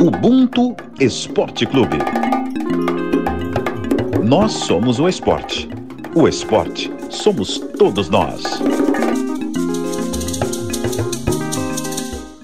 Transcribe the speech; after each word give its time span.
Ubuntu 0.00 0.76
Esporte 1.00 1.66
Clube. 1.66 1.98
Nós 4.24 4.52
somos 4.52 5.00
o 5.00 5.08
esporte. 5.08 5.68
O 6.14 6.28
esporte 6.28 6.88
somos 7.10 7.58
todos 7.58 8.08
nós. 8.08 8.44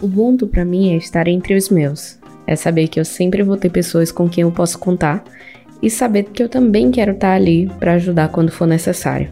Ubuntu 0.03 0.49
para 0.49 0.65
mim 0.65 0.95
é 0.95 0.97
estar 0.97 1.29
entre 1.29 1.55
os 1.55 1.69
meus. 1.69 2.19
É 2.45 2.57
saber 2.57 2.89
que 2.89 2.99
eu 2.99 3.05
sempre 3.05 3.45
vou 3.45 3.57
ter 3.57 3.71
pessoas 3.71 4.11
com 4.11 4.29
quem 4.29 4.43
eu 4.43 4.51
posso 4.51 4.77
contar 4.77 5.23
e 5.81 5.89
saber 5.89 6.25
que 6.25 6.43
eu 6.43 6.49
também 6.49 6.91
quero 6.91 7.13
estar 7.13 7.35
ali 7.35 7.71
para 7.79 7.93
ajudar 7.93 8.31
quando 8.31 8.51
for 8.51 8.67
necessário. 8.67 9.31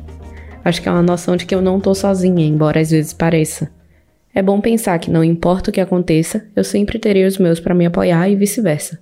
Acho 0.64 0.80
que 0.80 0.89
é 0.89 0.93
uma 0.93 1.02
noção 1.02 1.36
de 1.36 1.45
que 1.45 1.54
eu 1.54 1.61
não 1.61 1.80
tô 1.80 1.93
sozinha, 1.93 2.46
embora 2.46 2.80
às 2.80 2.93
vezes 2.93 3.12
pareça. 3.12 3.82
É 4.35 4.41
bom 4.41 4.62
pensar 4.62 4.99
que 4.99 5.11
não 5.11 5.23
importa 5.23 5.69
o 5.69 5.73
que 5.73 5.80
aconteça, 5.80 6.51
eu 6.56 6.65
sempre 6.65 6.98
terei 6.98 7.27
os 7.27 7.37
meus 7.37 7.61
para 7.61 7.75
me 7.75 7.84
apoiar 7.84 8.30
e 8.30 8.34
vice-versa. 8.34 8.98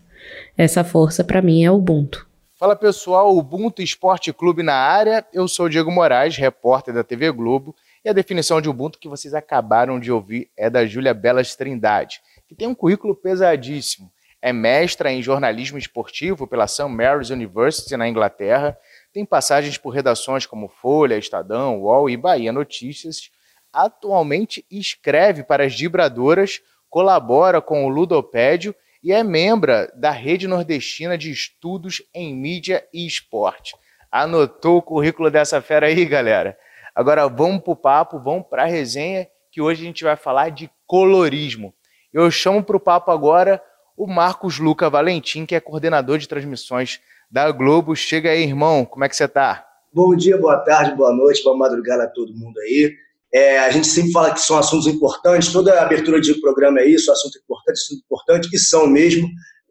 Essa 0.59 0.83
força 0.83 1.23
para 1.23 1.41
mim 1.41 1.63
é 1.63 1.71
o 1.71 1.77
Ubuntu. 1.77 2.29
Fala 2.59 2.75
pessoal, 2.75 3.37
Ubuntu 3.37 3.81
Esporte 3.81 4.33
Clube 4.33 4.65
na 4.65 4.75
área. 4.75 5.25
Eu 5.33 5.47
sou 5.47 5.69
Diego 5.69 5.89
Moraes, 5.89 6.37
repórter 6.37 6.93
da 6.93 7.05
TV 7.05 7.31
Globo, 7.31 7.77
e 8.05 8.09
a 8.09 8.13
definição 8.13 8.61
de 8.61 8.69
Ubuntu 8.69 8.99
que 8.99 9.09
vocês 9.09 9.33
acabaram 9.33 10.01
de 10.01 10.11
ouvir 10.11 10.51
é 10.57 10.69
da 10.69 10.85
Júlia 10.85 11.15
Belas 11.15 11.55
Trindade, 11.55 12.21
que 12.49 12.55
tem 12.57 12.67
um 12.67 12.75
currículo 12.75 13.15
pesadíssimo. 13.15 14.11
É 14.43 14.53
mestra 14.53 15.13
em 15.13 15.23
jornalismo 15.23 15.79
esportivo 15.79 16.45
pela 16.45 16.67
St. 16.67 16.89
Mary's 16.89 17.31
University 17.31 17.97
na 17.97 18.09
Inglaterra, 18.09 18.77
tem 19.13 19.25
passagens 19.25 19.79
por 19.79 19.91
redações 19.91 20.45
como 20.45 20.67
Folha, 20.67 21.17
Estadão, 21.17 21.83
UOL 21.83 22.11
e 22.11 22.17
Bahia 22.17 22.53
Notícias 22.53 23.31
atualmente 23.73 24.65
escreve 24.71 25.43
para 25.43 25.65
as 25.65 25.79
vibradoras, 25.79 26.61
colabora 26.89 27.61
com 27.61 27.87
o 27.87 27.89
Ludopédio 27.89 28.75
e 29.03 29.13
é 29.13 29.23
membro 29.23 29.73
da 29.95 30.11
Rede 30.11 30.47
Nordestina 30.47 31.17
de 31.17 31.31
Estudos 31.31 32.03
em 32.15 32.35
Mídia 32.35 32.87
e 32.93 33.07
Esporte. 33.07 33.75
Anotou 34.11 34.79
o 34.79 34.83
currículo 34.83 35.31
dessa 35.31 35.63
fera 35.63 35.87
aí, 35.87 36.05
galera? 36.05 36.59
Agora 36.95 37.27
vamos 37.29 37.63
para 37.63 37.73
o 37.73 37.77
papo, 37.77 38.19
vamos 38.19 38.47
para 38.49 38.65
a 38.65 38.67
resenha, 38.67 39.29
que 39.51 39.61
hoje 39.61 39.83
a 39.83 39.87
gente 39.87 40.05
vai 40.05 40.17
falar 40.17 40.51
de 40.51 40.71
colorismo. 40.87 41.73
Eu 42.13 42.31
chamo 42.31 42.63
para 42.63 42.77
o 42.77 42.81
papo 42.81 43.11
agora 43.11 43.63
o 43.97 44.07
Marcos 44.07 44.59
Luca 44.59 44.91
Valentim, 44.91 45.47
que 45.47 45.55
é 45.55 45.61
coordenador 45.61 46.19
de 46.19 46.29
transmissões 46.29 47.01
da 47.31 47.51
Globo. 47.53 47.95
Chega 47.95 48.31
aí, 48.31 48.43
irmão, 48.43 48.85
como 48.85 49.05
é 49.05 49.09
que 49.09 49.17
você 49.17 49.25
está? 49.25 49.67
Bom 49.93 50.15
dia, 50.15 50.37
boa 50.39 50.59
tarde, 50.59 50.95
boa 50.95 51.13
noite, 51.13 51.43
boa 51.43 51.57
madrugada 51.57 52.05
a 52.05 52.09
todo 52.09 52.35
mundo 52.35 52.59
aí. 52.61 52.95
É, 53.33 53.61
a 53.61 53.71
gente 53.71 53.87
sempre 53.87 54.11
fala 54.11 54.33
que 54.33 54.41
são 54.41 54.59
assuntos 54.59 54.87
importantes, 54.87 55.53
toda 55.53 55.81
abertura 55.81 56.21
de 56.21 56.41
programa 56.41 56.81
é 56.81 56.87
isso, 56.87 57.13
assunto 57.13 57.39
importante, 57.39 57.77
assunto 57.77 58.03
importante, 58.05 58.49
e 58.53 58.59
são 58.59 58.87
mesmo, 58.89 59.29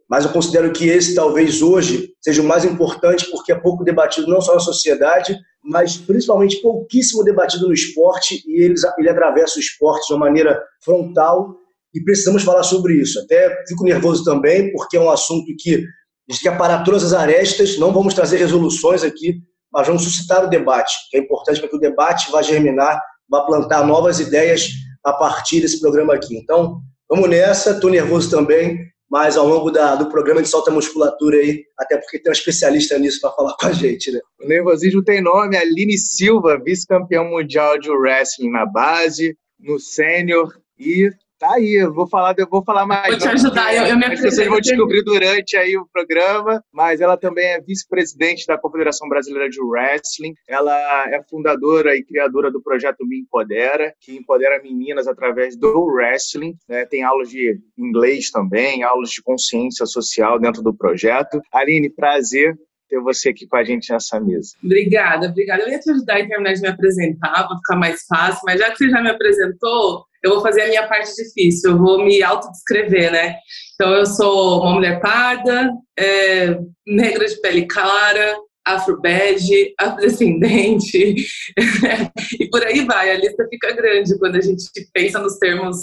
mas 0.09 0.25
eu 0.25 0.31
considero 0.31 0.71
que 0.71 0.87
esse 0.87 1.13
talvez 1.13 1.61
hoje 1.61 2.09
seja 2.21 2.41
o 2.41 2.45
mais 2.45 2.65
importante 2.65 3.29
porque 3.29 3.51
é 3.51 3.55
pouco 3.55 3.83
debatido 3.83 4.27
não 4.27 4.41
só 4.41 4.55
na 4.55 4.59
sociedade, 4.59 5.37
mas 5.63 5.97
principalmente 5.97 6.61
pouquíssimo 6.61 7.23
debatido 7.23 7.67
no 7.67 7.73
esporte 7.73 8.41
e 8.47 8.63
ele, 8.63 8.73
ele 8.97 9.09
atravessa 9.09 9.57
o 9.57 9.61
esporte 9.61 10.07
de 10.07 10.13
uma 10.13 10.25
maneira 10.25 10.59
frontal 10.83 11.55
e 11.93 12.01
precisamos 12.01 12.43
falar 12.43 12.63
sobre 12.63 12.95
isso. 12.95 13.19
Até 13.19 13.63
fico 13.67 13.83
nervoso 13.83 14.23
também 14.23 14.71
porque 14.71 14.97
é 14.97 14.99
um 14.99 15.11
assunto 15.11 15.45
que 15.59 15.75
a 15.75 16.33
gente 16.33 16.41
quer 16.41 16.57
parar 16.57 16.83
todas 16.83 17.03
as 17.03 17.13
arestas, 17.13 17.77
não 17.77 17.91
vamos 17.91 18.13
trazer 18.13 18.37
resoluções 18.37 19.03
aqui, 19.03 19.35
mas 19.71 19.85
vamos 19.85 20.03
suscitar 20.03 20.43
o 20.43 20.49
debate, 20.49 20.91
que 21.11 21.17
é 21.17 21.19
importante 21.19 21.59
para 21.59 21.69
que 21.69 21.75
o 21.75 21.79
debate 21.79 22.31
vá 22.31 22.41
germinar 22.41 22.99
vai 23.29 23.45
plantar 23.45 23.85
novas 23.85 24.19
ideias 24.19 24.69
a 25.03 25.13
partir 25.13 25.61
desse 25.61 25.79
programa 25.79 26.13
aqui. 26.15 26.37
Então, 26.37 26.81
vamos 27.09 27.29
nessa. 27.29 27.71
Estou 27.71 27.89
nervoso 27.89 28.29
também, 28.29 28.79
mas 29.09 29.37
ao 29.37 29.47
longo 29.47 29.71
da, 29.71 29.95
do 29.95 30.09
programa 30.09 30.39
gente 30.39 30.51
solta 30.51 30.71
musculatura 30.71 31.37
aí, 31.37 31.63
até 31.77 31.97
porque 31.97 32.19
tem 32.19 32.29
um 32.29 32.33
especialista 32.33 32.97
nisso 32.97 33.21
para 33.21 33.31
falar 33.31 33.55
com 33.59 33.67
a 33.67 33.71
gente, 33.71 34.11
né? 34.11 34.19
O 34.41 34.47
nervosismo 34.47 35.03
tem 35.03 35.21
nome, 35.21 35.57
Aline 35.57 35.97
Silva, 35.97 36.59
vice-campeão 36.63 37.25
mundial 37.25 37.79
de 37.79 37.89
wrestling 37.89 38.51
na 38.51 38.65
base, 38.65 39.35
no 39.59 39.79
sênior 39.79 40.53
e 40.77 41.09
Tá 41.39 41.53
aí, 41.53 41.75
eu 41.75 41.93
vou 41.93 42.05
falar, 42.05 42.35
eu 42.37 42.47
vou 42.49 42.61
falar 42.65 42.85
mais. 42.85 43.07
Vou 43.07 43.17
te 43.17 43.27
ajudar, 43.29 43.73
eu, 43.73 43.85
eu 43.85 43.97
me 43.97 44.03
As 44.03 44.19
Vocês 44.19 44.45
vão 44.45 44.59
descobrir 44.59 45.01
durante 45.03 45.55
aí 45.55 45.77
o 45.77 45.87
programa, 45.87 46.61
mas 46.69 46.99
ela 46.99 47.15
também 47.15 47.45
é 47.45 47.61
vice-presidente 47.61 48.45
da 48.45 48.57
Confederação 48.57 49.07
Brasileira 49.07 49.49
de 49.49 49.61
Wrestling. 49.61 50.33
Ela 50.49 51.09
é 51.09 51.23
fundadora 51.29 51.95
e 51.95 52.03
criadora 52.03 52.51
do 52.51 52.61
projeto 52.61 53.07
Me 53.07 53.21
Empodera, 53.21 53.93
que 54.01 54.17
empodera 54.17 54.61
meninas 54.61 55.07
através 55.07 55.57
do 55.57 55.85
wrestling. 55.85 56.55
Né? 56.67 56.85
Tem 56.85 57.03
aulas 57.03 57.29
de 57.29 57.57
inglês 57.77 58.29
também, 58.31 58.83
aulas 58.83 59.09
de 59.09 59.23
consciência 59.23 59.85
social 59.85 60.37
dentro 60.41 60.61
do 60.61 60.75
projeto. 60.75 61.39
Aline, 61.53 61.89
prazer 61.89 62.53
ter 62.89 62.99
você 62.99 63.29
aqui 63.29 63.47
com 63.47 63.55
a 63.55 63.63
gente 63.63 63.93
nessa 63.93 64.19
mesa. 64.19 64.49
Obrigada, 64.63 65.27
obrigada. 65.27 65.63
Eu 65.63 65.69
ia 65.69 65.79
te 65.79 65.89
ajudar 65.91 66.19
em 66.19 66.27
terminar 66.27 66.53
de 66.53 66.61
me 66.61 66.67
apresentar, 66.67 67.47
para 67.47 67.55
ficar 67.55 67.75
mais 67.75 68.03
fácil, 68.03 68.41
mas 68.45 68.59
já 68.59 68.71
que 68.71 68.77
você 68.77 68.89
já 68.89 69.01
me 69.01 69.11
apresentou, 69.11 70.03
eu 70.23 70.31
vou 70.31 70.41
fazer 70.41 70.63
a 70.63 70.67
minha 70.67 70.87
parte 70.87 71.13
difícil, 71.15 71.71
eu 71.71 71.77
vou 71.77 72.03
me 72.03 72.21
autodescrever, 72.21 73.11
né? 73.11 73.35
Então, 73.75 73.93
eu 73.93 74.05
sou 74.05 74.61
uma 74.61 74.73
mulher 74.73 74.99
parda, 74.99 75.71
é, 75.97 76.57
negra 76.85 77.25
de 77.25 77.39
pele 77.41 77.65
clara, 77.65 78.35
afro-bege, 78.65 79.73
afrodescendente, 79.79 81.15
e 82.39 82.49
por 82.49 82.63
aí 82.63 82.85
vai. 82.85 83.11
A 83.11 83.17
lista 83.17 83.47
fica 83.49 83.73
grande 83.73 84.17
quando 84.19 84.35
a 84.35 84.41
gente 84.41 84.63
pensa 84.93 85.19
nos 85.19 85.37
termos 85.37 85.77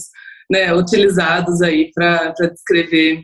né, 0.51 0.73
utilizados 0.75 1.63
aí 1.63 1.91
para 1.95 2.33
descrever 2.33 3.23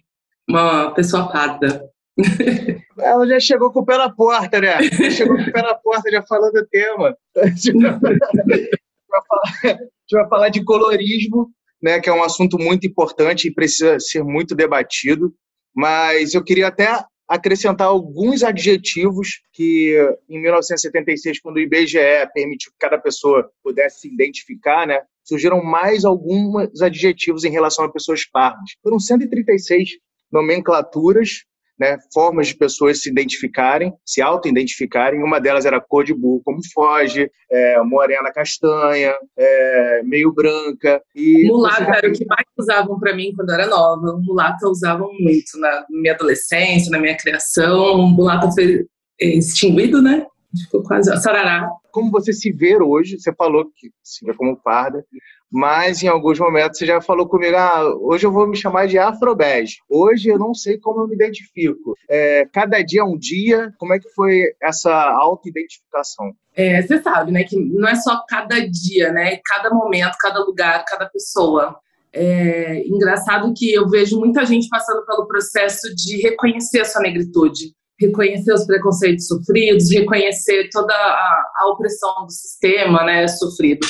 uma 0.48 0.92
pessoa 0.94 1.30
parda. 1.30 1.84
Ela 2.98 3.26
já 3.26 3.40
chegou 3.40 3.72
com 3.72 3.80
o 3.80 3.86
pé 3.86 3.96
na 3.96 4.10
porta, 4.10 4.60
né? 4.60 4.82
Já 4.82 5.10
chegou 5.10 5.36
com 5.36 5.42
o 5.42 5.52
pé 5.52 5.62
na 5.62 5.74
porta, 5.74 6.10
já 6.10 6.22
falando 6.22 6.56
o 6.56 6.66
tema. 6.66 7.16
gente 10.12 10.20
vai 10.20 10.28
falar 10.28 10.48
de 10.50 10.64
colorismo, 10.64 11.50
né, 11.82 12.00
que 12.00 12.08
é 12.08 12.12
um 12.12 12.22
assunto 12.22 12.58
muito 12.58 12.86
importante 12.86 13.48
e 13.48 13.54
precisa 13.54 13.98
ser 13.98 14.22
muito 14.22 14.54
debatido, 14.54 15.34
mas 15.74 16.34
eu 16.34 16.44
queria 16.44 16.68
até 16.68 17.02
acrescentar 17.26 17.88
alguns 17.88 18.42
adjetivos 18.42 19.40
que 19.52 19.96
em 20.28 20.40
1976, 20.40 21.40
quando 21.40 21.56
o 21.56 21.60
IBGE 21.60 21.98
permitiu 22.34 22.70
que 22.72 22.78
cada 22.78 22.98
pessoa 22.98 23.50
pudesse 23.62 24.00
se 24.00 24.12
identificar, 24.12 24.86
né, 24.86 25.00
surgiram 25.24 25.62
mais 25.64 26.04
alguns 26.04 26.82
adjetivos 26.82 27.44
em 27.44 27.50
relação 27.50 27.84
a 27.84 27.92
pessoas 27.92 28.24
pardas. 28.26 28.72
Foram 28.82 28.98
136 28.98 29.90
nomenclaturas 30.30 31.44
né, 31.82 31.98
formas 32.14 32.46
de 32.46 32.54
pessoas 32.54 33.02
se 33.02 33.10
identificarem, 33.10 33.92
se 34.06 34.22
auto-identificarem. 34.22 35.20
Uma 35.20 35.40
delas 35.40 35.66
era 35.66 35.80
cor 35.80 36.04
de 36.04 36.14
burro, 36.14 36.40
como 36.44 36.60
foge, 36.72 37.28
é, 37.50 37.82
morena 37.82 38.32
castanha, 38.32 39.12
é, 39.36 40.02
meio 40.04 40.32
branca. 40.32 41.02
E 41.12 41.48
mulata 41.48 41.92
era 41.92 42.08
o 42.08 42.12
que 42.12 42.24
mais 42.24 42.46
usavam 42.56 43.00
para 43.00 43.16
mim 43.16 43.32
quando 43.34 43.48
eu 43.48 43.54
era 43.56 43.66
nova. 43.66 44.16
Mulata 44.22 44.68
usavam 44.68 45.08
muito 45.18 45.58
na 45.58 45.84
minha 45.90 46.14
adolescência, 46.14 46.88
na 46.88 47.00
minha 47.00 47.16
criação. 47.16 48.06
Mulata 48.06 48.48
foi 48.52 48.86
extinguido, 49.20 50.00
né? 50.00 50.24
Ficou 50.56 50.84
quase. 50.84 51.10
Sarará. 51.20 51.68
Como 51.92 52.10
você 52.10 52.32
se 52.32 52.50
vê 52.50 52.76
hoje, 52.82 53.20
você 53.20 53.32
falou 53.34 53.66
que 53.76 53.90
se 54.02 54.24
vê 54.24 54.34
como 54.34 54.56
parda, 54.56 55.04
mas 55.50 56.02
em 56.02 56.08
alguns 56.08 56.38
momentos 56.38 56.78
você 56.78 56.86
já 56.86 57.00
falou 57.02 57.28
comigo, 57.28 57.54
ah, 57.54 57.94
hoje 58.00 58.26
eu 58.26 58.32
vou 58.32 58.48
me 58.48 58.56
chamar 58.56 58.88
de 58.88 58.98
afrobege. 58.98 59.76
Hoje 59.88 60.30
eu 60.30 60.38
não 60.38 60.54
sei 60.54 60.78
como 60.78 61.02
eu 61.02 61.06
me 61.06 61.14
identifico. 61.14 61.94
É, 62.08 62.48
cada 62.50 62.80
dia 62.80 63.02
é 63.02 63.04
um 63.04 63.18
dia, 63.18 63.70
como 63.78 63.92
é 63.92 63.98
que 63.98 64.08
foi 64.14 64.44
essa 64.62 64.90
auto-identificação? 64.90 66.32
É, 66.56 66.80
você 66.80 67.02
sabe, 67.02 67.30
né, 67.32 67.44
que 67.44 67.56
não 67.56 67.86
é 67.86 67.94
só 67.94 68.24
cada 68.26 68.58
dia, 68.60 69.12
né, 69.12 69.38
cada 69.44 69.68
momento, 69.68 70.16
cada 70.18 70.40
lugar, 70.40 70.84
cada 70.86 71.06
pessoa. 71.06 71.78
É 72.14 72.86
engraçado 72.86 73.52
que 73.56 73.72
eu 73.72 73.88
vejo 73.88 74.18
muita 74.18 74.44
gente 74.44 74.68
passando 74.68 75.04
pelo 75.04 75.26
processo 75.26 75.94
de 75.94 76.20
reconhecer 76.22 76.80
a 76.80 76.84
sua 76.84 77.02
negritude, 77.02 77.74
reconhecer 78.06 78.52
os 78.52 78.66
preconceitos 78.66 79.26
sofridos, 79.26 79.92
reconhecer 79.92 80.68
toda 80.70 80.92
a, 80.92 81.42
a 81.58 81.66
opressão 81.72 82.26
do 82.26 82.30
sistema, 82.30 83.04
né, 83.04 83.26
sofrido 83.28 83.86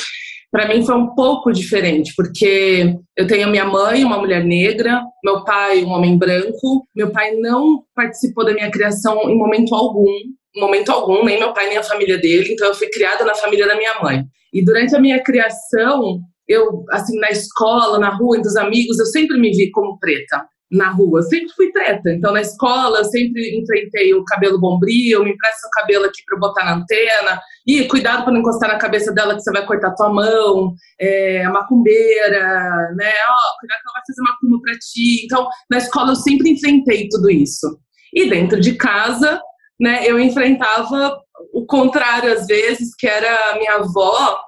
para 0.53 0.67
mim 0.67 0.85
foi 0.85 0.93
um 0.93 1.15
pouco 1.15 1.51
diferente, 1.51 2.13
porque 2.15 2.95
eu 3.17 3.25
tenho 3.25 3.49
minha 3.49 3.65
mãe, 3.65 4.05
uma 4.05 4.19
mulher 4.19 4.45
negra, 4.45 5.01
meu 5.25 5.43
pai, 5.43 5.83
um 5.83 5.89
homem 5.89 6.15
branco. 6.15 6.87
Meu 6.95 7.11
pai 7.11 7.31
não 7.37 7.83
participou 7.95 8.45
da 8.45 8.53
minha 8.53 8.69
criação 8.69 9.27
em 9.27 9.35
momento 9.35 9.73
algum, 9.73 10.07
em 10.55 10.61
momento 10.61 10.91
algum, 10.91 11.25
nem 11.25 11.39
meu 11.39 11.53
pai 11.53 11.69
nem 11.69 11.77
a 11.77 11.83
família 11.83 12.19
dele. 12.19 12.53
Então 12.53 12.67
eu 12.67 12.75
fui 12.75 12.87
criada 12.91 13.25
na 13.25 13.33
família 13.33 13.65
da 13.65 13.75
minha 13.75 13.99
mãe. 13.99 14.23
E 14.53 14.63
durante 14.63 14.95
a 14.95 14.99
minha 14.99 15.23
criação, 15.23 16.19
eu 16.47 16.85
assim 16.91 17.19
na 17.19 17.31
escola, 17.31 17.97
na 17.97 18.15
rua, 18.15 18.37
entre 18.37 18.49
os 18.49 18.55
amigos, 18.55 18.99
eu 18.99 19.07
sempre 19.07 19.39
me 19.39 19.49
vi 19.49 19.71
como 19.71 19.97
preta. 19.97 20.45
Na 20.73 20.89
rua. 20.89 21.21
sempre 21.21 21.49
fui 21.55 21.71
treta. 21.71 22.11
Então, 22.11 22.33
na 22.33 22.41
escola, 22.41 22.99
eu 22.99 23.05
sempre 23.05 23.57
enfrentei 23.59 24.13
o 24.13 24.25
cabelo 24.25 24.59
bombril, 24.59 25.23
me 25.23 25.31
empresta 25.31 25.67
o 25.67 25.71
cabelo 25.71 26.05
aqui 26.05 26.23
para 26.25 26.39
botar 26.39 26.65
na 26.65 26.75
antena. 26.75 27.39
E 27.65 27.87
cuidado 27.87 28.23
para 28.23 28.33
não 28.33 28.39
encostar 28.39 28.69
na 28.69 28.77
cabeça 28.77 29.13
dela 29.13 29.35
que 29.35 29.41
você 29.41 29.51
vai 29.51 29.65
cortar 29.65 29.93
tua 29.93 30.09
mão. 30.09 30.73
É, 30.99 31.45
a 31.45 31.51
macumbeira, 31.51 32.91
né? 32.95 33.11
Ó, 33.29 33.59
cuidado 33.59 33.81
que 33.81 33.87
ela 33.87 33.93
vai 33.93 34.03
fazer 34.07 34.21
macumba 34.21 34.61
para 34.63 34.79
ti. 34.79 35.25
Então, 35.25 35.47
na 35.69 35.77
escola, 35.77 36.11
eu 36.11 36.15
sempre 36.15 36.49
enfrentei 36.49 37.07
tudo 37.09 37.29
isso. 37.29 37.79
E 38.11 38.29
dentro 38.29 38.59
de 38.59 38.73
casa, 38.73 39.39
né, 39.79 40.03
eu 40.05 40.19
enfrentava 40.19 41.17
o 41.53 41.65
contrário 41.65 42.31
às 42.31 42.45
vezes, 42.47 42.95
que 42.97 43.07
era 43.07 43.51
a 43.51 43.57
minha 43.57 43.75
avó 43.75 44.39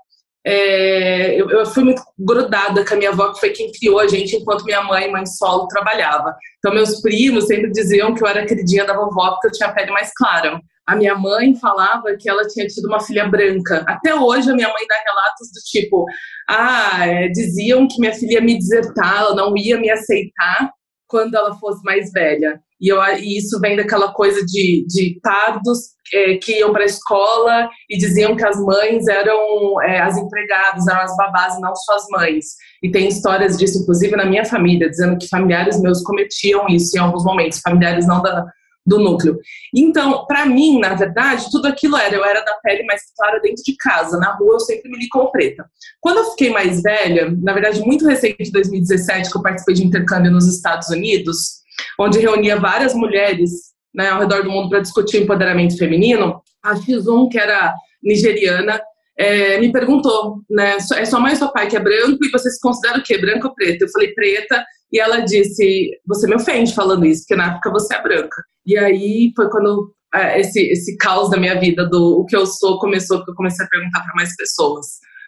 é, 0.48 1.42
eu, 1.42 1.50
eu, 1.50 1.66
fui 1.66 1.84
muito 1.84 2.04
grudada 2.20 2.86
com 2.86 2.94
a 2.94 2.98
minha 2.98 3.10
avó, 3.10 3.34
que 3.34 3.40
foi 3.40 3.50
quem 3.50 3.72
criou 3.72 4.00
a 4.00 4.08
gente 4.08 4.36
enquanto 4.36 4.64
minha 4.64 4.84
mãe, 4.84 5.12
mãe 5.12 5.26
solo, 5.26 5.68
trabalhava. 5.68 6.36
Então, 6.60 6.72
meus 6.72 7.02
primos 7.02 7.48
sempre 7.48 7.72
diziam 7.72 8.14
que 8.14 8.24
eu 8.24 8.28
era 8.28 8.46
queridinha 8.46 8.86
da 8.86 8.94
vovó 8.96 9.32
porque 9.32 9.48
eu 9.48 9.52
tinha 9.52 9.70
a 9.70 9.74
pele 9.74 9.92
mais 9.92 10.12
clara. 10.16 10.60
A 10.86 10.96
minha 10.96 11.16
mãe 11.16 11.56
falava 11.56 12.16
que 12.20 12.30
ela 12.30 12.46
tinha 12.48 12.68
tido 12.68 12.86
uma 12.86 13.00
filha 13.00 13.28
branca. 13.28 13.84
Até 13.88 14.14
hoje, 14.14 14.52
a 14.52 14.56
minha 14.56 14.68
mãe 14.68 14.86
dá 14.88 14.96
relatos 15.04 15.52
do 15.52 15.62
tipo: 15.66 16.06
ah, 16.48 17.08
é, 17.08 17.28
diziam 17.30 17.88
que 17.88 18.00
minha 18.00 18.14
filha 18.14 18.34
ia 18.34 18.42
me 18.42 18.60
desertar, 18.60 19.22
ela 19.22 19.36
não 19.36 19.58
ia 19.58 19.80
me 19.80 19.90
aceitar 19.90 20.70
quando 21.08 21.34
ela 21.34 21.56
fosse 21.56 21.84
mais 21.84 22.12
velha. 22.12 22.62
E, 22.80 22.90
eu, 22.92 23.02
e 23.18 23.38
isso 23.38 23.60
vem 23.60 23.76
daquela 23.76 24.12
coisa 24.12 24.46
de, 24.46 24.86
de 24.88 25.20
pardos 25.22 25.96
é, 26.14 26.38
que 26.38 26.60
iam 26.60 26.72
para 26.72 26.84
a 26.84 26.86
escola 26.86 27.70
e 27.90 27.98
diziam 27.98 28.36
que 28.36 28.46
as 28.46 28.60
mães 28.60 29.08
eram 29.08 29.82
é, 29.82 30.02
as 30.02 30.18
empregadas, 30.18 30.88
eram 30.88 31.02
as 31.02 31.16
babás 31.16 31.56
e 31.56 31.62
não 31.62 31.76
suas 31.76 32.04
mães. 32.10 32.46
E 32.84 32.92
tem 32.92 33.08
histórias 33.08 33.58
disso, 33.58 33.82
inclusive, 33.82 34.16
na 34.16 34.26
minha 34.26 34.46
família, 34.46 34.90
dizendo 34.90 35.18
que 35.18 35.28
familiares 35.28 35.82
meus 35.82 36.02
cometiam 36.02 36.68
isso 36.68 36.96
em 36.96 37.00
alguns 37.00 37.24
momentos, 37.24 37.62
familiares 37.62 38.06
não 38.06 38.22
da, 38.22 38.46
do 38.86 39.00
núcleo. 39.00 39.40
Então, 39.74 40.26
para 40.28 40.46
mim, 40.46 40.80
na 40.80 40.94
verdade, 40.94 41.50
tudo 41.52 41.68
aquilo 41.68 41.98
era, 41.98 42.14
eu 42.14 42.24
era 42.24 42.44
da 42.44 42.54
pele 42.62 42.84
mais 42.84 43.02
clara 43.18 43.40
dentro 43.42 43.64
de 43.64 43.76
casa, 43.78 44.20
na 44.20 44.36
rua 44.36 44.56
eu 44.56 44.60
sempre 44.60 44.92
me 44.92 44.98
li 44.98 45.10
como 45.10 45.32
preta. 45.32 45.66
Quando 46.00 46.18
eu 46.18 46.32
fiquei 46.32 46.52
mais 46.52 46.82
velha, 46.82 47.36
na 47.42 47.54
verdade, 47.54 47.82
muito 47.82 48.08
recente, 48.08 48.52
2017, 48.52 49.32
que 49.32 49.38
eu 49.38 49.42
participei 49.42 49.76
de 49.76 49.86
intercâmbio 49.86 50.32
nos 50.32 50.48
Estados 50.48 50.90
Unidos, 50.90 51.65
onde 52.00 52.20
reunia 52.20 52.60
várias 52.60 52.94
mulheres 52.94 53.52
né, 53.94 54.10
ao 54.10 54.20
redor 54.20 54.44
do 54.44 54.52
mundo 54.52 54.70
para 54.70 54.82
discutir 54.82 55.24
empoderamento 55.24 55.78
feminino, 55.78 56.42
a 56.64 56.76
X1, 56.76 57.30
que 57.30 57.40
era 57.40 57.74
nigeriana, 58.04 58.82
é, 59.18 59.58
me 59.60 59.72
perguntou, 59.72 60.42
né, 60.50 60.78
é 60.96 61.06
sua 61.06 61.20
mãe 61.20 61.34
e 61.34 61.38
seu 61.38 61.52
pai 61.52 61.68
que 61.68 61.78
é 61.78 61.80
branco 61.80 62.24
e 62.24 62.30
você 62.30 62.50
se 62.50 62.60
considera 62.60 63.00
o 63.00 63.04
quê, 63.04 63.18
branco 63.18 63.48
ou 63.48 63.56
preto? 63.56 63.84
Eu 63.84 63.90
falei 63.90 64.14
preta 64.14 64.64
e 64.92 65.00
ela 65.00 65.20
disse, 65.20 65.90
você 66.06 66.28
me 66.28 66.36
ofende 66.36 66.76
falando 66.76 67.06
isso, 67.06 67.22
porque 67.22 67.36
na 67.36 67.54
época 67.54 67.72
você 67.72 67.96
é 67.96 68.04
branca. 68.04 68.44
E 68.66 68.78
aí 68.78 69.32
foi 69.36 69.50
quando 69.50 69.94
é, 70.14 70.40
esse, 70.40 70.60
esse 70.72 70.98
caos 70.98 71.30
da 71.30 71.38
minha 71.38 71.60
vida, 71.60 71.88
do 71.88 72.20
o 72.20 72.26
que 72.26 72.36
eu 72.36 72.46
sou, 72.46 72.80
começou, 72.80 73.18
porque 73.18 73.32
eu 73.32 73.36
comecei 73.36 73.66
a 73.66 73.70
perguntar 73.70 74.02
para 74.02 74.16
mais 74.16 74.36
pessoas 74.36 74.86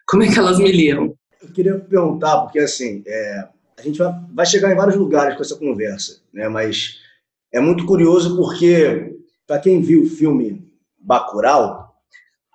como 0.07 0.23
é 0.23 0.27
que 0.27 0.39
elas 0.39 0.59
me 0.59 0.71
liam. 0.71 1.13
Eu 1.41 1.49
queria 1.53 1.75
perguntar, 1.75 2.41
porque 2.41 2.59
assim, 2.59 3.03
é, 3.05 3.47
a 3.77 3.81
gente 3.81 3.99
vai, 3.99 4.11
vai 4.33 4.45
chegar 4.45 4.71
em 4.71 4.75
vários 4.75 4.95
lugares 4.95 5.35
com 5.35 5.43
essa 5.43 5.55
conversa, 5.55 6.21
né? 6.33 6.49
Mas 6.49 6.97
é 7.53 7.59
muito 7.59 7.85
curioso 7.85 8.35
porque, 8.35 9.15
para 9.45 9.59
quem 9.59 9.81
viu 9.81 10.03
o 10.03 10.09
filme 10.09 10.67
Bacurau, 10.99 11.95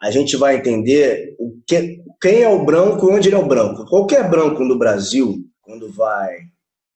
a 0.00 0.10
gente 0.10 0.36
vai 0.36 0.56
entender 0.56 1.36
o 1.38 1.60
que, 1.66 2.02
quem 2.20 2.42
é 2.42 2.48
o 2.48 2.64
branco 2.64 3.08
e 3.08 3.14
onde 3.14 3.28
ele 3.28 3.36
é 3.36 3.38
o 3.38 3.46
branco. 3.46 3.86
Qualquer 3.86 4.28
branco 4.28 4.64
no 4.64 4.78
Brasil, 4.78 5.36
quando 5.60 5.90
vai 5.92 6.38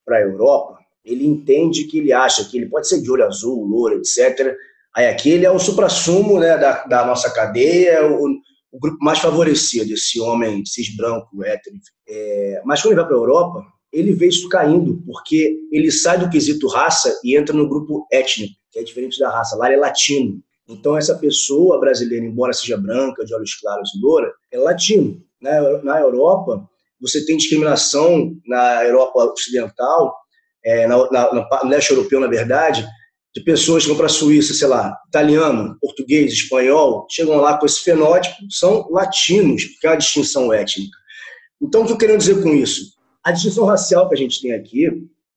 para 0.05 0.19
a 0.19 0.23
Europa, 0.23 0.79
ele 1.05 1.25
entende 1.25 1.85
que 1.85 1.99
ele 1.99 2.13
acha 2.13 2.45
que 2.45 2.57
ele 2.57 2.69
pode 2.69 2.89
ser 2.89 3.01
de 3.01 3.11
olho 3.11 3.25
azul, 3.25 3.65
louro, 3.65 3.95
etc. 3.95 4.55
Aí 4.95 5.07
aqui 5.07 5.31
ele 5.31 5.47
é 5.47 5.51
o 5.51 5.59
supra-sumo 5.59 6.41
né, 6.41 6.59
da, 6.59 6.85
da 6.85 7.07
nossa 7.07 7.31
cadeia, 7.33 8.05
o, 8.11 8.29
o 8.73 8.79
grupo 8.79 8.99
mais 9.01 9.21
favorecido, 9.21 9.93
esse 9.95 10.21
homem 10.21 10.65
cis 10.67 10.95
branco, 10.97 11.45
hétero. 11.45 11.77
É, 12.09 12.61
mas 12.65 12.83
quando 12.83 12.93
ele 12.93 13.01
vai 13.01 13.07
para 13.07 13.17
a 13.17 13.21
Europa, 13.21 13.76
ele 13.97 14.13
vê 14.13 14.29
isso 14.29 14.47
caindo, 14.51 15.03
porque 15.07 15.59
ele 15.73 15.91
sai 15.91 16.19
do 16.19 16.29
quesito 16.29 16.69
raça 16.69 17.19
e 17.25 17.35
entra 17.35 17.57
no 17.57 17.67
grupo 17.67 18.07
étnico, 18.13 18.55
que 18.71 18.79
é 18.79 18.83
diferente 18.83 19.19
da 19.19 19.31
raça. 19.31 19.57
Lá 19.57 19.67
ele 19.67 19.77
é 19.77 19.81
latino. 19.81 20.39
Então, 20.69 20.99
essa 20.99 21.15
pessoa 21.15 21.81
brasileira, 21.81 22.27
embora 22.27 22.53
seja 22.53 22.77
branca, 22.77 23.25
de 23.25 23.35
olhos 23.35 23.55
claros 23.55 23.89
e 23.95 24.01
loura, 24.01 24.31
é 24.53 24.59
latino. 24.59 25.23
Na, 25.41 25.83
na 25.83 26.01
Europa, 26.01 26.69
você 27.01 27.25
tem 27.25 27.39
discriminação 27.39 28.37
na 28.47 28.85
Europa 28.85 29.33
Ocidental, 29.33 30.15
é, 30.63 30.87
na, 30.87 31.11
na, 31.11 31.33
no 31.33 31.69
leste 31.71 31.91
europeu, 31.91 32.21
na 32.21 32.27
verdade, 32.27 32.87
de 33.35 33.43
pessoas 33.45 33.85
que 33.85 33.89
vão 33.89 33.97
para 33.97 34.07
a 34.07 34.11
Suíça, 34.11 34.53
sei 34.53 34.67
lá, 34.69 34.95
italiano, 35.09 35.77
português, 35.81 36.33
espanhol, 36.33 37.07
chegam 37.11 37.37
lá 37.37 37.57
com 37.57 37.65
esse 37.65 37.81
fenótipo, 37.81 38.37
são 38.51 38.87
latinos, 38.91 39.65
porque 39.65 39.87
é 39.87 39.91
uma 39.91 39.97
distinção 39.97 40.53
étnica. 40.53 40.97
Então, 41.63 41.83
o 41.83 41.87
que 41.87 41.93
eu 41.93 41.99
quero 41.99 42.19
dizer 42.19 42.43
com 42.43 42.53
isso? 42.53 42.96
A 43.27 43.33
distinção 43.33 43.65
racial 43.65 44.09
que 44.09 44.15
a 44.15 44.19
gente 44.19 44.41
tem 44.41 44.53
aqui, 44.53 44.87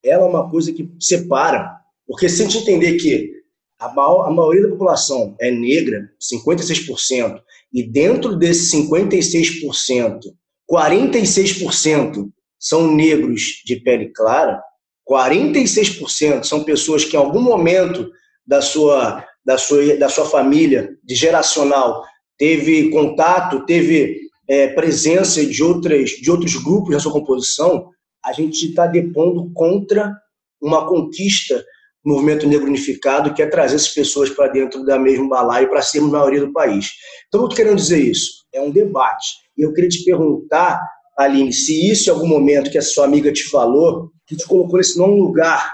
ela 0.06 0.24
é 0.24 0.28
uma 0.28 0.48
coisa 0.48 0.72
que 0.72 0.88
separa, 1.00 1.76
porque 2.06 2.30
se 2.30 2.44
a 2.44 2.46
gente 2.46 2.60
entender 2.60 2.98
que 2.98 3.32
a, 3.80 3.90
maior, 3.90 4.28
a 4.28 4.32
maioria 4.32 4.62
da 4.62 4.70
população 4.70 5.36
é 5.42 5.50
negra, 5.50 6.08
56%, 6.22 7.42
e 7.74 7.82
dentro 7.82 8.36
desses 8.36 8.72
56%, 8.72 10.20
46% 10.72 12.30
são 12.60 12.96
negros 12.96 13.64
de 13.66 13.78
pele 13.78 14.10
clara, 14.10 14.62
46% 15.10 16.44
são 16.44 16.64
pessoas 16.64 17.04
que 17.04 17.16
em 17.16 17.20
algum 17.20 17.42
momento 17.42 18.12
da 18.46 18.62
sua, 18.62 19.26
da 19.44 19.58
sua, 19.58 19.98
da 19.98 20.10
sua 20.10 20.26
família, 20.26 20.96
de 21.04 21.16
geracional, 21.16 22.04
teve 22.38 22.92
contato, 22.92 23.66
teve 23.66 24.29
é, 24.50 24.68
presença 24.70 25.46
de, 25.46 25.64
outras, 25.64 26.10
de 26.10 26.32
outros 26.32 26.56
grupos 26.56 26.92
na 26.92 27.00
sua 27.00 27.14
composição, 27.14 27.90
a 28.26 28.34
gente 28.34 28.70
está 28.70 28.88
depondo 28.88 29.52
contra 29.54 30.14
uma 30.60 30.88
conquista 30.88 31.64
do 32.04 32.14
movimento 32.14 32.48
negro 32.48 32.68
unificado, 32.68 33.34
que 33.34 33.42
é 33.42 33.46
trazer 33.46 33.76
essas 33.76 33.94
pessoas 33.94 34.30
para 34.30 34.48
dentro 34.48 34.84
da 34.84 34.98
mesma 34.98 35.30
balaio 35.30 35.70
para 35.70 35.82
sermos 35.82 36.12
maioria 36.12 36.40
do 36.40 36.52
país. 36.52 36.88
Então, 37.28 37.42
eu 37.42 37.46
estou 37.46 37.58
querendo 37.58 37.78
dizer 37.78 38.00
isso. 38.00 38.46
É 38.52 38.60
um 38.60 38.72
debate. 38.72 39.28
E 39.56 39.62
eu 39.62 39.72
queria 39.74 39.90
te 39.90 40.04
perguntar, 40.04 40.82
Aline, 41.18 41.54
se 41.54 41.92
isso 41.92 42.10
em 42.10 42.14
algum 42.14 42.28
momento 42.28 42.72
que 42.72 42.78
a 42.78 42.82
sua 42.82 43.06
amiga 43.06 43.32
te 43.32 43.44
falou, 43.50 44.10
que 44.26 44.36
te 44.36 44.46
colocou 44.46 44.78
nesse 44.78 44.98
não 44.98 45.12
lugar, 45.12 45.72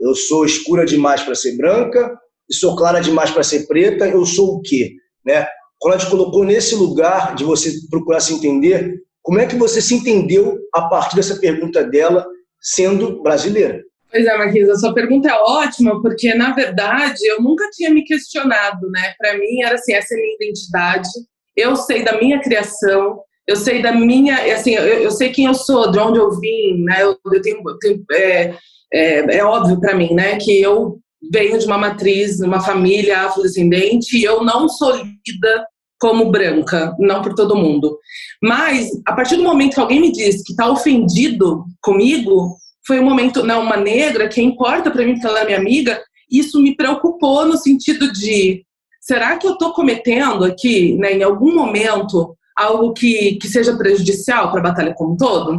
eu 0.00 0.14
sou 0.14 0.44
escura 0.44 0.84
demais 0.84 1.22
para 1.22 1.34
ser 1.34 1.56
branca, 1.56 2.18
e 2.48 2.54
sou 2.54 2.74
clara 2.74 3.00
demais 3.00 3.30
para 3.30 3.42
ser 3.42 3.66
preta, 3.66 4.08
eu 4.08 4.24
sou 4.26 4.56
o 4.56 4.62
quê? 4.62 4.94
Né? 5.24 5.46
Quando 5.86 5.94
a 5.94 5.98
gente 5.98 6.10
colocou 6.10 6.44
nesse 6.44 6.74
lugar 6.74 7.36
de 7.36 7.44
você 7.44 7.70
procurar 7.88 8.18
se 8.18 8.34
entender, 8.34 8.96
como 9.22 9.38
é 9.38 9.46
que 9.46 9.54
você 9.54 9.80
se 9.80 9.94
entendeu 9.94 10.58
a 10.74 10.88
partir 10.88 11.14
dessa 11.14 11.38
pergunta 11.38 11.84
dela, 11.84 12.26
sendo 12.60 13.22
brasileira? 13.22 13.80
Pois 14.10 14.26
é, 14.26 14.36
Marquinhos, 14.36 14.80
sua 14.80 14.92
pergunta 14.92 15.28
é 15.28 15.34
ótima, 15.34 16.02
porque, 16.02 16.34
na 16.34 16.52
verdade, 16.52 17.24
eu 17.28 17.40
nunca 17.40 17.70
tinha 17.70 17.88
me 17.90 18.02
questionado, 18.02 18.90
né? 18.90 19.14
Para 19.16 19.38
mim, 19.38 19.62
era 19.62 19.76
assim, 19.76 19.94
essa 19.94 20.12
é 20.12 20.16
minha 20.16 20.34
identidade, 20.34 21.08
eu 21.56 21.76
sei 21.76 22.02
da 22.02 22.18
minha 22.18 22.40
criação, 22.40 23.20
eu 23.46 23.54
sei 23.54 23.80
da 23.80 23.92
minha, 23.92 24.56
assim, 24.56 24.74
eu, 24.74 24.82
eu 24.82 25.10
sei 25.12 25.30
quem 25.30 25.46
eu 25.46 25.54
sou, 25.54 25.88
de 25.92 26.00
onde 26.00 26.18
eu 26.18 26.32
vim, 26.40 26.82
né? 26.82 27.04
Eu, 27.04 27.16
eu 27.32 27.40
tenho, 27.40 27.62
eu 27.64 27.78
tenho 27.78 28.04
é, 28.10 28.54
é, 28.92 29.36
é 29.36 29.44
óbvio 29.44 29.78
para 29.78 29.94
mim, 29.94 30.12
né, 30.14 30.36
que 30.36 30.60
eu 30.60 30.98
venho 31.30 31.60
de 31.60 31.64
uma 31.64 31.78
matriz, 31.78 32.40
uma 32.40 32.60
família 32.60 33.20
afrodescendente, 33.20 34.16
e 34.16 34.24
eu 34.24 34.42
não 34.42 34.68
sou 34.68 34.90
lida 34.96 35.64
como 35.98 36.30
branca, 36.30 36.94
não 36.98 37.22
por 37.22 37.34
todo 37.34 37.56
mundo. 37.56 37.98
Mas, 38.42 38.90
a 39.06 39.12
partir 39.12 39.36
do 39.36 39.42
momento 39.42 39.74
que 39.74 39.80
alguém 39.80 40.00
me 40.00 40.12
diz 40.12 40.42
que 40.42 40.52
está 40.52 40.68
ofendido 40.68 41.64
comigo, 41.80 42.56
foi 42.86 43.00
um 43.00 43.04
momento, 43.04 43.44
não, 43.44 43.62
uma 43.62 43.76
negra, 43.76 44.28
que 44.28 44.40
importa 44.40 44.90
para 44.90 45.04
mim 45.04 45.18
que 45.18 45.26
ela 45.26 45.40
é 45.40 45.44
minha 45.44 45.58
amiga, 45.58 46.00
isso 46.30 46.60
me 46.60 46.76
preocupou 46.76 47.46
no 47.46 47.56
sentido 47.56 48.12
de, 48.12 48.64
será 49.00 49.36
que 49.36 49.46
eu 49.46 49.52
estou 49.52 49.72
cometendo 49.72 50.44
aqui, 50.44 50.96
né, 50.96 51.12
em 51.12 51.22
algum 51.22 51.54
momento, 51.54 52.36
algo 52.56 52.92
que, 52.92 53.36
que 53.36 53.48
seja 53.48 53.76
prejudicial 53.76 54.50
para 54.50 54.60
a 54.60 54.64
batalha 54.64 54.94
como 54.94 55.14
um 55.14 55.16
todo? 55.16 55.58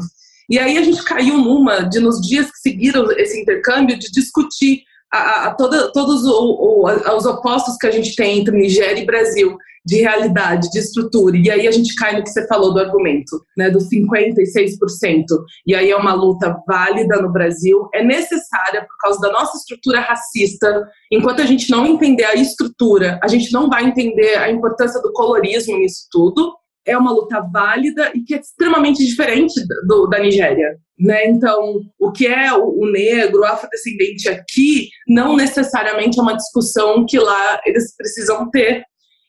E 0.50 0.58
aí 0.58 0.77
a 0.77 0.82
gente 0.82 1.03
caiu 1.03 1.38
numa 1.38 1.82
de, 1.82 2.00
nos 2.00 2.22
dias 2.22 2.50
que 2.50 2.60
seguiram 2.60 3.12
esse 3.12 3.41
intercâmbio, 3.41 4.00
de 4.00 4.10
discutir 4.12 4.84
a, 5.12 5.48
a 5.48 5.53
toda, 5.53 5.91
todos 5.91 6.24
o, 6.25 6.86
o, 6.86 7.15
os 7.15 7.25
opostos 7.25 7.75
que 7.77 7.88
a 7.88 7.91
gente 7.91 8.15
tem 8.15 8.39
entre 8.39 8.58
Nigéria 8.58 9.01
e 9.01 9.06
Brasil, 9.06 9.58
de 9.88 10.01
realidade, 10.01 10.70
de 10.70 10.79
estrutura. 10.79 11.38
E 11.38 11.50
aí 11.50 11.65
a 11.65 11.72
gente 11.72 11.96
cai 11.96 12.17
no 12.17 12.22
que 12.22 12.29
você 12.29 12.46
falou 12.46 12.74
do 12.74 12.79
argumento, 12.82 13.41
né, 13.58 13.70
dos 13.70 13.88
56%. 13.88 15.24
E 15.65 15.74
aí 15.74 15.89
é 15.89 15.96
uma 15.96 16.13
luta 16.13 16.62
válida 16.67 17.22
no 17.22 17.32
Brasil, 17.32 17.88
é 17.94 18.03
necessária 18.03 18.82
por 18.82 18.98
causa 19.00 19.22
da 19.22 19.32
nossa 19.32 19.58
estrutura 19.58 20.01
racista. 20.01 20.86
Enquanto 21.10 21.41
a 21.41 21.46
gente 21.46 21.72
não 21.72 21.86
entender 21.86 22.25
a 22.25 22.36
estrutura, 22.36 23.17
a 23.24 23.29
gente 23.29 23.53
não 23.53 23.70
vai 23.70 23.86
entender 23.86 24.36
a 24.36 24.51
importância 24.51 25.01
do 25.01 25.13
colorismo 25.13 25.77
nisso 25.77 26.08
tudo. 26.12 26.53
é 26.86 26.98
uma 26.98 27.12
luta 27.12 27.41
válida 27.41 28.12
e 28.13 28.24
que 28.24 28.34
é 28.34 28.39
extremamente 28.39 29.06
diferente 29.06 29.53
do, 29.88 30.08
da 30.08 30.20
Nigéria. 30.20 30.77
Né? 31.00 31.27
Então, 31.27 31.82
o 32.00 32.12
que 32.12 32.25
é 32.25 32.51
o 32.53 32.86
negro, 32.91 33.41
o 33.41 33.46
afrodescendente 33.46 34.27
aqui, 34.29 34.89
não 35.08 35.36
necessariamente 35.36 36.17
é 36.17 36.22
uma 36.22 36.36
discussão 36.36 37.06
que 37.06 37.20
lá 37.20 37.62
eles 37.65 37.96
precisam 37.96 38.50
ter. 38.50 38.84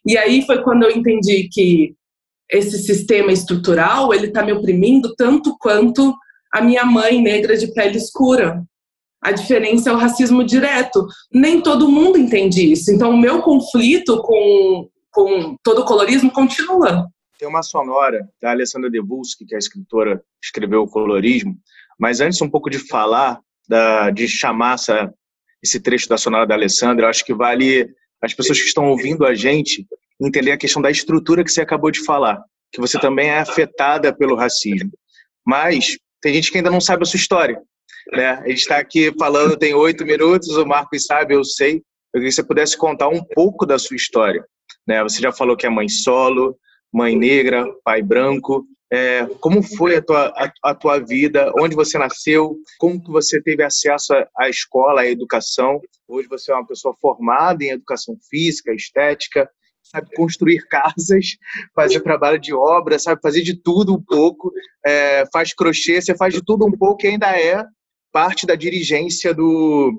E 0.07 0.17
aí 0.17 0.45
foi 0.47 0.63
quando 0.63 0.85
eu 0.85 0.91
entendi 0.91 1.49
que 1.53 1.95
esse 2.51 2.79
sistema 2.79 3.31
estrutural 3.31 4.15
ele 4.15 4.29
está 4.29 4.43
me 4.43 4.53
oprimindo 4.53 5.15
tanto 5.15 5.57
quanto 5.59 6.15
a 6.53 6.63
minha 6.63 6.85
mãe 6.85 7.21
negra 7.21 7.57
de 7.57 7.73
pele 7.75 7.99
escura. 7.99 8.65
A 9.21 9.33
diferença 9.33 9.91
é 9.91 9.93
o 9.93 9.97
racismo 9.97 10.45
direto. 10.45 11.07
Nem 11.33 11.61
todo 11.61 11.91
mundo 11.91 12.17
entende 12.17 12.73
isso. 12.73 12.91
Então, 12.91 13.11
o 13.11 13.19
meu 13.19 13.43
conflito 13.43 14.23
com, 14.23 14.89
com 15.11 15.57
todo 15.63 15.81
o 15.81 15.85
colorismo 15.85 16.31
continua. 16.31 17.07
Tem 17.39 17.49
uma 17.49 17.63
sonora 17.63 18.29
da 18.41 18.51
Alessandra 18.51 18.91
Debuschi, 18.91 19.45
que 19.47 19.55
é 19.55 19.57
a 19.57 19.59
escritora 19.59 20.23
escreveu 20.43 20.83
o 20.83 20.89
colorismo, 20.89 21.57
mas 21.99 22.21
antes 22.21 22.41
um 22.41 22.51
pouco 22.51 22.71
de 22.71 22.79
falar, 22.79 23.41
da, 23.69 24.11
de 24.11 24.27
chamar 24.27 24.75
essa, 24.75 25.13
esse 25.63 25.79
trecho 25.81 26.09
da 26.09 26.17
sonora 26.17 26.47
da 26.47 26.55
Alessandra, 26.55 27.05
eu 27.05 27.11
acho 27.11 27.25
que 27.25 27.35
vale 27.35 27.89
as 28.23 28.35
pessoas 28.35 28.61
que 28.61 28.67
estão 28.67 28.89
ouvindo 28.89 29.25
a 29.25 29.35
gente 29.35 29.87
entender 30.21 30.53
a 30.53 30.59
questão 30.59 30.83
da 30.83 30.91
estrutura 30.91 31.45
que 31.45 31.53
você 31.53 31.61
acabou 31.61 31.91
de 31.91 32.05
falar, 32.05 32.43
que 32.73 32.81
você 32.81 32.99
também 32.99 33.29
é 33.29 33.39
afetada 33.39 34.15
pelo 34.15 34.35
racismo. 34.35 34.91
Mas 35.47 35.97
tem 36.21 36.35
gente 36.35 36.51
que 36.51 36.59
ainda 36.59 36.71
não 36.71 36.81
sabe 36.81 37.03
a 37.03 37.07
sua 37.07 37.17
história. 37.17 37.61
Né? 38.13 38.27
A 38.27 38.49
gente 38.49 38.59
está 38.59 38.79
aqui 38.79 39.13
falando, 39.19 39.57
tem 39.57 39.75
oito 39.75 40.05
minutos, 40.05 40.49
o 40.57 40.67
Marcos 40.67 41.05
sabe, 41.05 41.35
eu 41.35 41.45
sei. 41.45 41.77
Eu 42.13 42.21
queria 42.21 42.29
que 42.29 42.33
você 42.33 42.43
pudesse 42.43 42.77
contar 42.77 43.09
um 43.09 43.23
pouco 43.35 43.65
da 43.65 43.79
sua 43.79 43.97
história. 43.97 44.45
Né? 44.87 45.03
Você 45.03 45.21
já 45.21 45.33
falou 45.33 45.57
que 45.57 45.67
é 45.67 45.71
mãe 45.71 45.89
solo, 45.89 46.57
mãe 46.93 47.17
negra, 47.17 47.65
pai 47.85 48.03
branco. 48.03 48.67
É, 48.91 49.27
como 49.41 49.63
foi 49.63 49.97
a 49.97 50.03
tua, 50.03 50.29
a, 50.29 50.53
a, 50.71 50.75
tua 50.75 50.99
vida? 50.99 51.53
Onde 51.61 51.77
você 51.77 51.99
nasceu? 51.99 52.57
Como 52.79 53.03
que 53.03 53.11
você 53.11 53.41
teve 53.43 53.63
acesso 53.63 54.15
à 54.37 54.49
escola, 54.49 55.03
à 55.03 55.07
educação? 55.07 55.81
Hoje 56.07 56.27
você 56.27 56.51
é 56.51 56.55
uma 56.55 56.67
pessoa 56.67 56.95
formada 57.01 57.63
em 57.63 57.71
educação 57.71 58.17
física, 58.31 58.73
estética, 58.73 59.49
sabe 59.83 60.09
construir 60.15 60.65
casas, 60.69 61.37
fazer 61.75 62.01
trabalho 62.01 62.41
de 62.41 62.55
obra, 62.55 62.99
sabe 62.99 63.21
fazer 63.21 63.43
de 63.43 63.61
tudo 63.61 63.95
um 63.95 64.03
pouco, 64.03 64.51
é, 64.85 65.25
faz 65.33 65.53
crochê, 65.53 66.01
você 66.01 66.17
faz 66.17 66.33
de 66.33 66.43
tudo 66.43 66.67
um 66.67 66.73
pouco 66.73 67.05
e 67.05 67.09
ainda 67.09 67.39
é 67.39 67.63
parte 68.11 68.47
da 68.47 68.55
dirigência 68.55 69.35
do, 69.35 69.93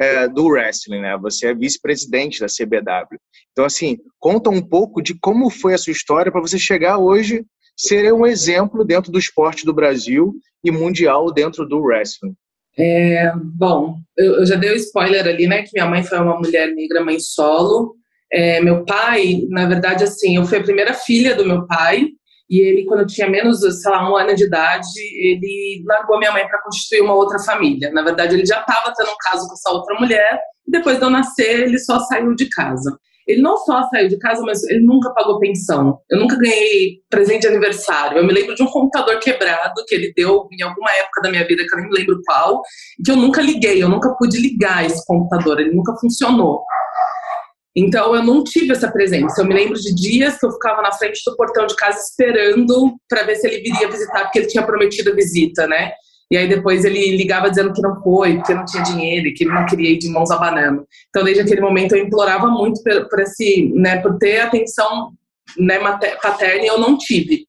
é, 0.00 0.26
do 0.26 0.46
wrestling, 0.46 1.00
né? 1.00 1.16
Você 1.18 1.46
é 1.46 1.54
vice-presidente 1.54 2.40
da 2.40 2.46
CBW. 2.46 3.18
Então, 3.52 3.64
assim, 3.64 3.98
conta 4.18 4.50
um 4.50 4.60
pouco 4.60 5.00
de 5.00 5.16
como 5.20 5.48
foi 5.48 5.74
a 5.74 5.78
sua 5.78 5.92
história 5.92 6.32
para 6.32 6.40
você 6.40 6.58
chegar 6.58 6.98
hoje 6.98 7.44
ser 7.76 8.12
um 8.12 8.26
exemplo 8.26 8.84
dentro 8.84 9.10
do 9.10 9.18
esporte 9.18 9.64
do 9.64 9.74
Brasil 9.74 10.34
e 10.64 10.70
mundial 10.70 11.32
dentro 11.32 11.66
do 11.66 11.80
wrestling. 11.80 12.34
É, 12.78 13.32
bom, 13.36 13.96
eu, 14.16 14.40
eu 14.40 14.46
já 14.46 14.56
dei 14.56 14.70
o 14.70 14.74
um 14.74 14.76
spoiler 14.76 15.26
ali, 15.26 15.46
né? 15.46 15.62
Que 15.62 15.70
minha 15.74 15.86
mãe 15.86 16.02
foi 16.02 16.18
uma 16.18 16.38
mulher 16.38 16.72
negra, 16.74 17.04
mãe 17.04 17.18
solo. 17.20 17.94
É, 18.32 18.60
meu 18.62 18.84
pai, 18.84 19.42
na 19.50 19.66
verdade, 19.66 20.04
assim, 20.04 20.36
eu 20.36 20.44
fui 20.44 20.58
a 20.58 20.62
primeira 20.62 20.94
filha 20.94 21.34
do 21.34 21.44
meu 21.44 21.66
pai. 21.66 22.06
E 22.48 22.60
ele, 22.60 22.84
quando 22.84 23.00
eu 23.00 23.06
tinha 23.06 23.28
menos, 23.28 23.60
sei 23.60 23.90
lá, 23.90 24.10
um 24.10 24.16
ano 24.16 24.34
de 24.34 24.44
idade, 24.44 24.88
ele 25.18 25.82
largou 25.86 26.18
minha 26.18 26.32
mãe 26.32 26.46
para 26.46 26.62
constituir 26.62 27.00
uma 27.00 27.14
outra 27.14 27.38
família. 27.38 27.90
Na 27.90 28.02
verdade, 28.02 28.34
ele 28.34 28.44
já 28.44 28.60
estava 28.60 28.92
tendo 28.96 29.10
um 29.10 29.16
caso 29.20 29.46
com 29.46 29.54
essa 29.54 29.70
outra 29.70 29.98
mulher. 29.98 30.38
E 30.66 30.70
depois 30.70 30.98
de 30.98 31.04
eu 31.04 31.10
nascer, 31.10 31.62
ele 31.62 31.78
só 31.78 31.98
saiu 32.00 32.34
de 32.34 32.48
casa. 32.48 32.98
Ele 33.32 33.42
não 33.42 33.56
só 33.56 33.82
saiu 33.88 34.08
de 34.08 34.18
casa, 34.18 34.42
mas 34.42 34.62
ele 34.64 34.84
nunca 34.84 35.10
pagou 35.14 35.38
pensão. 35.38 35.98
Eu 36.10 36.20
nunca 36.20 36.36
ganhei 36.36 37.00
presente 37.08 37.42
de 37.42 37.46
aniversário. 37.48 38.18
Eu 38.18 38.26
me 38.26 38.32
lembro 38.32 38.54
de 38.54 38.62
um 38.62 38.66
computador 38.66 39.18
quebrado 39.18 39.84
que 39.86 39.94
ele 39.94 40.12
deu 40.14 40.46
em 40.52 40.62
alguma 40.62 40.90
época 40.92 41.22
da 41.22 41.30
minha 41.30 41.46
vida, 41.46 41.64
que 41.66 41.74
eu 41.74 41.80
nem 41.80 41.90
lembro 41.90 42.20
qual, 42.26 42.62
que 43.04 43.10
eu 43.10 43.16
nunca 43.16 43.40
liguei, 43.40 43.82
eu 43.82 43.88
nunca 43.88 44.14
pude 44.16 44.38
ligar 44.38 44.84
esse 44.84 45.04
computador, 45.06 45.60
ele 45.60 45.74
nunca 45.74 45.94
funcionou. 46.00 46.62
Então 47.74 48.14
eu 48.14 48.22
não 48.22 48.44
tive 48.44 48.72
essa 48.72 48.90
presença. 48.90 49.40
Eu 49.40 49.46
me 49.46 49.54
lembro 49.54 49.74
de 49.74 49.94
dias 49.94 50.38
que 50.38 50.44
eu 50.44 50.52
ficava 50.52 50.82
na 50.82 50.92
frente 50.92 51.22
do 51.24 51.36
portão 51.36 51.66
de 51.66 51.74
casa 51.74 51.98
esperando 51.98 52.94
para 53.08 53.22
ver 53.22 53.36
se 53.36 53.46
ele 53.46 53.62
viria 53.62 53.90
visitar, 53.90 54.24
porque 54.24 54.40
ele 54.40 54.48
tinha 54.48 54.64
prometido 54.64 55.10
a 55.10 55.14
visita, 55.14 55.66
né? 55.66 55.92
E 56.32 56.36
aí 56.38 56.48
depois 56.48 56.82
ele 56.82 57.14
ligava 57.14 57.50
dizendo 57.50 57.74
que 57.74 57.82
não 57.82 58.02
foi, 58.02 58.38
porque 58.38 58.54
não 58.54 58.64
tinha 58.64 58.82
dinheiro, 58.82 59.34
que 59.34 59.44
ele 59.44 59.52
não 59.52 59.66
queria 59.66 59.90
ir 59.90 59.98
de 59.98 60.08
mãos 60.08 60.30
abanando. 60.30 60.86
Então 61.10 61.22
desde 61.22 61.42
aquele 61.42 61.60
momento 61.60 61.94
eu 61.94 62.02
implorava 62.02 62.46
muito 62.46 62.82
por, 62.82 63.06
por 63.10 63.20
esse, 63.20 63.70
né, 63.74 63.98
por 63.98 64.16
ter 64.16 64.40
atenção 64.40 65.12
né, 65.58 65.78
paterna 66.22 66.64
e 66.64 66.68
eu 66.68 66.78
não 66.78 66.96
tive. 66.96 67.44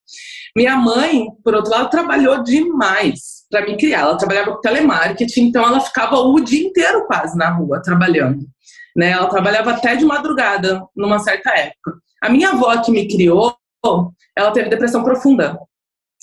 Minha 0.54 0.76
mãe, 0.76 1.28
por 1.46 1.56
outro 1.56 1.72
lado, 1.72 1.90
trabalhou 1.90 2.44
demais 2.44 3.46
para 3.50 3.66
me 3.66 3.78
criar. 3.78 4.02
Ela 4.02 4.18
trabalhava 4.18 4.52
com 4.52 4.60
telemarketing, 4.60 5.44
então 5.44 5.64
ela 5.66 5.80
ficava 5.80 6.18
o 6.18 6.38
dia 6.42 6.68
inteiro 6.68 7.08
quase 7.08 7.38
na 7.38 7.52
rua 7.52 7.82
trabalhando. 7.82 8.46
Né? 8.98 9.12
Ela 9.12 9.30
trabalhava 9.30 9.72
até 9.72 9.96
de 9.96 10.04
madrugada, 10.04 10.84
numa 10.94 11.20
certa 11.20 11.52
época. 11.52 11.94
A 12.22 12.30
minha 12.30 12.50
avó 12.50 12.76
que 12.82 12.92
me 12.92 13.08
criou, 13.08 13.56
ela 14.38 14.52
teve 14.52 14.68
depressão 14.68 15.06
profunda. 15.06 15.58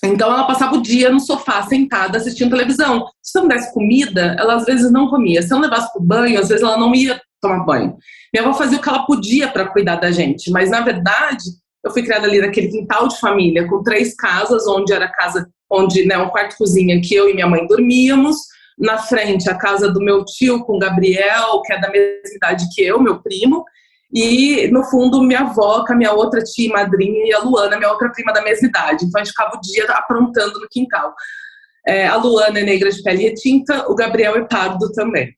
Então 0.05 0.33
ela 0.33 0.45
passava 0.45 0.77
o 0.77 0.83
dia 0.83 1.11
no 1.11 1.21
sofá, 1.21 1.63
sentada, 1.63 2.19
assistindo 2.19 2.51
televisão. 2.51 3.07
Se 3.23 3.39
eu 3.39 3.43
não 3.43 3.49
desse 3.49 3.73
comida, 3.73 4.35
ela 4.39 4.55
às 4.55 4.65
vezes 4.65 4.91
não 4.91 5.09
comia. 5.09 5.43
Se 5.43 5.53
eu 5.53 5.57
não 5.59 5.69
levasse 5.69 5.93
para 5.93 6.01
o 6.01 6.05
banho, 6.05 6.41
às 6.41 6.49
vezes 6.49 6.63
ela 6.63 6.79
não 6.79 6.95
ia 6.95 7.21
tomar 7.41 7.65
banho. 7.65 7.97
Minha 8.33 8.47
avó 8.47 8.57
fazia 8.57 8.79
o 8.79 8.83
que 8.83 8.89
ela 8.89 9.05
podia 9.05 9.49
para 9.49 9.69
cuidar 9.69 9.97
da 9.97 10.11
gente, 10.11 10.51
mas 10.51 10.71
na 10.71 10.81
verdade 10.81 11.45
eu 11.83 11.91
fui 11.91 12.03
criada 12.03 12.27
ali 12.27 12.41
naquele 12.41 12.69
quintal 12.69 13.09
de 13.09 13.19
família, 13.19 13.67
com 13.67 13.83
três 13.83 14.15
casas, 14.15 14.67
onde 14.67 14.93
era 14.93 15.07
a 15.07 15.13
casa, 15.13 15.49
onde, 15.71 16.05
né, 16.05 16.19
um 16.19 16.29
quarto 16.29 16.57
cozinha 16.57 17.01
que 17.01 17.15
eu 17.15 17.29
e 17.29 17.35
minha 17.35 17.47
mãe 17.47 17.67
dormíamos, 17.67 18.37
na 18.79 18.99
frente 18.99 19.49
a 19.49 19.55
casa 19.55 19.91
do 19.91 20.01
meu 20.01 20.25
tio 20.25 20.63
com 20.65 20.79
Gabriel, 20.79 21.61
que 21.63 21.73
é 21.73 21.81
da 21.81 21.91
mesma 21.91 22.37
idade 22.37 22.67
que 22.75 22.83
eu, 22.83 23.01
meu 23.01 23.23
primo, 23.23 23.65
e 24.13 24.69
no 24.69 24.85
fundo 24.85 25.23
minha 25.23 25.41
avó 25.41 25.85
com 25.85 25.93
a 25.93 25.97
minha 25.97 26.13
outra 26.13 26.43
tia 26.43 26.73
madrinha 26.73 27.27
e 27.27 27.33
a 27.33 27.39
Luana, 27.39 27.77
minha 27.77 27.91
outra 27.91 28.11
prima 28.11 28.33
da 28.33 28.43
mesma 28.43 28.67
idade. 28.69 29.05
Então 29.05 29.21
a 29.21 29.25
gente 29.25 29.33
ficava 29.33 29.57
o 29.57 29.61
dia 29.61 29.85
aprontando 29.85 30.59
no 30.61 30.69
quintal. 30.69 31.15
É, 31.87 32.07
a 32.07 32.17
Luana 32.17 32.59
é 32.59 32.63
negra 32.63 32.91
de 32.91 33.03
pele 33.03 33.23
retinta, 33.23 33.89
o 33.89 33.95
Gabriel 33.95 34.37
é 34.37 34.43
pardo 34.43 34.91
também. 34.93 35.35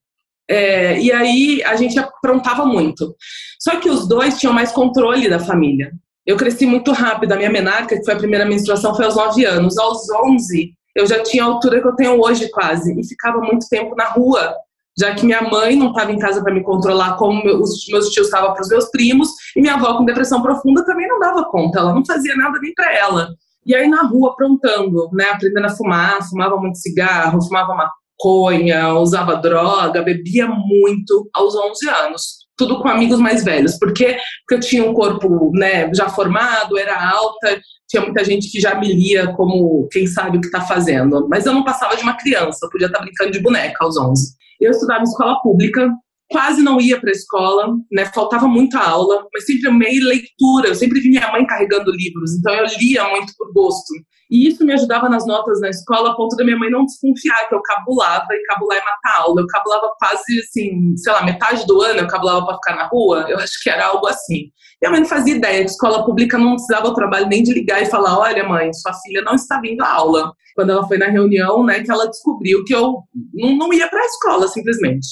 É, 0.48 0.98
e 0.98 1.12
aí 1.12 1.62
a 1.64 1.76
gente 1.76 1.98
aprontava 1.98 2.66
muito. 2.66 3.14
Só 3.60 3.76
que 3.76 3.88
os 3.88 4.08
dois 4.08 4.38
tinham 4.38 4.52
mais 4.52 4.72
controle 4.72 5.28
da 5.28 5.38
família. 5.38 5.92
Eu 6.26 6.36
cresci 6.36 6.66
muito 6.66 6.92
rápido. 6.92 7.32
A 7.32 7.36
minha 7.36 7.50
menarca, 7.50 7.96
que 7.96 8.04
foi 8.04 8.14
a 8.14 8.18
primeira 8.18 8.44
menstruação, 8.44 8.94
foi 8.94 9.04
aos 9.04 9.16
9 9.16 9.44
anos. 9.44 9.78
Aos 9.78 10.08
11, 10.10 10.72
eu 10.94 11.06
já 11.06 11.22
tinha 11.22 11.44
a 11.44 11.46
altura 11.46 11.80
que 11.80 11.88
eu 11.88 11.96
tenho 11.96 12.20
hoje 12.20 12.50
quase 12.50 12.98
e 12.98 13.06
ficava 13.06 13.38
muito 13.38 13.68
tempo 13.68 13.94
na 13.96 14.04
rua, 14.04 14.54
já 14.98 15.14
que 15.14 15.24
minha 15.24 15.42
mãe 15.42 15.76
não 15.76 15.88
estava 15.88 16.12
em 16.12 16.18
casa 16.18 16.42
para 16.42 16.52
me 16.52 16.62
controlar 16.62 17.16
como 17.16 17.42
os 17.60 17.86
meus 17.88 18.10
tios 18.10 18.26
estavam 18.26 18.52
para 18.52 18.62
os 18.62 18.68
meus 18.68 18.90
primos 18.90 19.30
e 19.56 19.60
minha 19.60 19.74
avó 19.74 19.96
com 19.96 20.04
depressão 20.04 20.42
profunda 20.42 20.84
também 20.84 21.08
não 21.08 21.18
dava 21.18 21.44
conta, 21.44 21.78
ela 21.78 21.94
não 21.94 22.04
fazia 22.04 22.36
nada 22.36 22.58
nem 22.60 22.74
para 22.74 22.92
ela. 22.94 23.28
E 23.64 23.74
aí 23.74 23.88
na 23.88 24.02
rua 24.02 24.32
aprontando, 24.32 25.08
né, 25.12 25.24
aprendendo 25.30 25.66
a 25.66 25.70
fumar, 25.70 26.28
fumava 26.28 26.56
muito 26.56 26.78
cigarro, 26.78 27.42
fumava 27.42 27.74
maconha, 27.74 28.94
usava 28.94 29.36
droga, 29.36 30.02
bebia 30.02 30.46
muito 30.46 31.28
aos 31.34 31.54
11 31.54 31.88
anos 31.88 32.42
tudo 32.56 32.80
com 32.80 32.88
amigos 32.88 33.18
mais 33.18 33.42
velhos, 33.42 33.76
porque, 33.78 34.16
porque 34.40 34.54
eu 34.54 34.60
tinha 34.60 34.88
um 34.88 34.94
corpo 34.94 35.50
né, 35.52 35.92
já 35.94 36.08
formado, 36.08 36.78
era 36.78 37.10
alta, 37.10 37.60
tinha 37.92 38.02
muita 38.02 38.24
gente 38.24 38.50
que 38.50 38.58
já 38.58 38.74
me 38.74 38.90
lia 38.90 39.34
como 39.34 39.86
quem 39.92 40.06
sabe 40.06 40.38
o 40.38 40.40
que 40.40 40.46
está 40.46 40.62
fazendo. 40.62 41.28
Mas 41.28 41.44
eu 41.44 41.52
não 41.52 41.62
passava 41.62 41.94
de 41.94 42.02
uma 42.02 42.16
criança, 42.16 42.60
eu 42.62 42.70
podia 42.70 42.86
estar 42.86 42.98
tá 42.98 43.04
brincando 43.04 43.30
de 43.30 43.38
boneca 43.38 43.84
aos 43.84 43.98
11. 43.98 44.34
Eu 44.58 44.70
estudava 44.70 45.00
em 45.00 45.04
escola 45.04 45.38
pública, 45.42 45.90
quase 46.32 46.62
não 46.62 46.80
ia 46.80 46.98
para 47.00 47.10
a 47.10 47.12
escola, 47.12 47.68
né? 47.92 48.06
Faltava 48.06 48.48
muita 48.48 48.80
aula, 48.80 49.24
mas 49.32 49.44
sempre 49.46 49.68
amei 49.68 50.00
leitura. 50.00 50.68
Eu 50.68 50.74
sempre 50.74 51.00
vi 51.00 51.10
minha 51.10 51.30
mãe 51.30 51.46
carregando 51.46 51.92
livros, 51.92 52.32
então 52.38 52.52
eu 52.54 52.66
lia 52.80 53.08
muito 53.08 53.32
por 53.38 53.52
gosto. 53.52 53.92
E 54.32 54.48
isso 54.48 54.64
me 54.64 54.72
ajudava 54.72 55.10
nas 55.10 55.26
notas 55.26 55.60
na 55.60 55.68
escola, 55.68 56.10
a 56.10 56.16
ponto 56.16 56.34
da 56.36 56.42
minha 56.42 56.58
mãe 56.58 56.70
não 56.70 56.86
desconfiar 56.86 57.48
que 57.48 57.54
eu 57.54 57.60
cabulava, 57.60 58.26
e 58.30 58.42
cabular 58.46 58.78
é 58.78 58.80
matar 58.80 59.20
aula. 59.20 59.42
Eu 59.42 59.46
cabulava 59.46 59.92
quase, 59.98 60.40
assim, 60.40 60.96
sei 60.96 61.12
lá, 61.12 61.22
metade 61.22 61.66
do 61.66 61.82
ano 61.82 62.00
eu 62.00 62.08
cabulava 62.08 62.46
para 62.46 62.54
ficar 62.54 62.76
na 62.76 62.88
rua. 62.88 63.26
Eu 63.28 63.38
acho 63.38 63.62
que 63.62 63.68
era 63.68 63.88
algo 63.88 64.06
assim. 64.06 64.50
Minha 64.80 64.90
mãe 64.90 65.00
não 65.00 65.08
fazia 65.08 65.36
ideia 65.36 65.62
que 65.62 65.70
escola 65.70 66.04
pública 66.04 66.38
não 66.38 66.54
precisava 66.54 66.88
o 66.88 66.94
trabalho 66.94 67.28
nem 67.28 67.42
de 67.42 67.52
ligar 67.52 67.82
e 67.82 67.86
falar: 67.86 68.18
olha, 68.18 68.48
mãe, 68.48 68.72
sua 68.72 68.94
filha 68.94 69.20
não 69.20 69.34
está 69.34 69.60
vindo 69.60 69.82
à 69.82 69.92
aula. 69.92 70.32
Quando 70.54 70.70
ela 70.70 70.88
foi 70.88 70.96
na 70.96 71.06
reunião, 71.06 71.64
né, 71.64 71.82
que 71.82 71.90
ela 71.90 72.06
descobriu 72.06 72.64
que 72.64 72.74
eu 72.74 73.00
não, 73.34 73.56
não 73.56 73.72
ia 73.72 73.88
para 73.88 74.00
a 74.00 74.06
escola, 74.06 74.48
simplesmente. 74.48 75.06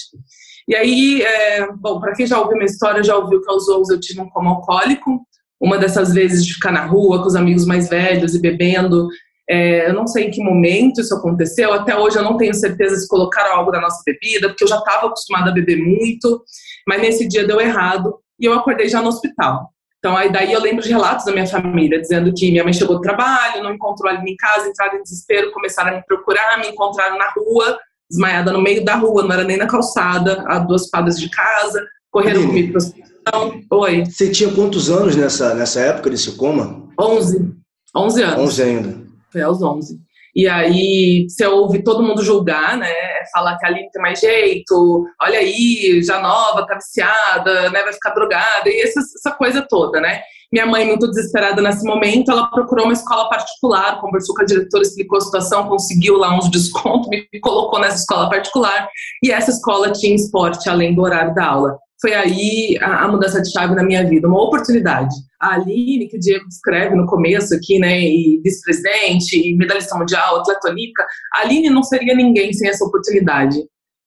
E 0.71 0.77
aí, 0.77 1.23
é, 1.23 1.67
bom, 1.73 1.99
para 1.99 2.13
quem 2.13 2.25
já 2.25 2.39
ouviu 2.39 2.55
minha 2.55 2.67
história, 2.67 3.03
já 3.03 3.17
ouviu 3.17 3.43
que 3.43 3.51
aos 3.51 3.69
11 3.69 3.93
eu 3.93 3.99
tive 3.99 4.21
um 4.21 4.31
coma 4.31 4.51
alcoólico 4.51 5.21
uma 5.61 5.77
dessas 5.77 6.15
vezes 6.15 6.47
de 6.47 6.55
ficar 6.55 6.71
na 6.71 6.87
rua 6.87 7.21
com 7.21 7.27
os 7.27 7.35
amigos 7.35 7.67
mais 7.67 7.89
velhos 7.89 8.37
e 8.37 8.41
bebendo. 8.41 9.09
É, 9.51 9.91
eu 9.91 9.95
não 9.95 10.07
sei 10.07 10.27
em 10.27 10.31
que 10.31 10.41
momento 10.41 11.01
isso 11.01 11.13
aconteceu, 11.13 11.73
até 11.73 11.99
hoje 11.99 12.19
eu 12.19 12.23
não 12.23 12.37
tenho 12.37 12.55
certeza 12.55 12.95
se 12.95 13.09
colocaram 13.09 13.57
algo 13.57 13.73
na 13.73 13.81
nossa 13.81 14.01
bebida, 14.07 14.49
porque 14.49 14.63
eu 14.63 14.69
já 14.69 14.79
estava 14.79 15.09
acostumada 15.09 15.51
a 15.51 15.53
beber 15.53 15.77
muito, 15.77 16.41
mas 16.87 17.03
nesse 17.03 17.27
dia 17.27 17.45
deu 17.45 17.61
errado 17.61 18.21
e 18.39 18.45
eu 18.45 18.55
acordei 18.55 18.89
já 18.89 19.03
no 19.03 19.09
hospital. 19.09 19.71
Então, 19.99 20.17
aí 20.17 20.31
daí 20.31 20.53
eu 20.53 20.61
lembro 20.61 20.85
de 20.85 20.89
relatos 20.89 21.25
da 21.25 21.33
minha 21.33 21.49
família, 21.49 22.01
dizendo 22.01 22.33
que 22.33 22.49
minha 22.49 22.63
mãe 22.63 22.73
chegou 22.73 22.95
do 22.95 23.03
trabalho, 23.03 23.65
não 23.65 23.75
encontrou 23.75 24.09
ali 24.09 24.31
em 24.31 24.37
casa, 24.37 24.69
entraram 24.69 24.99
em 24.99 25.03
desespero, 25.03 25.51
começaram 25.51 25.91
a 25.91 25.95
me 25.97 26.05
procurar, 26.07 26.61
me 26.61 26.69
encontraram 26.69 27.19
na 27.19 27.29
rua, 27.37 27.77
desmaiada 28.11 28.53
no 28.53 28.61
meio 28.61 28.85
da 28.85 28.97
rua, 28.97 29.23
não 29.23 29.33
era 29.33 29.45
nem 29.45 29.57
na 29.57 29.67
calçada, 29.67 30.45
a 30.49 30.59
duas 30.59 30.91
quadras 30.91 31.19
de 31.19 31.31
casa, 31.31 31.87
correram 32.11 32.47
comigo 32.47 32.73
para 32.73 32.79
hospital. 32.79 33.53
Oi. 33.71 34.05
Você 34.05 34.31
tinha 34.31 34.53
quantos 34.53 34.91
anos 34.91 35.15
nessa, 35.15 35.55
nessa 35.55 35.81
época 35.81 36.11
desse 36.11 36.33
coma? 36.33 36.89
11. 37.01 37.55
11 37.97 38.23
anos. 38.23 38.39
11 38.39 38.63
ainda. 38.63 39.01
Foi 39.33 39.43
aos 39.43 39.63
11. 39.63 39.99
E 40.35 40.49
aí 40.49 41.27
você 41.29 41.47
ouve 41.47 41.83
todo 41.83 42.03
mundo 42.03 42.23
julgar, 42.23 42.77
né? 42.77 42.93
Falar 43.33 43.57
que 43.59 43.67
a 43.67 43.69
Aline 43.69 43.91
tem 43.91 44.03
mais 44.03 44.21
jeito, 44.21 45.05
olha 45.21 45.39
aí, 45.39 46.01
já 46.05 46.21
nova, 46.21 46.67
tá 46.67 46.77
viciada, 46.77 47.71
né? 47.71 47.83
Vai 47.83 47.93
ficar 47.93 48.11
drogada, 48.11 48.69
e 48.69 48.81
essa, 48.81 49.01
essa 49.01 49.33
coisa 49.33 49.65
toda, 49.69 50.01
né? 50.01 50.21
Minha 50.53 50.67
mãe, 50.67 50.87
muito 50.87 51.09
desesperada 51.09 51.63
nesse 51.63 51.85
momento, 51.85 52.31
ela 52.31 52.51
procurou 52.51 52.87
uma 52.87 52.93
escola 52.93 53.29
particular, 53.29 54.01
conversou 54.01 54.35
com 54.35 54.43
a 54.43 54.45
diretora, 54.45 54.83
explicou 54.83 55.19
a 55.19 55.21
situação, 55.21 55.69
conseguiu 55.69 56.17
lá 56.17 56.37
uns 56.37 56.51
descontos, 56.51 57.09
me 57.09 57.27
colocou 57.41 57.79
nessa 57.79 57.99
escola 57.99 58.29
particular, 58.29 58.89
e 59.23 59.31
essa 59.31 59.51
escola 59.51 59.93
tinha 59.93 60.15
esporte 60.15 60.69
além 60.69 60.95
do 60.95 61.03
horário 61.03 61.35
da 61.35 61.47
aula 61.47 61.79
foi 62.01 62.15
aí 62.15 62.79
a, 62.81 63.05
a, 63.05 63.09
mudança 63.09 63.43
de 63.43 63.53
chave 63.53 63.75
na 63.75 63.83
minha 63.83 64.09
vida, 64.09 64.27
uma 64.27 64.43
oportunidade. 64.43 65.15
A 65.39 65.55
Aline, 65.55 66.09
que 66.09 66.17
o 66.17 66.21
Diego 66.21 66.49
descreve 66.49 66.95
no 66.95 67.07
começo 67.07 67.55
aqui, 67.55 67.79
né, 67.79 68.01
e 68.01 68.41
vice-presidente, 68.43 69.37
e 69.37 69.55
medalhista 69.57 69.97
mundial, 69.97 70.41
atleta 70.41 70.71
olímpica, 70.71 71.07
a 71.35 71.41
Aline 71.43 71.69
não 71.69 71.83
seria 71.83 72.15
ninguém 72.15 72.53
sem 72.53 72.69
essa 72.69 72.85
oportunidade, 72.85 73.59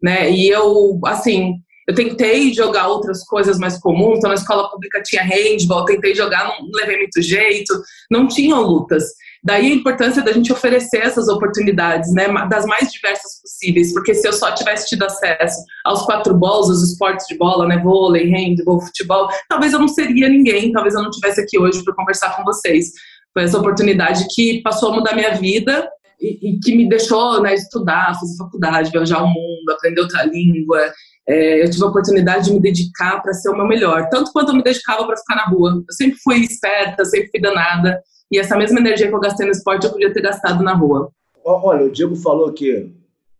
né, 0.02 0.30
e 0.32 0.50
eu, 0.50 1.00
assim, 1.06 1.54
eu 1.88 1.94
tentei 1.94 2.54
jogar 2.54 2.88
outras 2.88 3.24
coisas 3.26 3.58
mais 3.58 3.80
comuns, 3.80 4.18
então 4.18 4.30
na 4.30 4.36
escola 4.36 4.70
pública 4.70 5.02
tinha 5.04 5.24
handball, 5.24 5.86
tentei 5.86 6.16
jogar, 6.16 6.46
não 6.46 6.70
levei 6.74 6.98
muito 6.98 7.22
jeito, 7.22 7.74
não 8.10 8.28
tinham 8.28 8.62
lutas. 8.62 9.04
Daí 9.44 9.72
a 9.72 9.76
importância 9.76 10.24
da 10.24 10.32
gente 10.32 10.54
oferecer 10.54 11.00
essas 11.00 11.28
oportunidades, 11.28 12.14
né, 12.14 12.28
das 12.50 12.66
mais 12.66 12.90
diversas 12.90 13.42
possíveis, 13.42 13.92
porque 13.94 14.16
se 14.16 14.26
eu 14.26 14.32
só 14.32 14.54
tivesse 14.54 14.88
tido 14.88 15.04
acesso 15.04 15.62
aos 15.84 16.04
quatro 16.04 16.34
bolas, 16.34 16.70
os 16.70 16.92
esportes 16.92 17.28
de 17.28 17.38
bola, 17.38 17.68
né, 17.68 17.78
vôlei, 17.78 18.30
handball, 18.30 18.80
futebol, 18.80 19.28
talvez 19.50 19.74
eu 19.74 19.80
não 19.80 19.90
seria 19.90 20.30
ninguém, 20.30 20.72
talvez 20.72 20.96
eu 20.96 21.02
não 21.02 21.10
estivesse 21.10 21.42
aqui 21.42 21.60
hoje 21.60 21.84
para 21.84 21.94
conversar 21.94 22.38
com 22.38 22.44
vocês. 22.46 22.92
Foi 23.34 23.44
essa 23.44 23.60
oportunidade 23.60 24.26
que 24.34 24.62
passou 24.62 24.92
a 24.92 24.96
mudar 24.96 25.16
minha 25.16 25.36
vida 25.36 25.90
e, 26.22 26.52
e 26.52 26.60
que 26.60 26.74
me 26.76 26.88
deixou 26.88 27.42
né, 27.42 27.54
estudar, 27.54 28.18
fazer 28.18 28.38
faculdade, 28.38 28.92
viajar 28.92 29.24
o 29.24 29.28
mundo, 29.28 29.72
aprender 29.72 30.00
outra 30.00 30.24
língua. 30.24 30.80
É, 31.28 31.64
eu 31.64 31.70
tive 31.70 31.84
a 31.84 31.88
oportunidade 31.88 32.46
de 32.46 32.54
me 32.54 32.60
dedicar 32.60 33.22
para 33.22 33.34
ser 33.34 33.50
o 33.50 33.56
meu 33.56 33.68
melhor, 33.68 34.10
tanto 34.10 34.32
quanto 34.32 34.50
eu 34.50 34.56
me 34.56 34.64
dedicava 34.64 35.06
para 35.06 35.18
ficar 35.18 35.36
na 35.36 35.46
rua. 35.46 35.84
Eu 35.88 35.94
sempre 35.94 36.18
fui 36.24 36.38
esperta, 36.40 37.06
sempre 37.06 37.30
fui 37.30 37.42
danada. 37.42 38.02
E 38.32 38.40
essa 38.40 38.58
mesma 38.58 38.80
energia 38.80 39.08
que 39.08 39.14
eu 39.14 39.20
gastei 39.20 39.46
no 39.46 39.52
esporte, 39.52 39.86
eu 39.86 39.92
podia 39.92 40.14
ter 40.14 40.22
gastado 40.22 40.64
na 40.64 40.74
rua. 40.74 41.12
Olha, 41.46 41.86
o 41.86 41.92
Diego 41.92 42.16
falou 42.16 42.52
que 42.52 42.92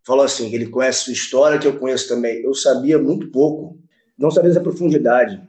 falou 0.06 0.24
assim, 0.24 0.52
ele 0.54 0.66
conhece 0.66 1.04
sua 1.04 1.12
história, 1.12 1.58
que 1.58 1.66
eu 1.66 1.78
conheço 1.78 2.08
também. 2.08 2.42
Eu 2.42 2.54
sabia 2.54 2.98
muito 2.98 3.30
pouco, 3.30 3.78
não 4.18 4.30
sabia 4.30 4.50
essa 4.50 4.60
profundidade. 4.60 5.42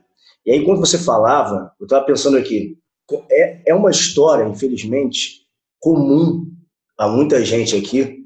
E 0.44 0.52
aí, 0.52 0.64
quando 0.64 0.80
você 0.80 0.98
falava, 0.98 1.72
eu 1.78 1.84
estava 1.84 2.04
pensando 2.04 2.36
aqui, 2.36 2.78
é, 3.30 3.70
é 3.70 3.74
uma 3.74 3.90
história, 3.90 4.44
infelizmente, 4.48 5.42
comum 5.78 6.46
a 6.98 7.06
muita 7.08 7.44
gente 7.44 7.76
aqui, 7.76 8.24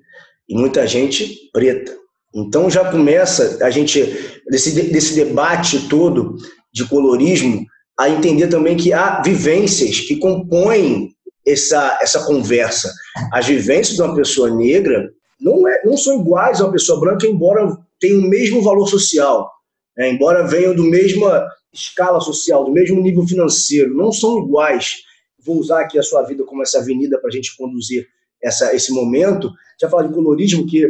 e 0.50 0.54
muita 0.54 0.84
gente 0.84 1.48
preta. 1.52 1.96
Então 2.34 2.70
já 2.70 2.90
começa 2.90 3.58
a 3.62 3.70
gente, 3.70 4.02
desse, 4.48 4.70
desse 4.70 5.14
debate 5.14 5.88
todo 5.88 6.36
de 6.72 6.86
colorismo, 6.86 7.66
a 7.98 8.08
entender 8.08 8.48
também 8.48 8.76
que 8.76 8.92
há 8.92 9.20
vivências 9.20 10.00
que 10.00 10.16
compõem 10.16 11.10
essa, 11.46 11.98
essa 12.00 12.24
conversa. 12.24 12.92
As 13.32 13.46
vivências 13.46 13.96
de 13.96 14.02
uma 14.02 14.14
pessoa 14.14 14.50
negra 14.50 15.10
não, 15.40 15.66
é, 15.66 15.82
não 15.84 15.96
são 15.96 16.20
iguais 16.20 16.60
a 16.60 16.64
uma 16.64 16.72
pessoa 16.72 17.00
branca, 17.00 17.26
embora 17.26 17.76
tenham 17.98 18.20
o 18.20 18.28
mesmo 18.28 18.62
valor 18.62 18.86
social, 18.86 19.50
né? 19.96 20.10
embora 20.10 20.46
venham 20.46 20.74
do 20.74 20.84
mesma 20.84 21.46
escala 21.72 22.20
social, 22.20 22.64
do 22.64 22.72
mesmo 22.72 23.00
nível 23.00 23.26
financeiro, 23.26 23.94
não 23.94 24.12
são 24.12 24.38
iguais. 24.38 24.96
Vou 25.44 25.58
usar 25.58 25.80
aqui 25.80 25.98
a 25.98 26.02
sua 26.02 26.22
vida 26.22 26.44
como 26.44 26.62
essa 26.62 26.78
avenida 26.78 27.18
para 27.18 27.28
a 27.28 27.32
gente 27.32 27.56
conduzir 27.56 28.06
essa, 28.42 28.74
esse 28.74 28.92
momento. 28.92 29.50
Já 29.80 29.88
falar 29.88 30.06
de 30.06 30.14
colorismo, 30.14 30.66
que 30.66 30.86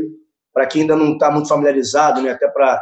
para 0.53 0.67
quem 0.67 0.83
ainda 0.83 0.97
não 0.97 1.13
está 1.13 1.31
muito 1.31 1.49
familiarizado, 1.49 2.21
né, 2.23 2.31
até 2.31 2.49
para 2.49 2.81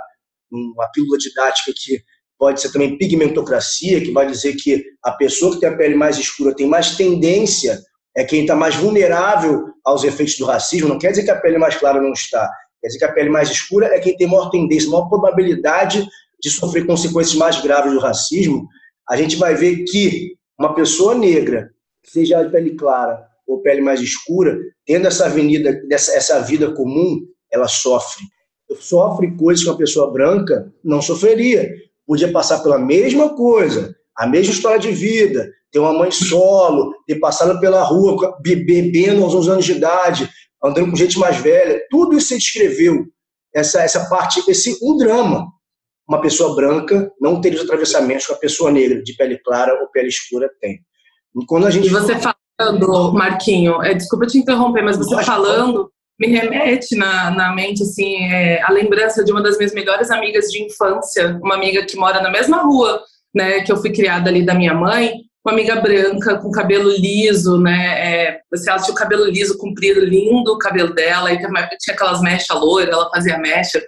uma 0.51 0.89
pílula 0.93 1.19
didática 1.19 1.73
que 1.77 2.03
pode 2.39 2.61
ser 2.61 2.73
também 2.73 2.97
pigmentocracia, 2.97 4.01
que 4.01 4.13
vai 4.13 4.27
dizer 4.27 4.55
que 4.55 4.85
a 5.03 5.13
pessoa 5.13 5.55
que 5.55 5.61
tem 5.61 5.69
a 5.69 5.77
pele 5.77 5.95
mais 5.95 6.17
escura 6.19 6.55
tem 6.55 6.67
mais 6.67 6.97
tendência, 6.97 7.79
é 8.17 8.25
quem 8.25 8.43
está 8.43 8.55
mais 8.55 8.75
vulnerável 8.77 9.67
aos 9.85 10.05
efeitos 10.05 10.37
do 10.39 10.45
racismo. 10.45 10.89
Não 10.89 10.99
quer 10.99 11.11
dizer 11.11 11.25
que 11.25 11.31
a 11.31 11.41
pele 11.41 11.59
mais 11.59 11.77
clara 11.77 12.01
não 12.01 12.13
está, 12.13 12.49
quer 12.81 12.89
dizer 12.89 12.99
que 12.99 13.05
a 13.05 13.13
pele 13.13 13.29
mais 13.29 13.51
escura 13.51 13.87
é 13.87 13.99
quem 13.99 14.17
tem 14.17 14.27
maior 14.27 14.51
tendência, 14.51 14.89
maior 14.89 15.09
probabilidade 15.09 16.07
de 16.41 16.51
sofrer 16.51 16.87
consequências 16.87 17.37
mais 17.37 17.61
graves 17.61 17.93
do 17.93 17.99
racismo. 17.99 18.67
A 19.09 19.17
gente 19.17 19.37
vai 19.37 19.55
ver 19.55 19.85
que 19.85 20.37
uma 20.59 20.75
pessoa 20.75 21.15
negra, 21.15 21.71
seja 22.05 22.43
de 22.43 22.51
pele 22.51 22.75
clara 22.75 23.27
ou 23.47 23.63
pele 23.63 23.81
mais 23.81 24.01
escura, 24.01 24.59
tendo 24.87 25.09
essa 25.09 25.27
avenida, 25.27 25.81
essa, 25.91 26.17
essa 26.17 26.41
vida 26.41 26.73
comum, 26.75 27.21
ela 27.53 27.69
sofre. 27.69 28.25
Sofre 28.81 29.35
coisas 29.37 29.65
que 29.65 29.71
uma 29.71 29.79
pessoa 29.79 30.11
branca 30.11 30.73
não 30.85 31.01
sofreria 31.01 31.69
podia 32.09 32.33
passar 32.33 32.63
pela 32.63 32.79
mesma 32.79 33.37
coisa, 33.37 33.95
a 34.17 34.27
mesma 34.27 34.55
história 34.55 34.79
de 34.79 34.91
vida, 34.91 35.53
ter 35.71 35.79
uma 35.79 35.93
mãe 35.93 36.11
solo, 36.11 36.95
ter 37.07 37.17
passado 37.17 37.61
pela 37.61 37.83
rua 37.83 38.35
bebendo 38.41 39.23
aos 39.23 39.35
11 39.35 39.51
anos 39.51 39.65
de 39.67 39.73
idade, 39.73 40.31
andando 40.65 40.91
com 40.91 40.97
gente 40.97 41.19
mais 41.19 41.37
velha, 41.37 41.81
tudo 41.91 42.17
isso 42.17 42.29
você 42.29 42.37
descreveu, 42.37 43.05
essa, 43.55 43.83
essa 43.83 44.09
parte, 44.09 44.43
esse 44.49 44.79
um 44.83 44.97
drama. 44.97 45.47
Uma 46.09 46.23
pessoa 46.23 46.55
branca 46.55 47.13
não 47.21 47.39
ter 47.39 47.53
os 47.53 47.61
atravessamentos 47.61 48.27
que 48.27 48.33
a 48.33 48.37
pessoa 48.37 48.73
negra, 48.73 49.03
de 49.03 49.15
pele 49.15 49.39
clara 49.45 49.79
ou 49.83 49.91
pele 49.91 50.09
escura, 50.09 50.49
tem. 50.59 50.81
E, 51.37 51.47
quando 51.47 51.67
a 51.67 51.71
gente 51.71 51.87
e 51.87 51.91
você 51.91 52.15
falando, 52.19 53.13
Marquinho, 53.13 53.83
é, 53.83 53.93
desculpa 53.93 54.27
te 54.27 54.39
interromper, 54.39 54.83
mas 54.83 54.97
você 54.97 55.23
falando, 55.23 55.93
me 56.19 56.27
remete 56.27 56.97
na, 56.97 57.31
na 57.31 57.55
mente 57.55 57.83
assim 57.83 58.25
é, 58.25 58.61
a 58.63 58.73
lembrança 58.73 59.25
de 59.25 59.31
uma 59.31 59.43
das 59.43 59.57
minhas 59.57 59.73
melhores 59.73 60.11
amigas 60.11 60.47
de 60.47 60.63
infância, 60.65 61.39
uma 61.43 61.55
amiga 61.55 61.85
que 61.85 61.97
mora 61.97 62.21
na 62.21 62.31
mesma 62.31 62.63
rua, 62.63 63.01
né, 63.35 63.61
que 63.61 63.71
eu 63.71 63.77
fui 63.77 63.93
criada 63.93 64.29
ali 64.29 64.45
da 64.45 64.55
minha 64.55 64.75
mãe, 64.75 65.13
uma 65.45 65.53
amiga 65.53 65.81
branca 65.81 66.39
com 66.39 66.51
cabelo 66.51 66.91
liso, 66.91 67.59
né, 67.61 67.87
é, 67.99 68.41
assim, 68.53 68.69
ela 68.69 68.83
tinha 68.83 68.93
o 68.93 68.99
cabelo 68.99 69.25
liso, 69.27 69.57
comprido, 69.57 70.01
lindo 70.01 70.53
o 70.53 70.59
cabelo 70.59 70.93
dela, 70.93 71.33
e 71.33 71.39
tinha 71.39 71.95
aquelas 71.95 72.21
mechas 72.21 72.61
loiras, 72.61 72.93
ela 72.93 73.11
fazia 73.11 73.39
mecha. 73.39 73.81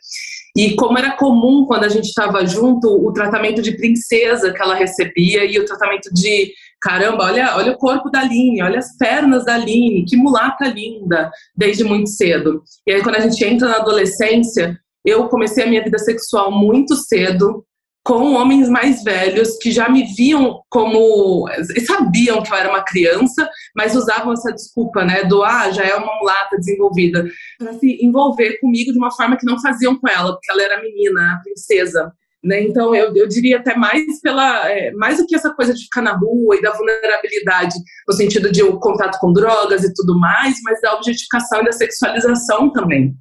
E 0.57 0.75
como 0.75 0.99
era 0.99 1.13
comum 1.13 1.65
quando 1.67 1.85
a 1.85 1.89
gente 1.89 2.07
estava 2.07 2.45
junto, 2.47 2.89
o 2.89 3.13
tratamento 3.13 3.63
de 3.63 3.77
princesa 3.77 4.53
que 4.53 4.61
ela 4.61 4.75
recebia 4.75 5.45
e 5.45 5.59
o 5.59 5.65
tratamento 5.65 6.13
de 6.13 6.53
caramba, 6.81 7.25
olha, 7.25 7.57
olha 7.57 7.73
o 7.73 7.79
corpo 7.79 8.11
da 8.11 8.21
Aline, 8.21 8.63
olha 8.63 8.79
as 8.79 8.97
pernas 8.97 9.45
da 9.45 9.55
Aline, 9.55 10.05
que 10.05 10.17
mulata 10.17 10.67
linda, 10.69 11.31
desde 11.57 11.85
muito 11.85 12.09
cedo. 12.09 12.63
E 12.87 12.93
aí, 12.93 13.03
quando 13.03 13.17
a 13.17 13.21
gente 13.21 13.45
entra 13.45 13.69
na 13.69 13.77
adolescência, 13.77 14.79
eu 15.05 15.29
comecei 15.29 15.65
a 15.65 15.67
minha 15.67 15.83
vida 15.83 15.99
sexual 15.99 16.51
muito 16.51 16.95
cedo, 16.95 17.65
com 18.03 18.33
homens 18.35 18.69
mais 18.69 19.05
velhos 19.05 19.59
que 19.59 19.71
já 19.71 19.89
me 19.89 20.05
viam 20.15 20.63
como. 20.71 21.47
sabiam 21.87 22.43
que 22.43 22.51
eu 22.51 22.57
era 22.57 22.71
uma 22.71 22.83
criança, 22.83 23.49
mas 23.77 23.95
usavam 23.95 24.33
essa 24.33 24.53
desculpa, 24.53 25.05
né? 25.05 25.25
Do 25.25 25.43
ah, 25.43 25.71
já 25.71 25.85
é 25.85 25.95
uma 25.95 26.19
mulata 26.19 26.57
desenvolvida, 26.57 27.27
para 27.59 27.75
se 27.75 28.05
envolver 28.05 28.59
comigo 28.59 28.93
de 28.93 28.99
uma 28.99 29.11
forma 29.11 29.37
que 29.37 29.47
não 29.47 29.61
faziam 29.61 29.99
com 29.99 30.09
ela, 30.09 30.33
porque 30.33 30.51
ela 30.51 30.63
era 30.63 30.83
menina, 30.83 31.35
a 31.35 31.43
princesa. 31.43 32.13
Né? 32.43 32.63
Então, 32.63 32.95
eu, 32.95 33.15
eu 33.15 33.29
diria 33.29 33.59
até 33.59 33.77
mais 33.77 34.21
pela 34.23 34.71
é, 34.71 34.91
mais 34.93 35.19
do 35.19 35.27
que 35.27 35.35
essa 35.35 35.53
coisa 35.53 35.75
de 35.75 35.83
ficar 35.83 36.01
na 36.01 36.17
rua 36.17 36.57
e 36.57 36.63
da 36.63 36.73
vulnerabilidade, 36.73 37.75
no 38.09 38.15
sentido 38.15 38.51
de 38.51 38.63
o 38.63 38.79
contato 38.79 39.19
com 39.19 39.33
drogas 39.33 39.85
e 39.85 39.93
tudo 39.93 40.19
mais, 40.19 40.57
mas 40.65 40.81
da 40.81 40.95
objetificação 40.95 41.61
e 41.61 41.67
da 41.67 41.73
sexualização 41.73 42.73
também. 42.73 43.15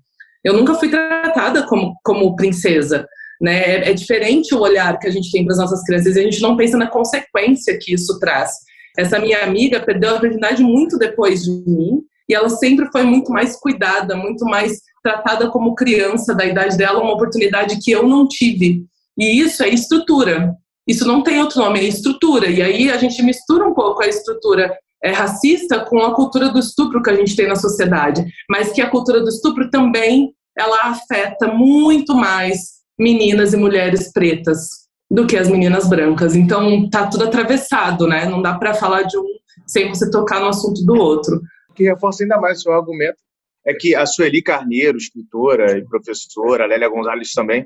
Eu 0.44 0.54
nunca 0.54 0.74
fui 0.74 0.90
tratada 0.90 1.68
como, 1.68 1.96
como 2.04 2.36
princesa. 2.36 3.06
Né? 3.42 3.60
É, 3.60 3.90
é 3.90 3.94
diferente 3.94 4.56
o 4.56 4.60
olhar 4.60 4.98
que 4.98 5.08
a 5.08 5.12
gente 5.12 5.32
tem 5.32 5.44
para 5.44 5.54
as 5.54 5.60
nossas 5.60 5.84
crianças 5.84 6.16
e 6.16 6.20
a 6.20 6.24
gente 6.24 6.42
não 6.42 6.56
pensa 6.56 6.78
na 6.78 6.88
consequência 6.88 7.78
que 7.78 7.94
isso 7.94 8.18
traz. 8.20 8.52
Essa 8.98 9.20
minha 9.20 9.44
amiga 9.44 9.82
perdeu 9.82 10.16
a 10.16 10.20
virgindade 10.20 10.64
muito 10.64 10.98
depois 10.98 11.44
de 11.44 11.52
mim 11.52 12.02
e 12.28 12.34
ela 12.34 12.50
sempre 12.50 12.90
foi 12.92 13.04
muito 13.04 13.32
mais 13.32 13.56
cuidada, 13.58 14.16
muito 14.16 14.46
mais 14.46 14.80
tratada 15.02 15.50
como 15.50 15.76
criança 15.76 16.36
da 16.36 16.46
idade 16.46 16.78
dela, 16.78 17.02
uma 17.02 17.14
oportunidade 17.14 17.80
que 17.80 17.92
eu 17.92 18.08
não 18.08 18.28
tive. 18.28 18.86
E 19.20 19.40
isso 19.40 19.64
é 19.64 19.70
estrutura. 19.70 20.56
Isso 20.88 21.06
não 21.06 21.22
tem 21.22 21.40
outro 21.40 21.60
nome, 21.60 21.80
é 21.80 21.84
estrutura. 21.84 22.50
E 22.50 22.62
aí 22.62 22.90
a 22.90 22.98
gente 22.98 23.22
mistura 23.22 23.68
um 23.68 23.74
pouco 23.74 24.02
a 24.02 24.08
estrutura 24.08 24.76
é, 25.04 25.12
racista 25.12 25.86
com 25.86 26.00
a 26.00 26.16
cultura 26.16 26.50
do 26.50 26.60
estupro 26.60 27.02
que 27.04 27.10
a 27.10 27.16
gente 27.16 27.36
tem 27.36 27.48
na 27.48 27.56
sociedade, 27.56 28.26
mas 28.50 28.72
que 28.72 28.82
a 28.82 28.90
cultura 28.90 29.22
do 29.22 29.30
estupro 29.30 29.70
também 29.70 30.34
ela 30.58 30.90
afeta 30.90 31.48
muito 31.48 32.16
mais 32.16 32.80
meninas 32.98 33.54
e 33.54 33.58
mulheres 33.58 34.12
pretas. 34.12 34.88
do 35.12 35.26
que 35.26 35.36
as 35.36 35.50
meninas 35.50 35.90
brancas. 35.90 36.36
Então 36.36 36.88
tá 36.88 37.08
tudo 37.08 37.24
atravessado, 37.24 38.08
né? 38.08 38.26
Não 38.26 38.42
dá 38.44 38.54
para 38.60 38.76
falar 38.76 39.04
de 39.04 39.18
um 39.18 39.26
sem 39.66 39.90
você 39.90 40.10
tocar 40.10 40.40
no 40.40 40.48
assunto 40.48 40.84
do 40.86 40.96
outro. 40.96 41.42
O 41.70 41.74
que 41.74 41.84
reforça 41.84 42.24
ainda 42.24 42.40
mais 42.40 42.60
o 42.60 42.62
seu 42.62 42.74
argumento 42.74 43.18
é 43.66 43.74
que 43.74 43.96
a 43.96 44.06
Sueli 44.06 44.42
Carneiro, 44.42 44.98
escritora 44.98 45.78
e 45.78 45.86
professora, 45.86 46.64
a 46.64 46.68
Lélia 46.68 46.90
Gonzalez 46.90 47.32
também, 47.32 47.66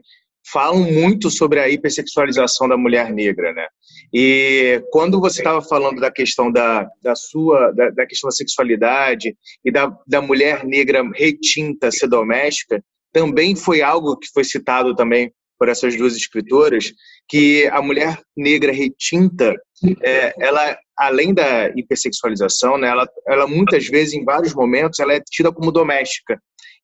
falam 0.52 0.84
muito 0.84 1.30
sobre 1.30 1.60
a 1.60 1.70
hipersexualização 1.70 2.68
da 2.68 2.78
mulher 2.78 3.12
negra, 3.12 3.54
né? 3.54 3.68
E 4.14 4.84
quando 4.92 5.20
você 5.20 5.40
estava 5.40 5.62
falando 5.62 6.00
da 6.00 6.12
questão 6.12 6.52
da, 6.52 6.88
da 7.02 7.16
sua, 7.16 7.72
da, 7.72 7.90
da, 7.90 8.06
questão 8.06 8.28
da 8.28 8.36
sexualidade 8.36 9.36
e 9.64 9.72
da, 9.72 9.92
da 10.08 10.22
mulher 10.22 10.64
negra 10.64 11.04
retinta 11.16 11.92
ser 11.92 12.08
doméstica, 12.08 12.84
também 13.12 13.56
foi 13.56 13.82
algo 13.82 14.18
que 14.18 14.28
foi 14.34 14.44
citado 14.44 14.96
também 14.96 15.32
por 15.58 15.70
essas 15.70 15.96
duas 15.96 16.16
escritoras, 16.16 16.92
que 17.30 17.68
a 17.72 17.82
mulher 17.82 18.20
negra 18.36 18.72
retinta, 18.72 19.56
é, 20.02 20.34
ela, 20.38 20.78
além 20.98 21.34
da 21.34 21.70
hipersexualização, 21.70 22.78
né, 22.78 22.90
ela, 22.90 23.08
ela 23.28 23.48
muitas 23.48 23.88
vezes, 23.88 24.14
em 24.14 24.26
vários 24.26 24.54
momentos, 24.54 25.00
ela 25.00 25.14
é 25.14 25.22
tida 25.22 25.54
como 25.54 25.72
doméstica 25.72 26.38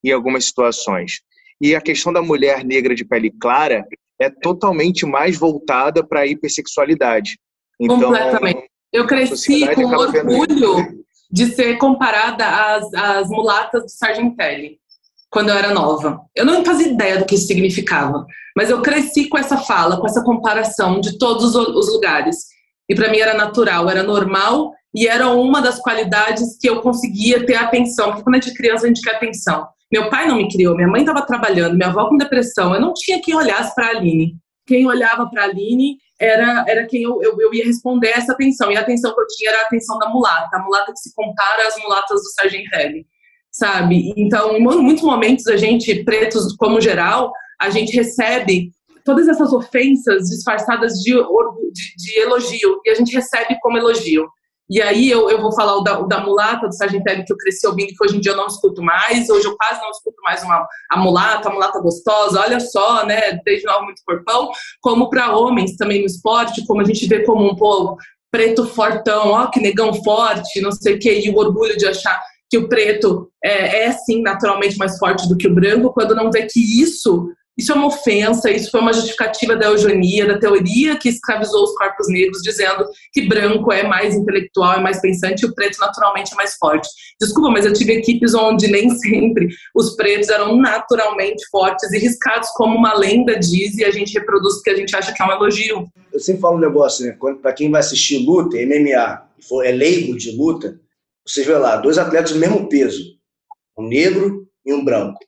em 0.03 0.11
algumas 0.11 0.45
situações. 0.45 1.19
E 1.61 1.75
a 1.75 1.81
questão 1.81 2.13
da 2.13 2.21
mulher 2.21 2.63
negra 2.63 2.95
de 2.95 3.03
pele 3.05 3.31
clara 3.31 3.85
é 4.19 4.29
totalmente 4.29 5.05
mais 5.05 5.37
voltada 5.37 6.05
para 6.05 6.21
a 6.21 6.27
hipersexualidade. 6.27 7.37
Então, 7.79 7.99
Completamente. 7.99 8.69
Eu 8.91 9.05
cresci 9.05 9.67
com 9.75 9.85
orgulho 9.85 11.05
de 11.31 11.45
ser 11.53 11.77
comparada 11.77 12.45
às, 12.45 12.93
às 12.93 13.29
mulatas 13.29 13.83
do 13.83 13.89
Sargentelli 13.89 14.79
quando 15.29 15.49
eu 15.49 15.55
era 15.55 15.71
nova. 15.71 16.21
Eu 16.35 16.43
não 16.43 16.65
fazia 16.65 16.87
ideia 16.87 17.19
do 17.19 17.25
que 17.25 17.35
isso 17.35 17.47
significava, 17.47 18.25
mas 18.55 18.69
eu 18.69 18.81
cresci 18.81 19.29
com 19.29 19.37
essa 19.37 19.57
fala, 19.57 19.99
com 19.99 20.07
essa 20.07 20.23
comparação 20.23 20.99
de 20.99 21.17
todos 21.19 21.55
os 21.55 21.93
lugares. 21.93 22.45
E 22.89 22.95
para 22.95 23.09
mim 23.09 23.19
era 23.19 23.35
natural, 23.35 23.87
era 23.89 24.01
normal 24.01 24.73
e 24.93 25.07
era 25.07 25.29
uma 25.29 25.61
das 25.61 25.79
qualidades 25.79 26.57
que 26.59 26.67
eu 26.67 26.81
conseguia 26.81 27.45
ter 27.45 27.55
atenção, 27.55 28.07
porque 28.07 28.23
quando 28.23 28.35
a 28.35 28.39
gente 28.39 28.51
é 28.51 28.55
criança 28.55 28.85
a 28.85 28.87
gente 28.87 29.01
quer 29.01 29.15
atenção. 29.15 29.67
Meu 29.91 30.09
pai 30.09 30.27
não 30.27 30.37
me 30.37 30.47
criou, 30.49 30.75
minha 30.75 30.87
mãe 30.87 31.01
estava 31.01 31.25
trabalhando, 31.25 31.75
minha 31.75 31.89
avó 31.89 32.07
com 32.07 32.17
depressão, 32.17 32.73
eu 32.73 32.81
não 32.81 32.93
tinha 32.93 33.21
quem 33.21 33.35
olhasse 33.35 33.73
para 33.73 33.87
a 33.87 33.89
Aline. 33.89 34.35
Quem 34.67 34.85
olhava 34.85 35.27
para 35.27 35.43
a 35.43 35.45
Aline 35.45 35.97
era, 36.19 36.63
era 36.67 36.85
quem 36.85 37.01
eu, 37.01 37.19
eu, 37.23 37.35
eu, 37.39 37.53
ia 37.53 37.65
responder 37.65 38.09
essa 38.09 38.33
atenção. 38.33 38.71
E 38.71 38.77
a 38.77 38.81
atenção 38.81 39.15
que 39.15 39.21
eu 39.21 39.27
tinha 39.27 39.49
era 39.49 39.61
a 39.61 39.65
atenção 39.65 39.97
da 39.97 40.09
mulata, 40.09 40.57
a 40.57 40.63
mulata 40.63 40.91
que 40.91 40.99
se 40.99 41.13
compara 41.15 41.67
às 41.67 41.75
mulatas 41.81 42.21
do 42.21 42.29
Sargentelli 42.39 43.05
sabe? 43.51 44.13
Então, 44.15 44.55
em 44.55 44.61
muitos 44.61 45.03
momentos, 45.03 45.47
a 45.47 45.57
gente, 45.57 46.03
pretos 46.03 46.55
como 46.55 46.79
geral, 46.79 47.31
a 47.59 47.69
gente 47.69 47.95
recebe 47.95 48.71
todas 49.03 49.27
essas 49.27 49.51
ofensas 49.51 50.29
disfarçadas 50.29 50.93
de, 50.99 51.13
de, 51.13 51.95
de 51.97 52.19
elogio, 52.19 52.79
e 52.85 52.89
a 52.91 52.95
gente 52.95 53.13
recebe 53.13 53.57
como 53.61 53.77
elogio. 53.77 54.27
E 54.69 54.81
aí 54.81 55.09
eu, 55.09 55.29
eu 55.29 55.41
vou 55.41 55.51
falar 55.51 55.77
o 55.77 55.81
da, 55.81 55.99
o 55.99 56.07
da 56.07 56.19
mulata, 56.19 56.67
do 56.67 56.75
Sargentelli, 56.75 57.25
que 57.25 57.33
eu 57.33 57.37
cresci 57.37 57.65
ouvindo, 57.65 57.87
que 57.87 58.03
hoje 58.03 58.17
em 58.17 58.19
dia 58.19 58.33
eu 58.33 58.37
não 58.37 58.45
escuto 58.45 58.83
mais. 58.83 59.29
Hoje 59.29 59.47
eu 59.47 59.57
quase 59.57 59.81
não 59.81 59.89
escuto 59.89 60.21
mais 60.23 60.43
uma, 60.43 60.67
a 60.91 60.97
mulata, 60.97 61.49
a 61.49 61.53
mulata 61.53 61.79
gostosa, 61.79 62.39
olha 62.39 62.59
só, 62.59 63.05
né? 63.05 63.39
Desde 63.43 63.65
novo 63.65 63.85
muito 63.85 64.03
corpão. 64.05 64.51
Como 64.79 65.09
para 65.09 65.35
homens 65.35 65.75
também 65.75 66.01
no 66.01 66.05
esporte, 66.05 66.65
como 66.67 66.81
a 66.81 66.85
gente 66.85 67.07
vê 67.07 67.23
como 67.23 67.49
um 67.49 67.55
povo 67.55 67.97
preto 68.31 68.67
fortão, 68.67 69.29
ó, 69.29 69.47
que 69.47 69.59
negão 69.59 69.91
forte, 70.03 70.61
não 70.61 70.71
sei 70.71 70.95
o 70.95 70.99
quê, 70.99 71.19
e 71.25 71.31
o 71.31 71.37
orgulho 71.37 71.75
de 71.75 71.87
achar 71.87 72.21
que 72.47 72.59
o 72.59 72.67
preto 72.67 73.27
é, 73.43 73.85
é 73.85 73.91
sim 73.91 74.21
naturalmente 74.21 74.77
mais 74.77 74.97
forte 74.99 75.27
do 75.27 75.35
que 75.35 75.47
o 75.47 75.53
branco, 75.53 75.93
quando 75.93 76.15
não 76.15 76.31
vê 76.31 76.45
que 76.45 76.59
isso 76.81 77.27
isso 77.59 77.73
é 77.73 77.75
uma 77.75 77.87
ofensa, 77.87 78.49
isso 78.49 78.71
foi 78.71 78.79
uma 78.79 78.93
justificativa 78.93 79.53
da 79.53 79.65
eugenia, 79.65 80.25
da 80.25 80.39
teoria 80.39 80.97
que 80.97 81.09
escravizou 81.09 81.65
os 81.65 81.75
corpos 81.75 82.07
negros, 82.07 82.41
dizendo 82.41 82.85
que 83.11 83.27
branco 83.27 83.69
é 83.73 83.83
mais 83.83 84.15
intelectual, 84.15 84.75
é 84.75 84.79
mais 84.79 85.01
pensante 85.01 85.41
e 85.41 85.45
o 85.45 85.53
preto 85.53 85.77
naturalmente 85.77 86.31
é 86.31 86.35
mais 86.37 86.55
forte. 86.55 86.87
Desculpa, 87.19 87.49
mas 87.49 87.65
eu 87.65 87.73
tive 87.73 87.91
equipes 87.91 88.33
onde 88.33 88.71
nem 88.71 88.89
sempre 88.91 89.49
os 89.75 89.93
pretos 89.97 90.29
eram 90.29 90.55
naturalmente 90.55 91.45
fortes 91.51 91.91
e 91.91 91.99
riscados, 91.99 92.47
como 92.51 92.77
uma 92.77 92.97
lenda 92.97 93.37
diz, 93.37 93.77
e 93.77 93.83
a 93.83 93.91
gente 93.91 94.17
reproduz 94.17 94.55
porque 94.55 94.69
a 94.69 94.77
gente 94.77 94.95
acha 94.95 95.11
que 95.11 95.21
é 95.21 95.25
um 95.25 95.31
elogio. 95.31 95.85
Eu 96.13 96.19
sempre 96.21 96.41
falo 96.41 96.55
um 96.55 96.61
negócio, 96.61 97.05
né? 97.05 97.17
Para 97.41 97.51
quem 97.51 97.69
vai 97.69 97.81
assistir 97.81 98.25
luta, 98.25 98.55
MMA, 98.55 99.21
for, 99.49 99.65
é 99.65 99.71
leigo 99.71 100.17
de 100.17 100.31
luta, 100.31 100.79
você 101.27 101.43
vê 101.43 101.57
lá, 101.57 101.75
dois 101.75 101.97
atletas 101.97 102.31
do 102.31 102.39
mesmo 102.39 102.69
peso, 102.69 103.03
um 103.77 103.85
negro 103.85 104.47
e 104.65 104.73
um 104.73 104.83
branco. 104.83 105.19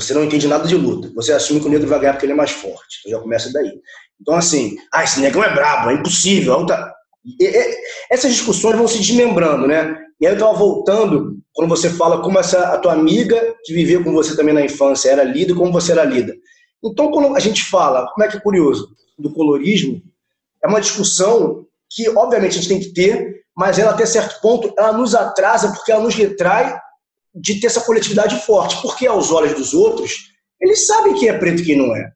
Você 0.00 0.14
não 0.14 0.24
entende 0.24 0.48
nada 0.48 0.66
de 0.66 0.76
luta. 0.76 1.10
Você 1.14 1.32
assume 1.32 1.60
que 1.60 1.66
o 1.66 1.70
negro 1.70 1.88
vai 1.88 2.00
ganhar 2.00 2.12
porque 2.12 2.26
ele 2.26 2.32
é 2.32 2.36
mais 2.36 2.50
forte. 2.50 2.98
Então 3.00 3.18
já 3.18 3.22
começa 3.22 3.52
daí. 3.52 3.72
Então, 4.20 4.34
assim, 4.34 4.76
ah, 4.92 5.04
esse 5.04 5.20
negão 5.20 5.42
é 5.42 5.52
brabo, 5.52 5.90
é 5.90 5.94
impossível. 5.94 6.64
Tá... 6.66 6.92
E, 7.24 7.44
e, 7.44 7.76
essas 8.10 8.32
discussões 8.32 8.76
vão 8.76 8.88
se 8.88 8.98
desmembrando, 8.98 9.66
né? 9.66 9.96
E 10.20 10.26
aí 10.26 10.32
eu 10.32 10.36
estava 10.36 10.52
voltando, 10.52 11.38
quando 11.54 11.68
você 11.68 11.88
fala 11.88 12.22
como 12.22 12.38
essa 12.38 12.74
a 12.74 12.78
tua 12.78 12.92
amiga 12.92 13.54
que 13.64 13.72
viveu 13.72 14.04
com 14.04 14.12
você 14.12 14.36
também 14.36 14.52
na 14.52 14.62
infância 14.62 15.10
era 15.10 15.24
lida 15.24 15.54
como 15.54 15.72
você 15.72 15.92
era 15.92 16.04
lida. 16.04 16.34
Então, 16.84 17.10
quando 17.10 17.34
a 17.36 17.40
gente 17.40 17.64
fala, 17.64 18.06
como 18.12 18.24
é 18.24 18.28
que 18.28 18.36
é 18.36 18.40
curioso, 18.40 18.88
do 19.18 19.32
colorismo, 19.32 20.02
é 20.62 20.68
uma 20.68 20.80
discussão 20.80 21.66
que, 21.90 22.08
obviamente, 22.10 22.52
a 22.52 22.54
gente 22.62 22.68
tem 22.68 22.80
que 22.80 22.92
ter, 22.92 23.42
mas 23.56 23.78
ela 23.78 23.90
até 23.90 24.06
certo 24.06 24.40
ponto 24.40 24.72
ela 24.78 24.92
nos 24.92 25.14
atrasa 25.14 25.72
porque 25.72 25.92
ela 25.92 26.02
nos 26.02 26.14
retrai 26.14 26.78
de 27.34 27.60
ter 27.60 27.68
essa 27.68 27.80
coletividade 27.80 28.44
forte, 28.44 28.80
porque 28.82 29.06
aos 29.06 29.30
olhos 29.30 29.54
dos 29.54 29.72
outros, 29.72 30.30
eles 30.60 30.86
sabem 30.86 31.14
quem 31.14 31.28
é 31.28 31.38
preto 31.38 31.62
e 31.62 31.64
quem 31.64 31.76
não 31.76 31.94
é. 31.94 32.10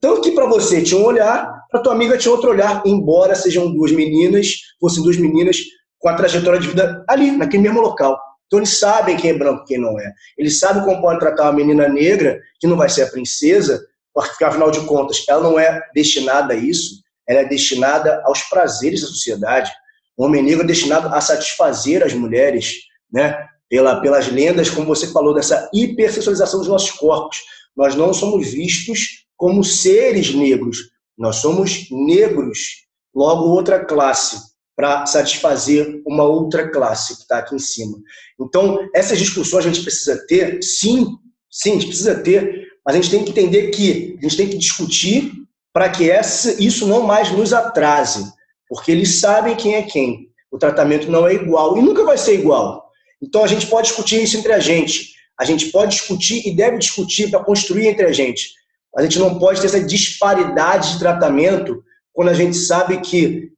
Tanto 0.00 0.20
que 0.20 0.32
para 0.32 0.46
você 0.46 0.82
tinha 0.82 1.00
um 1.00 1.04
olhar, 1.04 1.52
para 1.70 1.80
tua 1.80 1.92
amiga 1.92 2.16
tinha 2.16 2.32
outro 2.32 2.50
olhar, 2.50 2.82
embora 2.86 3.34
sejam 3.34 3.72
duas 3.72 3.90
meninas, 3.90 4.54
fossem 4.80 5.02
duas 5.02 5.16
meninas 5.16 5.58
com 5.98 6.08
a 6.08 6.14
trajetória 6.14 6.60
de 6.60 6.68
vida 6.68 7.04
ali, 7.08 7.32
naquele 7.32 7.64
mesmo 7.64 7.80
local. 7.80 8.18
Então 8.46 8.60
eles 8.60 8.78
sabem 8.78 9.16
quem 9.16 9.30
é 9.30 9.34
branco 9.34 9.64
e 9.64 9.66
quem 9.66 9.78
não 9.78 9.98
é. 9.98 10.12
Eles 10.36 10.58
sabem 10.58 10.82
como 10.84 11.00
pode 11.00 11.18
tratar 11.18 11.44
uma 11.44 11.52
menina 11.52 11.88
negra, 11.88 12.40
que 12.60 12.66
não 12.66 12.76
vai 12.76 12.88
ser 12.88 13.02
a 13.02 13.10
princesa, 13.10 13.80
porque 14.14 14.44
afinal 14.44 14.70
de 14.70 14.80
contas 14.86 15.24
ela 15.28 15.42
não 15.42 15.58
é 15.58 15.82
destinada 15.94 16.54
a 16.54 16.56
isso, 16.56 17.02
ela 17.28 17.40
é 17.40 17.44
destinada 17.44 18.22
aos 18.24 18.42
prazeres 18.42 19.02
da 19.02 19.08
sociedade. 19.08 19.70
O 20.16 20.24
homem 20.24 20.42
negro 20.42 20.64
é 20.64 20.66
destinado 20.66 21.08
a 21.08 21.20
satisfazer 21.20 22.02
as 22.02 22.14
mulheres, 22.14 22.74
né? 23.12 23.36
Pela, 23.68 24.00
pelas 24.00 24.28
lendas, 24.28 24.70
como 24.70 24.86
você 24.86 25.08
falou, 25.08 25.34
dessa 25.34 25.68
hipersexualização 25.72 26.60
dos 26.60 26.68
nossos 26.68 26.92
corpos. 26.92 27.38
Nós 27.76 27.94
não 27.94 28.12
somos 28.14 28.48
vistos 28.48 29.26
como 29.36 29.62
seres 29.62 30.34
negros, 30.34 30.90
nós 31.16 31.36
somos 31.36 31.86
negros, 31.90 32.86
logo 33.14 33.44
outra 33.44 33.84
classe, 33.84 34.48
para 34.74 35.06
satisfazer 35.06 36.02
uma 36.06 36.24
outra 36.24 36.70
classe 36.70 37.14
que 37.16 37.22
está 37.22 37.38
aqui 37.38 37.54
em 37.54 37.58
cima. 37.58 37.98
Então, 38.40 38.78
essas 38.94 39.18
discussões 39.18 39.66
a 39.66 39.68
gente 39.68 39.82
precisa 39.82 40.24
ter, 40.26 40.62
sim, 40.62 41.06
sim, 41.50 41.70
a 41.70 41.74
gente 41.74 41.86
precisa 41.86 42.14
ter, 42.16 42.66
mas 42.84 42.94
a 42.94 43.00
gente 43.00 43.10
tem 43.10 43.24
que 43.24 43.30
entender 43.30 43.68
que 43.70 44.16
a 44.18 44.22
gente 44.22 44.36
tem 44.36 44.48
que 44.48 44.58
discutir 44.58 45.32
para 45.72 45.88
que 45.88 46.10
essa, 46.10 46.60
isso 46.62 46.86
não 46.86 47.02
mais 47.02 47.30
nos 47.30 47.52
atrase 47.52 48.32
porque 48.68 48.92
eles 48.92 49.20
sabem 49.20 49.56
quem 49.56 49.74
é 49.74 49.82
quem. 49.82 50.28
O 50.50 50.58
tratamento 50.58 51.10
não 51.10 51.26
é 51.26 51.34
igual 51.34 51.76
e 51.76 51.82
nunca 51.82 52.04
vai 52.04 52.18
ser 52.18 52.34
igual. 52.34 52.87
Então 53.22 53.42
a 53.42 53.46
gente 53.46 53.66
pode 53.66 53.88
discutir 53.88 54.22
isso 54.22 54.36
entre 54.36 54.52
a 54.52 54.58
gente. 54.58 55.14
A 55.38 55.44
gente 55.44 55.66
pode 55.66 55.92
discutir 55.92 56.46
e 56.46 56.54
deve 56.54 56.78
discutir 56.78 57.30
para 57.30 57.42
construir 57.44 57.86
entre 57.86 58.06
a 58.06 58.12
gente. 58.12 58.50
A 58.96 59.02
gente 59.02 59.18
não 59.18 59.38
pode 59.38 59.60
ter 59.60 59.66
essa 59.66 59.82
disparidade 59.82 60.92
de 60.92 60.98
tratamento 60.98 61.82
quando 62.12 62.28
a 62.28 62.34
gente 62.34 62.56
sabe 62.56 63.00
que 63.00 63.50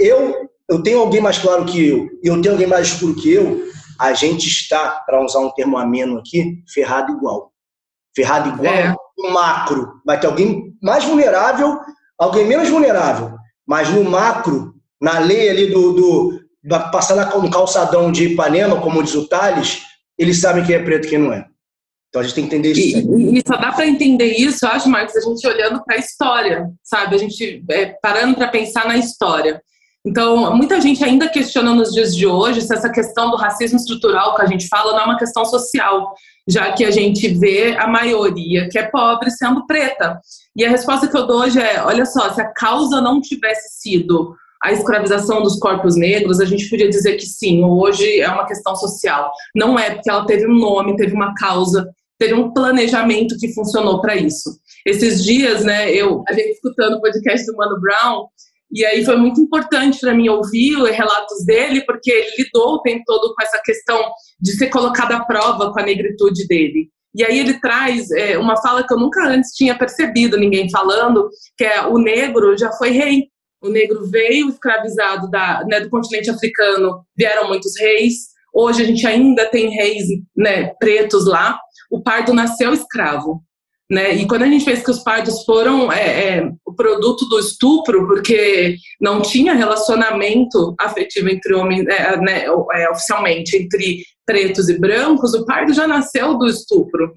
eu 0.00 0.46
eu 0.68 0.82
tenho 0.82 0.98
alguém 0.98 1.20
mais 1.20 1.38
claro 1.38 1.64
que 1.64 1.86
eu 1.86 2.08
e 2.22 2.28
eu 2.28 2.40
tenho 2.40 2.54
alguém 2.54 2.66
mais 2.66 2.88
escuro 2.88 3.14
que 3.14 3.32
eu, 3.32 3.66
a 3.98 4.12
gente 4.12 4.48
está, 4.48 5.02
para 5.06 5.24
usar 5.24 5.38
um 5.40 5.50
termo 5.50 5.78
ameno 5.78 6.18
aqui, 6.18 6.62
ferrado 6.72 7.12
igual. 7.12 7.52
Ferrado 8.14 8.48
igual, 8.50 8.74
é. 8.74 8.94
macro. 9.32 10.00
Vai 10.04 10.18
ter 10.18 10.26
alguém 10.26 10.74
mais 10.82 11.04
vulnerável, 11.04 11.78
alguém 12.18 12.46
menos 12.46 12.68
vulnerável. 12.68 13.36
Mas 13.66 13.88
no 13.88 14.04
macro, 14.04 14.74
na 15.00 15.18
lei 15.18 15.48
ali 15.48 15.66
do, 15.68 15.92
do 15.92 16.40
passar 16.68 17.38
no 17.38 17.50
calçadão 17.50 18.10
de 18.10 18.32
Ipanema, 18.32 18.80
como 18.80 19.02
diz 19.02 19.14
o 19.14 19.28
Thales, 19.28 19.82
eles 20.18 20.40
sabem 20.40 20.64
quem 20.64 20.74
é 20.74 20.82
preto 20.82 21.06
e 21.06 21.10
quem 21.10 21.18
não 21.18 21.32
é. 21.32 21.46
Então 22.08 22.20
a 22.20 22.24
gente 22.24 22.34
tem 22.34 22.48
que 22.48 22.54
entender 22.54 22.72
isso. 22.72 23.18
E, 23.18 23.38
e 23.38 23.42
só 23.46 23.56
dá 23.56 23.72
para 23.72 23.86
entender 23.86 24.32
isso, 24.32 24.64
eu 24.64 24.70
acho, 24.70 24.88
Marcos, 24.88 25.16
a 25.16 25.20
gente 25.20 25.46
olhando 25.46 25.82
para 25.84 25.96
a 25.96 25.98
história, 25.98 26.66
sabe? 26.82 27.14
A 27.14 27.18
gente 27.18 27.62
é, 27.70 27.94
parando 28.00 28.34
para 28.34 28.48
pensar 28.48 28.86
na 28.86 28.96
história. 28.96 29.60
Então, 30.06 30.56
muita 30.56 30.80
gente 30.80 31.04
ainda 31.04 31.28
questiona 31.28 31.74
nos 31.74 31.92
dias 31.92 32.14
de 32.14 32.26
hoje 32.26 32.60
se 32.60 32.72
essa 32.72 32.88
questão 32.88 33.28
do 33.28 33.36
racismo 33.36 33.76
estrutural 33.76 34.36
que 34.36 34.42
a 34.42 34.46
gente 34.46 34.68
fala 34.68 34.92
não 34.92 35.00
é 35.00 35.04
uma 35.04 35.18
questão 35.18 35.44
social, 35.44 36.14
já 36.48 36.72
que 36.72 36.84
a 36.84 36.92
gente 36.92 37.26
vê 37.34 37.76
a 37.76 37.88
maioria 37.88 38.68
que 38.70 38.78
é 38.78 38.84
pobre 38.84 39.30
sendo 39.32 39.66
preta. 39.66 40.20
E 40.54 40.64
a 40.64 40.70
resposta 40.70 41.08
que 41.08 41.16
eu 41.16 41.26
dou 41.26 41.40
hoje 41.40 41.60
é: 41.60 41.82
olha 41.82 42.06
só, 42.06 42.32
se 42.32 42.40
a 42.40 42.52
causa 42.52 43.00
não 43.00 43.20
tivesse 43.20 43.80
sido 43.80 44.36
a 44.66 44.72
escravização 44.72 45.42
dos 45.42 45.60
corpos 45.60 45.96
negros, 45.96 46.40
a 46.40 46.44
gente 46.44 46.68
podia 46.68 46.88
dizer 46.88 47.14
que 47.14 47.24
sim, 47.24 47.62
hoje 47.64 48.20
é 48.20 48.28
uma 48.28 48.46
questão 48.46 48.74
social. 48.74 49.30
Não 49.54 49.78
é, 49.78 49.94
porque 49.94 50.10
ela 50.10 50.26
teve 50.26 50.44
um 50.44 50.58
nome, 50.58 50.96
teve 50.96 51.14
uma 51.14 51.32
causa, 51.34 51.88
teve 52.18 52.34
um 52.34 52.52
planejamento 52.52 53.36
que 53.38 53.54
funcionou 53.54 54.00
para 54.00 54.16
isso. 54.16 54.50
Esses 54.84 55.22
dias, 55.24 55.64
né, 55.64 55.92
eu 55.92 56.24
a 56.28 56.32
gente 56.32 56.50
escutando 56.50 56.94
o 56.94 57.00
podcast 57.00 57.46
do 57.46 57.56
Mano 57.56 57.80
Brown, 57.80 58.26
e 58.72 58.84
aí 58.84 59.04
foi 59.04 59.16
muito 59.16 59.40
importante 59.40 60.00
para 60.00 60.12
mim 60.12 60.28
ouvir 60.28 60.76
os 60.76 60.90
relatos 60.90 61.44
dele, 61.44 61.82
porque 61.82 62.10
ele 62.10 62.30
lidou 62.36 62.74
o 62.74 62.82
tempo 62.82 63.04
todo 63.06 63.32
com 63.36 63.42
essa 63.44 63.60
questão 63.64 64.00
de 64.40 64.50
ser 64.50 64.66
colocado 64.66 65.12
à 65.12 65.24
prova 65.24 65.72
com 65.72 65.78
a 65.78 65.84
negritude 65.84 66.44
dele. 66.48 66.88
E 67.14 67.24
aí 67.24 67.38
ele 67.38 67.60
traz 67.60 68.10
é, 68.10 68.36
uma 68.36 68.60
fala 68.60 68.84
que 68.84 68.92
eu 68.92 68.98
nunca 68.98 69.24
antes 69.28 69.52
tinha 69.52 69.78
percebido 69.78 70.36
ninguém 70.36 70.68
falando, 70.68 71.30
que 71.56 71.64
é 71.64 71.86
o 71.86 71.98
negro 71.98 72.58
já 72.58 72.72
foi 72.72 72.90
rei. 72.90 73.28
O 73.66 73.70
negro 73.70 74.08
veio 74.08 74.48
escravizado 74.48 75.28
da, 75.28 75.64
né, 75.68 75.80
do 75.80 75.90
continente 75.90 76.30
africano, 76.30 77.04
vieram 77.16 77.48
muitos 77.48 77.72
reis. 77.78 78.28
Hoje 78.54 78.82
a 78.82 78.86
gente 78.86 79.06
ainda 79.06 79.44
tem 79.46 79.70
reis 79.70 80.04
né, 80.36 80.72
pretos 80.78 81.26
lá. 81.26 81.58
O 81.90 82.00
pardo 82.00 82.32
nasceu 82.32 82.72
escravo. 82.72 83.42
Né? 83.90 84.14
E 84.14 84.26
quando 84.26 84.42
a 84.42 84.46
gente 84.46 84.64
fez 84.64 84.82
que 84.82 84.90
os 84.90 85.00
pardos 85.00 85.44
foram 85.44 85.92
é, 85.92 86.38
é, 86.38 86.50
o 86.64 86.74
produto 86.74 87.24
do 87.28 87.38
estupro, 87.38 88.06
porque 88.06 88.76
não 89.00 89.22
tinha 89.22 89.54
relacionamento 89.54 90.74
afetivo 90.80 91.28
entre 91.28 91.54
homens, 91.54 91.86
é, 91.86 92.16
né, 92.18 92.44
é, 92.46 92.90
oficialmente, 92.90 93.56
entre 93.56 94.02
pretos 94.24 94.68
e 94.68 94.78
brancos, 94.78 95.34
o 95.34 95.44
pardo 95.44 95.72
já 95.72 95.86
nasceu 95.86 96.36
do 96.36 96.46
estupro. 96.46 97.12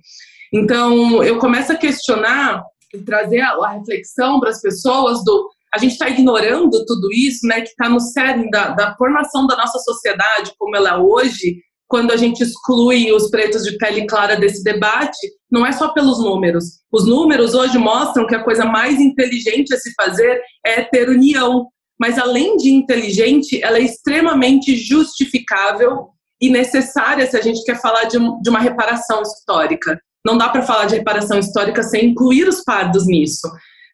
Então, 0.53 1.23
eu 1.23 1.39
começo 1.39 1.71
a 1.71 1.75
questionar 1.75 2.63
e 2.93 2.99
trazer 2.99 3.41
a, 3.41 3.51
a 3.51 3.71
reflexão 3.71 4.39
para 4.39 4.49
as 4.49 4.61
pessoas 4.61 5.23
do 5.23 5.49
a 5.73 5.77
gente 5.77 5.91
está 5.91 6.09
ignorando 6.09 6.85
tudo 6.85 7.09
isso, 7.13 7.45
né, 7.45 7.61
que 7.61 7.69
está 7.69 7.87
no 7.87 7.99
cerne 7.99 8.49
da, 8.49 8.69
da 8.69 8.95
formação 8.95 9.45
da 9.45 9.55
nossa 9.55 9.79
sociedade 9.79 10.53
como 10.57 10.75
ela 10.75 10.91
é 10.91 10.97
hoje, 10.97 11.57
quando 11.89 12.11
a 12.11 12.17
gente 12.17 12.43
exclui 12.43 13.11
os 13.11 13.29
pretos 13.31 13.63
de 13.63 13.75
pele 13.77 14.05
clara 14.05 14.35
desse 14.35 14.63
debate, 14.63 15.17
não 15.51 15.65
é 15.65 15.71
só 15.71 15.89
pelos 15.89 16.19
números. 16.19 16.65
Os 16.91 17.07
números 17.07 17.55
hoje 17.55 17.79
mostram 17.79 18.27
que 18.27 18.35
a 18.35 18.43
coisa 18.43 18.63
mais 18.63 18.99
inteligente 18.99 19.73
a 19.73 19.77
se 19.77 19.91
fazer 19.99 20.39
é 20.63 20.83
ter 20.83 21.09
união. 21.09 21.67
Mas 21.99 22.19
além 22.19 22.55
de 22.57 22.69
inteligente, 22.69 23.61
ela 23.63 23.79
é 23.79 23.81
extremamente 23.81 24.75
justificável 24.75 26.09
e 26.39 26.49
necessária 26.49 27.25
se 27.25 27.35
a 27.35 27.41
gente 27.41 27.63
quer 27.63 27.81
falar 27.81 28.03
de, 28.03 28.19
de 28.41 28.49
uma 28.49 28.59
reparação 28.59 29.23
histórica. 29.23 29.99
Não 30.23 30.37
dá 30.37 30.47
para 30.47 30.61
falar 30.61 30.85
de 30.85 30.95
reparação 30.95 31.39
histórica 31.39 31.81
sem 31.81 32.11
incluir 32.11 32.47
os 32.47 32.63
pardos 32.63 33.07
nisso. 33.07 33.49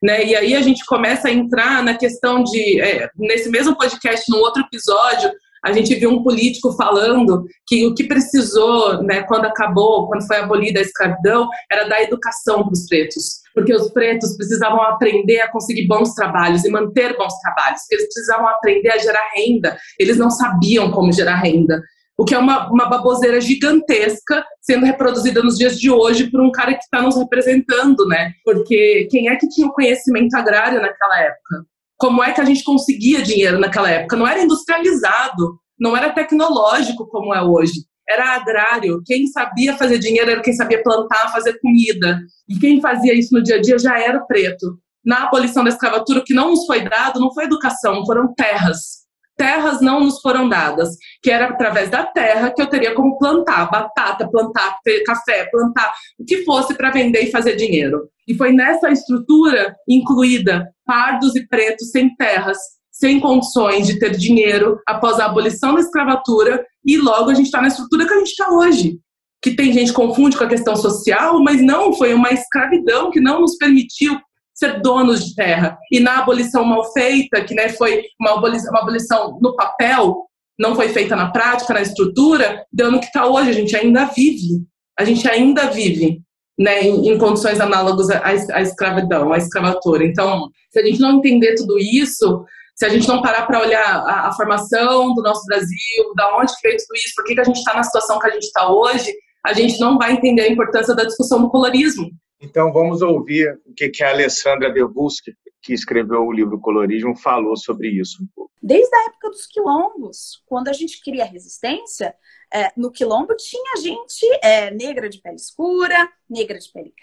Né? 0.06 0.24
E 0.24 0.36
aí 0.36 0.56
a 0.56 0.62
gente 0.62 0.86
começa 0.86 1.30
a 1.30 1.32
entrar 1.32 1.84
na 1.84 1.96
questão 1.96 2.44
de, 2.44 2.80
é, 2.80 3.10
nesse 3.18 3.50
mesmo 3.50 3.76
podcast, 3.76 4.24
num 4.30 4.38
outro 4.38 4.62
episódio, 4.62 5.32
a 5.66 5.74
gente 5.74 5.96
viu 5.96 6.12
um 6.12 6.22
político 6.22 6.74
falando 6.74 7.44
que 7.66 7.88
o 7.88 7.96
que 7.96 8.04
precisou, 8.04 9.02
né, 9.02 9.24
quando 9.24 9.46
acabou, 9.46 10.08
quando 10.08 10.28
foi 10.28 10.38
abolida 10.38 10.80
a 10.80 10.84
escravidão, 10.84 11.50
era 11.72 11.90
dar 11.90 12.04
educação 12.04 12.62
para 12.62 12.74
os 12.74 12.86
pretos. 12.88 13.42
Porque 13.52 13.74
os 13.74 13.90
pretos 13.90 14.38
precisavam 14.38 14.80
aprender 14.84 15.40
a 15.40 15.52
conseguir 15.52 15.88
bons 15.88 16.14
trabalhos 16.14 16.64
e 16.64 16.70
manter 16.70 17.18
bons 17.18 17.34
trabalhos. 17.40 17.82
Eles 17.90 18.06
precisavam 18.06 18.48
aprender 18.48 18.92
a 18.92 19.00
gerar 19.00 19.28
renda. 19.36 19.76
Eles 20.00 20.18
não 20.18 20.30
sabiam 20.30 20.92
como 20.92 21.12
gerar 21.12 21.38
renda 21.38 21.82
o 22.18 22.24
que 22.24 22.34
é 22.34 22.38
uma, 22.38 22.70
uma 22.72 22.88
baboseira 22.88 23.42
gigantesca 23.42 24.46
sendo 24.62 24.86
reproduzida 24.86 25.44
nos 25.44 25.58
dias 25.58 25.80
de 25.80 25.92
hoje 25.92 26.30
por 26.32 26.42
um 26.42 26.52
cara 26.52 26.74
que 26.74 26.84
está 26.84 27.02
nos 27.02 27.18
representando, 27.18 28.08
né? 28.08 28.32
Porque 28.44 29.08
quem 29.12 29.28
é 29.28 29.36
que 29.36 29.50
tinha 29.50 29.68
o 29.68 29.74
conhecimento 29.74 30.36
agrário 30.36 30.82
naquela 30.82 31.20
época? 31.20 31.66
Como 31.98 32.24
é 32.24 32.32
que 32.32 32.42
a 32.42 32.46
gente 32.46 32.64
conseguia 32.64 33.22
dinheiro 33.22 33.60
naquela 33.60 33.90
época? 33.90 34.16
Não 34.16 34.28
era 34.28 34.42
industrializado, 34.42 35.60
não 35.80 35.96
era 35.96 36.12
tecnológico 36.12 37.08
como 37.08 37.34
é 37.34 37.42
hoje. 37.42 37.86
Era 38.08 38.36
agrário. 38.36 39.02
Quem 39.06 39.28
sabia 39.28 39.76
fazer 39.78 39.98
dinheiro 39.98 40.30
era 40.30 40.42
quem 40.42 40.54
sabia 40.54 40.84
plantar, 40.84 41.32
fazer 41.32 41.60
comida. 41.60 42.22
E 42.48 42.58
quem 42.58 42.80
fazia 42.80 43.14
isso 43.14 43.34
no 43.34 43.44
dia 43.44 43.56
a 43.56 43.62
dia 43.62 43.78
já 43.80 44.00
era 44.00 44.20
preto. 44.22 44.78
Na 45.04 45.24
abolição 45.24 45.64
da 45.64 45.70
escravatura, 45.70 46.20
o 46.20 46.24
que 46.24 46.34
não 46.34 46.52
nos 46.52 46.66
foi 46.66 46.82
dado 46.88 47.20
não 47.20 47.34
foi 47.34 47.46
educação, 47.46 48.06
foram 48.06 48.34
terras 48.34 49.05
terras 49.36 49.82
não 49.82 50.00
nos 50.00 50.20
foram 50.22 50.48
dadas, 50.48 50.90
que 51.22 51.30
era 51.30 51.48
através 51.48 51.90
da 51.90 52.06
terra 52.06 52.52
que 52.54 52.62
eu 52.62 52.68
teria 52.68 52.94
como 52.94 53.18
plantar 53.18 53.70
batata, 53.70 54.30
plantar 54.30 54.78
café, 55.06 55.50
plantar 55.52 55.94
o 56.20 56.26
que 56.26 56.44
fosse 56.44 56.74
para 56.74 56.92
vender 56.92 57.22
e 57.22 57.32
fazer 57.32 57.56
dinheiro. 57.56 58.10
E 58.28 58.36
foi 58.36 58.52
nessa 58.52 58.90
estrutura 58.90 59.76
incluída 59.88 60.68
pardos 60.86 61.36
e 61.36 61.48
pretos 61.48 61.92
sem 61.92 62.16
terras, 62.16 62.58
sem 62.92 63.20
condições 63.20 63.88
de 63.88 64.00
ter 64.00 64.12
dinheiro 64.12 64.80
após 64.88 65.20
a 65.20 65.26
abolição 65.26 65.76
da 65.76 65.82
escravatura, 65.82 66.66
e 66.84 66.98
logo 66.98 67.30
a 67.30 67.34
gente 67.34 67.48
está 67.48 67.62
na 67.62 67.68
estrutura 67.68 68.08
que 68.08 68.14
a 68.14 68.18
gente 68.18 68.30
está 68.30 68.50
hoje. 68.52 69.00
Que 69.42 69.56
tem 69.56 69.74
gente 69.74 69.90
que 69.90 69.96
confunde 69.96 70.38
com 70.38 70.44
a 70.44 70.50
questão 70.50 70.76
social, 70.76 71.40
mas 71.44 71.62
não, 71.62 71.94
foi 71.94 72.14
uma 72.14 72.32
escravidão 72.32 73.12
que 73.12 73.20
não 73.20 73.42
nos 73.42 73.58
permitiu 73.58 74.18
ser 74.56 74.82
donos 74.82 75.26
de 75.26 75.36
terra. 75.36 75.78
E 75.92 76.00
na 76.00 76.20
abolição 76.20 76.64
mal 76.64 76.92
feita, 76.94 77.44
que 77.44 77.54
né, 77.54 77.70
foi 77.70 78.04
uma 78.20 78.38
abolição, 78.38 78.72
uma 78.72 78.82
abolição 78.82 79.40
no 79.42 79.56
papel, 79.56 80.26
não 80.58 80.74
foi 80.74 80.88
feita 80.90 81.16
na 81.16 81.32
prática, 81.32 81.74
na 81.74 81.82
estrutura, 81.82 82.66
deu 82.72 82.90
no 82.90 83.00
que 83.00 83.08
está 83.08 83.28
hoje. 83.28 83.50
A 83.50 83.54
gente 83.54 83.76
ainda 83.76 84.06
vive. 84.06 84.66
A 84.98 85.04
gente 85.04 85.28
ainda 85.28 85.68
vive 85.68 86.22
né, 86.58 86.84
em, 86.84 87.10
em 87.10 87.18
condições 87.18 87.60
análogas 87.60 88.10
à, 88.10 88.24
à 88.26 88.62
escravidão, 88.62 89.34
à 89.34 89.38
escravatura. 89.38 90.06
Então, 90.06 90.50
se 90.72 90.80
a 90.80 90.86
gente 90.86 91.02
não 91.02 91.18
entender 91.18 91.56
tudo 91.56 91.78
isso, 91.78 92.46
se 92.76 92.86
a 92.86 92.90
gente 92.90 93.08
não 93.08 93.22
parar 93.22 93.46
para 93.46 93.62
olhar 93.62 93.84
a, 93.84 94.30
a, 94.30 94.34
formação 94.34 95.14
do 95.14 95.22
nosso 95.22 95.46
Brasil, 95.46 96.14
da 96.16 96.38
onde 96.38 96.54
veio 96.64 96.78
tudo 96.78 96.96
isso, 96.96 97.14
por 97.16 97.26
que, 97.26 97.36
que 97.36 97.42
a 97.42 97.46
gente 97.46 97.58
está 97.58 97.74
na 97.74 97.84
situação 97.84 98.20
que 98.20 98.28
a 98.28 98.32
gente 98.32 98.44
está 98.44 98.72
hoje, 98.72 99.14
a 99.46 99.54
gente 99.54 99.80
não 99.80 99.98
vai 99.98 100.14
entender 100.14 100.44
a 100.44 100.50
importância 100.50 100.96
da 100.96 101.04
discussão 101.04 101.42
do 101.42 101.50
colorismo. 101.50 102.10
Então 102.46 102.72
vamos 102.72 103.02
ouvir 103.02 103.60
o 103.66 103.74
que, 103.74 104.04
a 104.04 104.12
Alessandra 104.12 104.72
Debuski, 104.72 105.36
que 105.62 105.74
escreveu 105.74 106.22
o 106.22 106.32
livro 106.32 106.60
Colorismo, 106.60 107.18
falou 107.18 107.58
sobre 107.58 107.90
isso 107.90 108.24
um 108.24 108.28
pouco. 108.36 108.52
Desde 108.62 108.96
a 108.96 109.06
época 109.08 109.32
dos 109.32 109.48
quilombos, 109.48 110.44
quando 110.46 110.68
a 110.68 110.74
gente 110.74 111.02
cria 111.02 111.26
resistência, 111.26 112.16
é, 112.54 112.72
no 112.78 112.92
quilombo 112.92 113.36
tinha 113.36 113.82
gente 113.82 114.26
é, 114.44 114.70
negra 114.70 115.10
de 115.10 115.20
pele 115.20 115.36
escura, 115.38 116.08
negra 116.30 116.60
de 116.60 116.72
pele 116.72 116.94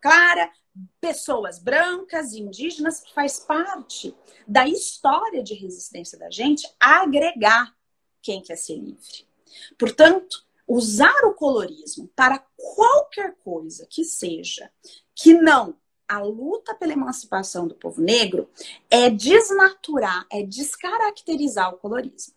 clara, 0.00 0.50
pessoas 1.00 1.58
brancas, 1.58 2.34
indígenas, 2.34 3.00
que 3.00 3.14
faz 3.14 3.40
parte 3.40 4.14
da 4.46 4.68
história 4.68 5.42
de 5.42 5.54
resistência 5.54 6.18
da 6.18 6.30
gente 6.30 6.68
agregar 6.78 7.74
quem 8.20 8.42
quer 8.42 8.56
ser 8.56 8.76
livre. 8.76 9.26
Portanto, 9.78 10.44
usar 10.72 11.24
o 11.24 11.34
colorismo 11.34 12.10
para 12.16 12.42
qualquer 12.56 13.34
coisa 13.44 13.86
que 13.90 14.04
seja 14.04 14.70
que 15.14 15.34
não 15.34 15.76
a 16.08 16.18
luta 16.18 16.74
pela 16.74 16.94
emancipação 16.94 17.68
do 17.68 17.74
povo 17.74 18.00
negro 18.00 18.48
é 18.90 19.10
desnaturar, 19.10 20.26
é 20.30 20.42
descaracterizar 20.42 21.74
o 21.74 21.78
colorismo. 21.78 22.34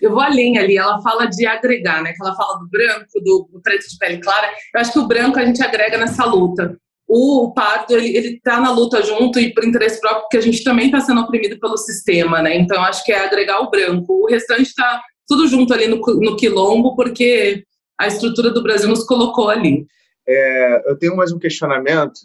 Eu 0.00 0.10
vou 0.10 0.20
além 0.20 0.58
ali, 0.58 0.76
ela 0.76 1.00
fala 1.02 1.26
de 1.26 1.44
agregar, 1.44 2.02
né? 2.02 2.12
Que 2.12 2.24
ela 2.24 2.34
fala 2.34 2.58
do 2.58 2.68
branco, 2.68 3.20
do, 3.20 3.60
preto 3.62 3.88
de 3.88 3.98
pele 3.98 4.18
clara. 4.18 4.52
Eu 4.74 4.80
acho 4.80 4.92
que 4.92 4.98
o 4.98 5.06
branco 5.06 5.38
a 5.38 5.44
gente 5.44 5.62
agrega 5.62 5.98
nessa 5.98 6.24
luta. 6.24 6.76
O 7.06 7.52
pardo, 7.52 7.94
ele, 7.94 8.16
ele 8.16 8.40
tá 8.40 8.60
na 8.60 8.70
luta 8.70 9.02
junto 9.02 9.38
e 9.38 9.52
por 9.52 9.64
interesse 9.64 10.00
próprio, 10.00 10.22
porque 10.22 10.38
a 10.38 10.40
gente 10.40 10.64
também 10.64 10.86
está 10.86 11.00
sendo 11.00 11.20
oprimido 11.20 11.58
pelo 11.60 11.76
sistema, 11.76 12.42
né? 12.42 12.56
Então, 12.56 12.82
acho 12.82 13.04
que 13.04 13.12
é 13.12 13.24
agregar 13.24 13.60
o 13.60 13.70
branco. 13.70 14.24
O 14.24 14.26
restante 14.26 14.62
está 14.62 15.02
tudo 15.28 15.46
junto 15.46 15.72
ali 15.72 15.86
no, 15.86 15.96
no 15.96 16.36
quilombo, 16.36 16.96
porque 16.96 17.64
a 18.02 18.08
estrutura 18.08 18.50
do 18.50 18.62
Brasil 18.62 18.88
nos 18.88 19.04
colocou 19.04 19.48
ali. 19.48 19.86
É, 20.26 20.90
eu 20.90 20.98
tenho 20.98 21.16
mais 21.16 21.32
um 21.32 21.38
questionamento, 21.38 22.20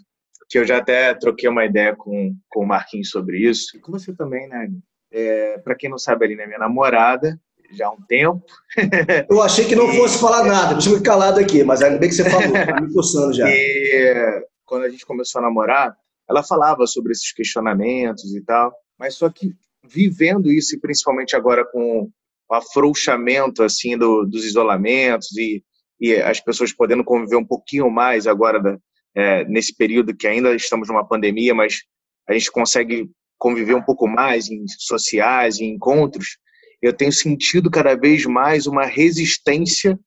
que 0.49 0.57
eu 0.57 0.65
já 0.65 0.77
até 0.77 1.13
troquei 1.13 1.47
uma 1.47 1.65
ideia 1.65 1.95
com, 1.95 2.35
com 2.49 2.63
o 2.63 2.67
Marquinhos 2.67 3.09
sobre 3.09 3.47
isso, 3.47 3.77
e 3.77 3.79
com 3.79 3.91
você 3.91 4.11
também, 4.13 4.47
né? 4.47 4.69
É, 5.11 5.59
Para 5.59 5.75
quem 5.75 5.89
não 5.89 5.99
sabe, 5.99 6.25
ali, 6.25 6.35
né, 6.35 6.47
minha 6.47 6.57
namorada, 6.57 7.39
já 7.71 7.87
há 7.87 7.91
um 7.91 8.01
tempo. 8.07 8.43
Eu 9.29 9.41
achei 9.41 9.65
que 9.65 9.75
não 9.75 9.87
fosse 9.93 10.19
falar 10.19 10.45
nada, 10.45 10.79
eu 10.83 11.03
calado 11.03 11.39
aqui, 11.39 11.63
mas 11.63 11.81
ainda 11.81 11.99
bem 11.99 12.09
que 12.09 12.15
você 12.15 12.29
falou, 12.29 12.51
tá 12.53 12.81
me 12.81 12.93
coçando 12.93 13.33
já. 13.33 13.47
E 13.47 14.41
quando 14.65 14.83
a 14.83 14.89
gente 14.89 15.05
começou 15.05 15.39
a 15.39 15.43
namorar, 15.43 15.95
ela 16.29 16.41
falava 16.43 16.87
sobre 16.87 17.11
esses 17.11 17.31
questionamentos 17.31 18.33
e 18.33 18.41
tal, 18.41 18.73
mas 18.97 19.15
só 19.15 19.29
que 19.29 19.53
vivendo 19.83 20.51
isso, 20.51 20.75
e 20.75 20.79
principalmente 20.79 21.35
agora 21.35 21.65
com 21.65 22.09
o 22.49 22.53
afrouxamento 22.53 23.63
assim 23.63 23.97
do, 23.97 24.25
dos 24.25 24.45
isolamentos 24.45 25.35
e, 25.37 25.63
e 25.99 26.15
as 26.15 26.39
pessoas 26.39 26.71
podendo 26.71 27.03
conviver 27.03 27.35
um 27.35 27.45
pouquinho 27.45 27.89
mais 27.89 28.27
agora 28.27 28.61
da, 28.61 28.77
é, 29.15 29.43
nesse 29.45 29.75
período 29.75 30.15
que 30.15 30.27
ainda 30.27 30.55
estamos 30.55 30.87
numa 30.87 31.07
pandemia, 31.07 31.53
mas 31.53 31.83
a 32.27 32.33
gente 32.33 32.51
consegue 32.51 33.09
conviver 33.37 33.75
um 33.75 33.81
pouco 33.81 34.07
mais 34.07 34.49
em 34.49 34.65
sociais, 34.67 35.59
em 35.59 35.73
encontros. 35.73 36.37
Eu 36.81 36.93
tenho 36.93 37.11
sentido 37.11 37.69
cada 37.69 37.95
vez 37.95 38.25
mais 38.25 38.67
uma 38.67 38.85
resistência 38.85 39.99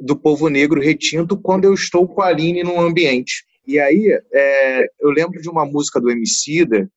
do 0.00 0.16
povo 0.16 0.48
negro 0.48 0.80
retinto 0.80 1.40
quando 1.40 1.64
eu 1.64 1.74
estou 1.74 2.06
com 2.06 2.22
a 2.22 2.28
Aline 2.28 2.62
num 2.62 2.80
ambiente. 2.80 3.44
E 3.66 3.78
aí, 3.78 4.08
é, 4.32 4.86
eu 5.00 5.10
lembro 5.10 5.40
de 5.40 5.48
uma 5.48 5.66
música 5.66 6.00
do 6.00 6.10
Emicida 6.10 6.90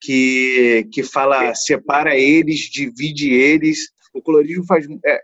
que, 0.00 0.86
que 0.92 1.02
fala 1.02 1.54
separa 1.54 2.16
eles, 2.16 2.60
divide 2.60 3.32
eles, 3.32 3.90
o 4.12 4.20
colorismo 4.20 4.64
faz, 4.66 4.86
é, 5.04 5.20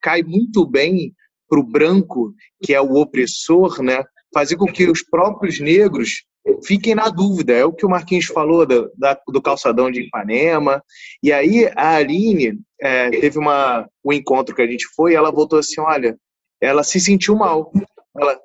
cai 0.00 0.22
muito 0.22 0.66
bem 0.66 1.14
para 1.48 1.60
o 1.60 1.66
branco, 1.66 2.34
que 2.62 2.74
é 2.74 2.80
o 2.80 2.94
opressor, 2.94 3.82
né? 3.82 4.04
fazer 4.32 4.56
com 4.56 4.66
que 4.66 4.88
os 4.88 5.02
próprios 5.02 5.58
negros 5.60 6.24
fiquem 6.64 6.94
na 6.94 7.08
dúvida. 7.08 7.52
É 7.52 7.64
o 7.64 7.72
que 7.72 7.86
o 7.86 7.90
Marquinhos 7.90 8.26
falou 8.26 8.66
do, 8.66 8.90
da, 8.96 9.18
do 9.28 9.42
calçadão 9.42 9.90
de 9.90 10.02
Ipanema. 10.02 10.82
E 11.22 11.32
aí 11.32 11.70
a 11.76 11.96
Aline 11.96 12.58
é, 12.80 13.10
teve 13.10 13.38
uma, 13.38 13.88
um 14.04 14.12
encontro 14.12 14.54
que 14.54 14.62
a 14.62 14.66
gente 14.66 14.86
foi 14.94 15.12
e 15.12 15.14
ela 15.14 15.30
voltou 15.30 15.58
assim: 15.58 15.80
olha, 15.80 16.16
ela 16.60 16.82
se 16.82 17.00
sentiu 17.00 17.36
mal. 17.36 17.72
Ela, 18.16 18.38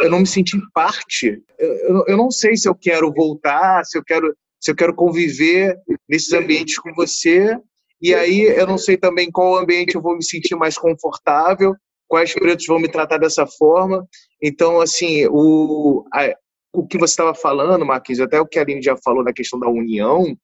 eu 0.00 0.10
não 0.10 0.20
me 0.20 0.26
senti 0.26 0.56
parte. 0.72 1.42
Eu, 1.58 2.04
eu 2.08 2.16
não 2.16 2.30
sei 2.30 2.56
se 2.56 2.68
eu 2.68 2.74
quero 2.74 3.12
voltar, 3.12 3.84
se 3.84 3.98
eu 3.98 4.04
quero, 4.04 4.34
se 4.60 4.70
eu 4.70 4.76
quero 4.76 4.94
conviver 4.94 5.76
nesses 6.08 6.32
ambientes 6.32 6.78
com 6.78 6.92
você. 6.94 7.56
E 8.00 8.14
aí 8.14 8.40
eu 8.42 8.66
não 8.66 8.76
sei 8.76 8.96
também 8.96 9.30
qual 9.30 9.56
ambiente 9.56 9.94
eu 9.94 10.02
vou 10.02 10.16
me 10.16 10.24
sentir 10.24 10.56
mais 10.56 10.76
confortável, 10.76 11.72
quais 12.12 12.34
pretos 12.34 12.66
vão 12.66 12.78
me 12.78 12.90
tratar 12.90 13.16
dessa 13.16 13.46
forma. 13.46 14.06
Então, 14.42 14.82
assim, 14.82 15.26
o, 15.30 16.04
a, 16.12 16.30
o 16.70 16.86
que 16.86 16.98
você 16.98 17.12
estava 17.12 17.34
falando, 17.34 17.86
Marquinhos, 17.86 18.20
até 18.20 18.38
o 18.38 18.46
que 18.46 18.58
a 18.58 18.62
Aline 18.62 18.82
já 18.82 18.94
falou 19.02 19.24
na 19.24 19.32
questão 19.32 19.58
da 19.58 19.66
união, 19.66 20.36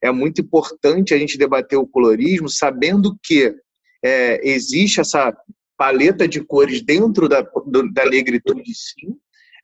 é 0.00 0.12
muito 0.12 0.40
importante 0.40 1.12
a 1.12 1.18
gente 1.18 1.36
debater 1.36 1.76
o 1.76 1.86
colorismo, 1.86 2.48
sabendo 2.48 3.18
que 3.24 3.52
é, 4.04 4.48
existe 4.48 5.00
essa 5.00 5.36
paleta 5.76 6.28
de 6.28 6.40
cores 6.44 6.80
dentro 6.80 7.28
da, 7.28 7.40
do, 7.42 7.92
da 7.92 8.08
negritude, 8.08 8.62
sim, 8.72 9.16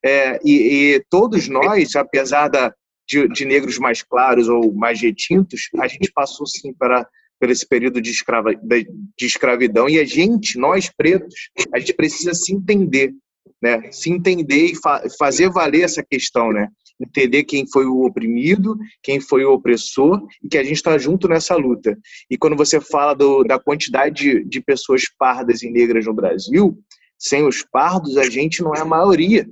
é, 0.04 0.40
e, 0.44 0.96
e, 0.96 1.04
todos 1.08 1.48
nós, 1.48 1.94
apesar 1.94 2.48
da, 2.48 2.74
de, 3.06 3.28
de, 3.28 3.44
negros 3.44 3.78
mais 3.78 4.02
claros 4.02 4.48
ou 4.48 4.74
mais 4.74 5.00
retintos, 5.00 5.68
a 5.78 5.86
gente 5.86 6.10
passou 6.12 6.44
sim 6.44 6.74
para 6.74 7.08
por 7.42 7.50
esse 7.50 7.66
período 7.66 8.00
de, 8.00 8.08
escrava, 8.08 8.54
de, 8.54 8.88
de 9.18 9.26
escravidão 9.26 9.88
e 9.88 9.98
a 9.98 10.04
gente, 10.04 10.56
nós 10.56 10.88
pretos, 10.88 11.50
a 11.74 11.80
gente 11.80 11.92
precisa 11.92 12.32
se 12.34 12.54
entender, 12.54 13.12
né? 13.60 13.90
Se 13.90 14.10
entender 14.10 14.66
e 14.66 14.76
fa 14.76 15.02
fazer 15.18 15.50
valer 15.50 15.82
essa 15.82 16.04
questão, 16.08 16.52
né? 16.52 16.68
Entender 17.00 17.42
quem 17.42 17.66
foi 17.66 17.84
o 17.84 18.04
oprimido, 18.04 18.78
quem 19.02 19.18
foi 19.18 19.44
o 19.44 19.54
opressor 19.54 20.24
e 20.40 20.48
que 20.48 20.56
a 20.56 20.62
gente 20.62 20.76
está 20.76 20.96
junto 20.98 21.26
nessa 21.26 21.56
luta. 21.56 21.98
E 22.30 22.38
quando 22.38 22.54
você 22.54 22.80
fala 22.80 23.12
do, 23.12 23.42
da 23.42 23.58
quantidade 23.58 24.22
de, 24.22 24.44
de 24.44 24.60
pessoas 24.60 25.02
pardas 25.18 25.64
e 25.64 25.68
negras 25.68 26.06
no 26.06 26.14
Brasil, 26.14 26.78
sem 27.18 27.44
os 27.44 27.64
pardos 27.72 28.18
a 28.18 28.30
gente 28.30 28.62
não 28.62 28.72
é 28.72 28.82
a 28.82 28.84
maioria. 28.84 29.48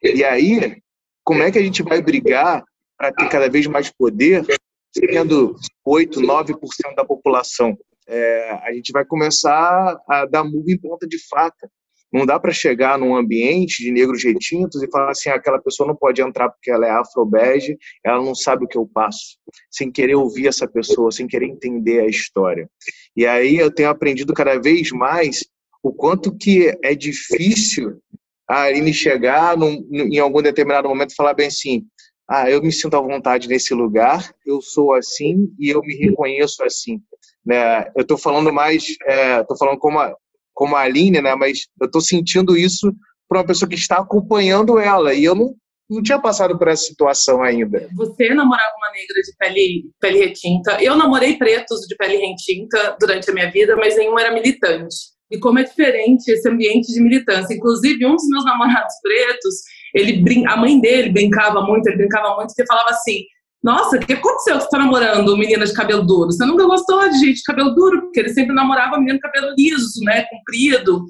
E 0.00 0.22
aí, 0.22 0.76
como 1.24 1.42
é 1.42 1.50
que 1.50 1.58
a 1.58 1.62
gente 1.62 1.82
vai 1.82 2.00
brigar 2.00 2.62
para 2.96 3.12
ter 3.12 3.28
cada 3.28 3.48
vez 3.48 3.66
mais 3.66 3.90
poder, 3.90 4.44
sendo 4.92 5.56
8, 5.84 6.20
9% 6.20 6.94
da 6.96 7.04
população? 7.04 7.76
É, 8.06 8.50
a 8.62 8.72
gente 8.72 8.92
vai 8.92 9.04
começar 9.04 9.96
a 10.08 10.26
dar 10.26 10.44
murro 10.44 10.68
em 10.68 10.78
ponta 10.78 11.06
de 11.06 11.18
faca. 11.28 11.70
Não 12.12 12.26
dá 12.26 12.38
para 12.38 12.52
chegar 12.52 12.98
num 12.98 13.16
ambiente 13.16 13.82
de 13.82 13.90
negros 13.90 14.22
retintos 14.22 14.82
e 14.82 14.90
falar 14.90 15.12
assim, 15.12 15.30
ah, 15.30 15.36
aquela 15.36 15.58
pessoa 15.58 15.86
não 15.86 15.96
pode 15.96 16.20
entrar 16.20 16.50
porque 16.50 16.70
ela 16.70 16.86
é 16.86 16.90
afrobege, 16.90 17.78
ela 18.04 18.22
não 18.22 18.34
sabe 18.34 18.64
o 18.64 18.68
que 18.68 18.76
eu 18.76 18.86
passo, 18.86 19.38
sem 19.70 19.90
querer 19.90 20.16
ouvir 20.16 20.46
essa 20.46 20.68
pessoa, 20.68 21.10
sem 21.10 21.26
querer 21.26 21.46
entender 21.46 22.00
a 22.00 22.06
história. 22.06 22.68
E 23.16 23.24
aí 23.24 23.56
eu 23.56 23.70
tenho 23.70 23.88
aprendido 23.88 24.34
cada 24.34 24.60
vez 24.60 24.90
mais 24.90 25.42
o 25.82 25.90
quanto 25.90 26.36
que 26.36 26.78
é 26.84 26.94
difícil 26.94 27.98
a 28.46 28.64
Aline 28.64 28.92
chegar 28.92 29.56
num, 29.56 29.82
em 29.90 30.18
algum 30.18 30.42
determinado 30.42 30.88
momento 30.88 31.12
e 31.12 31.16
falar 31.16 31.32
bem 31.32 31.46
assim, 31.46 31.86
ah, 32.32 32.48
eu 32.48 32.62
me 32.62 32.72
sinto 32.72 32.96
à 32.96 33.00
vontade 33.00 33.46
nesse 33.46 33.74
lugar, 33.74 34.32
eu 34.46 34.62
sou 34.62 34.94
assim 34.94 35.52
e 35.60 35.68
eu 35.68 35.82
me 35.82 35.94
reconheço 35.94 36.64
assim. 36.64 36.98
Né? 37.44 37.82
Eu 37.94 38.00
estou 38.00 38.16
falando 38.16 38.50
mais, 38.50 38.84
estou 38.88 39.06
é, 39.06 39.58
falando 39.58 39.78
como 39.78 39.98
a, 39.98 40.14
como 40.54 40.74
a 40.74 40.80
Aline, 40.80 41.20
né? 41.20 41.34
Mas 41.34 41.66
eu 41.78 41.84
estou 41.84 42.00
sentindo 42.00 42.56
isso 42.56 42.90
para 43.28 43.40
uma 43.40 43.46
pessoa 43.46 43.68
que 43.68 43.74
está 43.74 43.98
acompanhando 43.98 44.78
ela. 44.78 45.12
E 45.12 45.24
eu 45.24 45.34
não, 45.34 45.54
não 45.90 46.02
tinha 46.02 46.18
passado 46.18 46.58
por 46.58 46.68
essa 46.68 46.84
situação 46.84 47.42
ainda. 47.42 47.86
Você 47.94 48.30
namorava 48.30 48.72
uma 48.78 48.90
negra 48.92 49.20
de 49.22 49.36
pele, 49.38 49.90
pele 50.00 50.18
retinta. 50.24 50.82
Eu 50.82 50.96
namorei 50.96 51.36
pretos 51.36 51.80
de 51.80 51.94
pele 51.96 52.16
retinta 52.16 52.96
durante 52.98 53.30
a 53.30 53.34
minha 53.34 53.50
vida, 53.50 53.76
mas 53.76 53.94
nenhum 53.94 54.18
era 54.18 54.32
militante. 54.32 54.96
E 55.30 55.38
como 55.38 55.58
é 55.58 55.64
diferente 55.64 56.30
esse 56.30 56.48
ambiente 56.48 56.90
de 56.94 57.00
militância. 57.02 57.52
Inclusive, 57.52 58.06
um 58.06 58.16
dos 58.16 58.26
meus 58.28 58.44
namorados 58.46 58.94
pretos, 59.02 59.54
ele 59.94 60.46
a 60.46 60.56
mãe 60.56 60.80
dele 60.80 61.10
brincava 61.10 61.62
muito, 61.62 61.86
ele 61.86 61.98
brincava 61.98 62.34
muito, 62.36 62.52
e 62.56 62.66
falava 62.66 62.90
assim: 62.90 63.24
nossa, 63.62 63.96
o 63.96 64.00
que 64.00 64.12
aconteceu 64.12 64.56
que 64.56 64.64
você 64.64 64.70
tá 64.70 64.78
namorando 64.78 65.36
menina 65.36 65.64
de 65.64 65.72
cabelo 65.72 66.02
duro? 66.02 66.32
Você 66.32 66.44
nunca 66.44 66.64
gostou 66.64 67.08
de 67.08 67.18
gente 67.18 67.36
de 67.36 67.42
cabelo 67.44 67.70
duro, 67.74 68.02
porque 68.02 68.18
ele 68.18 68.30
sempre 68.30 68.54
namorava 68.54 68.98
menina 68.98 69.14
de 69.14 69.20
cabelo 69.20 69.54
liso, 69.56 70.00
né, 70.04 70.24
comprido. 70.24 71.06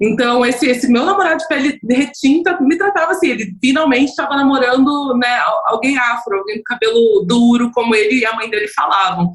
Então, 0.00 0.44
esse, 0.44 0.66
esse 0.66 0.90
meu 0.90 1.04
namorado 1.04 1.38
de 1.38 1.48
pele 1.48 1.78
retinta 1.88 2.60
me 2.60 2.76
tratava 2.76 3.12
assim, 3.12 3.28
ele 3.30 3.56
finalmente 3.60 4.10
estava 4.10 4.36
namorando 4.36 5.16
né, 5.16 5.40
alguém 5.66 5.96
afro, 5.96 6.36
alguém 6.36 6.58
com 6.58 6.64
cabelo 6.64 7.24
duro, 7.26 7.70
como 7.72 7.94
ele 7.94 8.20
e 8.20 8.26
a 8.26 8.34
mãe 8.34 8.50
dele 8.50 8.68
falavam. 8.68 9.32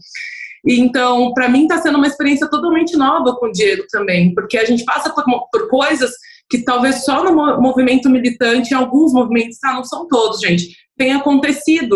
Então, 0.68 1.34
para 1.34 1.48
mim, 1.48 1.64
está 1.64 1.78
sendo 1.82 1.98
uma 1.98 2.08
experiência 2.08 2.48
totalmente 2.50 2.96
nova 2.96 3.36
com 3.38 3.48
o 3.48 3.52
Diego 3.52 3.84
também, 3.90 4.34
porque 4.36 4.58
a 4.58 4.66
gente 4.66 4.84
passa 4.84 5.10
por, 5.10 5.24
por 5.52 5.70
coisas 5.70 6.12
que 6.50 6.60
talvez 6.60 7.04
só 7.04 7.24
no 7.24 7.62
movimento 7.62 8.10
militante, 8.10 8.74
alguns 8.74 9.14
movimentos, 9.14 9.60
tá, 9.60 9.74
não 9.74 9.84
são 9.84 10.08
todos, 10.08 10.42
gente, 10.42 10.76
tem 10.98 11.14
acontecido. 11.14 11.96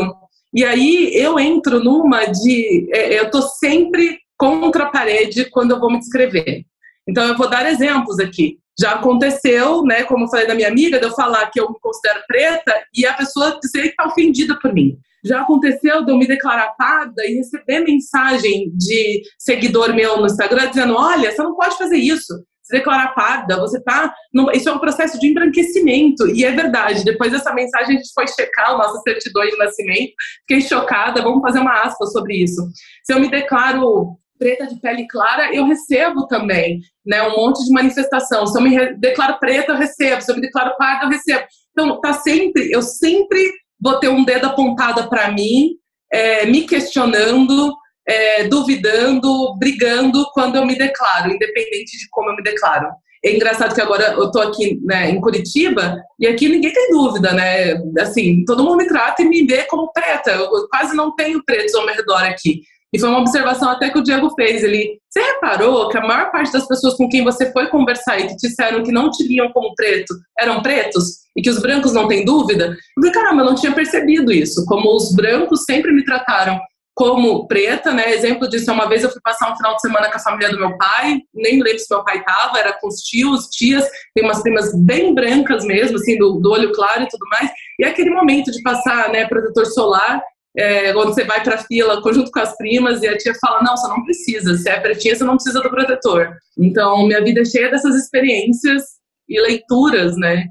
E 0.53 0.63
aí 0.63 1.11
eu 1.15 1.39
entro 1.39 1.83
numa 1.83 2.25
de. 2.25 2.87
É, 2.93 3.19
eu 3.19 3.31
tô 3.31 3.41
sempre 3.41 4.19
contra 4.37 4.83
a 4.83 4.89
parede 4.89 5.49
quando 5.49 5.71
eu 5.71 5.79
vou 5.79 5.91
me 5.91 5.99
descrever. 5.99 6.63
Então 7.07 7.25
eu 7.25 7.35
vou 7.35 7.49
dar 7.49 7.65
exemplos 7.65 8.19
aqui. 8.19 8.59
Já 8.79 8.93
aconteceu, 8.93 9.83
né, 9.83 10.03
como 10.03 10.25
eu 10.25 10.29
falei 10.29 10.47
da 10.47 10.55
minha 10.55 10.67
amiga, 10.67 10.99
de 10.99 11.05
eu 11.05 11.11
falar 11.11 11.49
que 11.51 11.59
eu 11.59 11.69
me 11.69 11.79
considero 11.79 12.23
preta 12.27 12.73
e 12.93 13.05
a 13.05 13.13
pessoa 13.13 13.59
dizer 13.61 13.83
que 13.83 13.87
está 13.89 14.05
ofendida 14.07 14.57
por 14.59 14.73
mim. 14.73 14.97
Já 15.25 15.41
aconteceu 15.41 16.03
de 16.03 16.11
eu 16.11 16.17
me 16.17 16.27
declarar 16.27 16.75
parda 16.77 17.25
e 17.25 17.35
receber 17.35 17.81
mensagem 17.81 18.71
de 18.75 19.21
seguidor 19.39 19.93
meu 19.93 20.17
no 20.17 20.25
Instagram 20.25 20.69
dizendo: 20.69 20.95
olha, 20.95 21.31
você 21.31 21.41
não 21.41 21.55
pode 21.55 21.77
fazer 21.77 21.97
isso 21.97 22.33
declarar 22.73 23.13
parda, 23.13 23.59
você 23.59 23.81
tá. 23.81 24.13
No, 24.33 24.51
isso 24.51 24.67
é 24.67 24.73
um 24.73 24.79
processo 24.79 25.19
de 25.19 25.27
embranquecimento. 25.27 26.27
E 26.27 26.43
é 26.43 26.51
verdade. 26.51 27.05
Depois 27.05 27.31
dessa 27.31 27.53
mensagem, 27.53 27.95
a 27.95 27.99
gente 27.99 28.11
foi 28.13 28.27
checar 28.27 28.73
o 28.73 28.77
nosso 28.77 29.01
certidão 29.03 29.45
de 29.45 29.57
nascimento. 29.57 30.13
Fiquei 30.41 30.61
chocada. 30.67 31.21
Vamos 31.21 31.41
fazer 31.41 31.59
uma 31.59 31.81
aspa 31.83 32.05
sobre 32.07 32.43
isso. 32.43 32.61
Se 33.03 33.13
eu 33.13 33.19
me 33.19 33.29
declaro 33.29 34.17
preta 34.37 34.67
de 34.67 34.79
pele 34.81 35.07
clara, 35.07 35.55
eu 35.55 35.65
recebo 35.65 36.27
também, 36.27 36.81
né? 37.05 37.21
Um 37.23 37.37
monte 37.37 37.63
de 37.63 37.71
manifestação. 37.71 38.45
Se 38.45 38.57
eu 38.57 38.63
me 38.63 38.95
declaro 38.95 39.39
preta, 39.39 39.71
eu 39.71 39.77
recebo. 39.77 40.21
Se 40.21 40.31
eu 40.31 40.35
me 40.35 40.41
declaro 40.41 40.75
parda, 40.77 41.05
eu 41.05 41.09
recebo. 41.09 41.45
Então, 41.71 42.01
tá 42.01 42.13
sempre, 42.13 42.69
eu 42.71 42.81
sempre 42.81 43.51
vou 43.79 43.99
ter 43.99 44.09
um 44.09 44.23
dedo 44.23 44.47
apontado 44.47 45.09
para 45.09 45.31
mim, 45.31 45.71
é, 46.11 46.45
me 46.45 46.65
questionando, 46.65 47.73
é, 48.07 48.43
duvidando, 48.47 49.55
brigando 49.57 50.25
quando 50.33 50.55
eu 50.55 50.65
me 50.65 50.77
declaro, 50.77 51.31
independente 51.31 51.97
de 51.97 52.07
como 52.11 52.29
eu 52.29 52.35
me 52.35 52.43
declaro. 52.43 52.87
É 53.25 53.33
engraçado 53.33 53.73
que 53.73 53.81
agora 53.81 54.13
eu 54.17 54.29
tô 54.31 54.41
aqui 54.41 54.79
né, 54.83 55.09
em 55.09 55.21
Curitiba 55.21 55.95
e 56.19 56.27
aqui 56.27 56.49
ninguém 56.49 56.73
tem 56.73 56.89
dúvida, 56.89 57.31
né? 57.31 57.73
Assim, 57.99 58.43
todo 58.43 58.63
mundo 58.63 58.77
me 58.77 58.87
trata 58.87 59.21
e 59.21 59.25
me 59.25 59.45
vê 59.45 59.63
como 59.63 59.93
preta. 59.93 60.31
Eu 60.31 60.67
quase 60.69 60.93
não 60.93 61.15
tenho 61.15 61.41
pretos 61.45 61.73
ao 61.73 61.85
meu 61.85 61.95
redor 61.95 62.21
aqui. 62.23 62.61
E 62.93 62.99
foi 62.99 63.09
uma 63.09 63.21
observação 63.21 63.69
até 63.69 63.89
que 63.89 63.97
o 63.97 64.03
Diego 64.03 64.29
fez. 64.35 64.61
Ele, 64.61 64.99
você 65.09 65.21
reparou 65.21 65.87
que 65.89 65.97
a 65.97 66.01
maior 66.01 66.31
parte 66.31 66.51
das 66.51 66.67
pessoas 66.67 66.95
com 66.95 67.07
quem 67.07 67.23
você 67.23 67.49
foi 67.51 67.67
conversar 67.67 68.19
e 68.19 68.27
que 68.27 68.35
disseram 68.35 68.83
que 68.83 68.91
não 68.91 69.09
te 69.09 69.25
viam 69.25 69.51
como 69.53 69.73
preto 69.73 70.13
eram 70.37 70.61
pretos 70.61 71.23
e 71.35 71.41
que 71.41 71.49
os 71.49 71.59
brancos 71.59 71.93
não 71.93 72.09
têm 72.09 72.25
dúvida? 72.25 72.65
Eu 72.65 72.75
falei, 72.95 73.11
caramba, 73.11 73.41
eu 73.41 73.45
não 73.45 73.55
tinha 73.55 73.71
percebido 73.71 74.33
isso. 74.33 74.65
Como 74.65 74.93
os 74.93 75.15
brancos 75.15 75.63
sempre 75.63 75.93
me 75.93 76.03
trataram 76.03 76.59
como 76.95 77.47
preta, 77.47 77.91
né? 77.91 78.13
Exemplo 78.13 78.47
disso, 78.47 78.71
uma 78.71 78.87
vez 78.87 79.03
eu 79.03 79.09
fui 79.09 79.21
passar 79.21 79.51
um 79.51 79.55
final 79.55 79.75
de 79.75 79.81
semana 79.81 80.09
com 80.09 80.17
a 80.17 80.19
família 80.19 80.49
do 80.49 80.59
meu 80.59 80.77
pai, 80.77 81.19
nem 81.33 81.61
lembro 81.61 81.79
se 81.79 81.87
meu 81.89 82.03
pai 82.03 82.19
estava, 82.19 82.59
era 82.59 82.73
com 82.73 82.87
os 82.87 83.01
tios, 83.01 83.47
tias, 83.47 83.87
tem 84.13 84.23
umas 84.23 84.41
primas 84.41 84.71
bem 84.75 85.13
brancas 85.13 85.65
mesmo, 85.65 85.97
assim, 85.97 86.17
do, 86.17 86.39
do 86.39 86.51
olho 86.51 86.71
claro 86.71 87.03
e 87.03 87.07
tudo 87.07 87.25
mais. 87.29 87.49
E 87.79 87.85
aquele 87.85 88.11
momento 88.11 88.51
de 88.51 88.61
passar, 88.61 89.09
né, 89.09 89.27
protetor 89.27 89.65
solar, 89.65 90.21
é, 90.55 90.93
quando 90.93 91.13
você 91.13 91.23
vai 91.23 91.43
para 91.43 91.55
a 91.55 91.63
fila 91.63 91.99
junto 92.13 92.29
com 92.29 92.39
as 92.39 92.55
primas 92.57 93.01
e 93.01 93.07
a 93.07 93.17
tia 93.17 93.33
fala: 93.41 93.63
Não, 93.63 93.75
você 93.75 93.87
não 93.87 94.03
precisa, 94.03 94.55
se 94.55 94.69
é 94.69 94.79
pretinha, 94.79 95.15
você 95.15 95.23
não 95.23 95.35
precisa 95.35 95.61
do 95.61 95.69
protetor. 95.69 96.31
Então, 96.57 97.07
minha 97.07 97.23
vida 97.23 97.41
é 97.41 97.45
cheia 97.45 97.71
dessas 97.71 97.95
experiências 97.95 98.83
e 99.27 99.41
leituras, 99.41 100.15
né? 100.15 100.45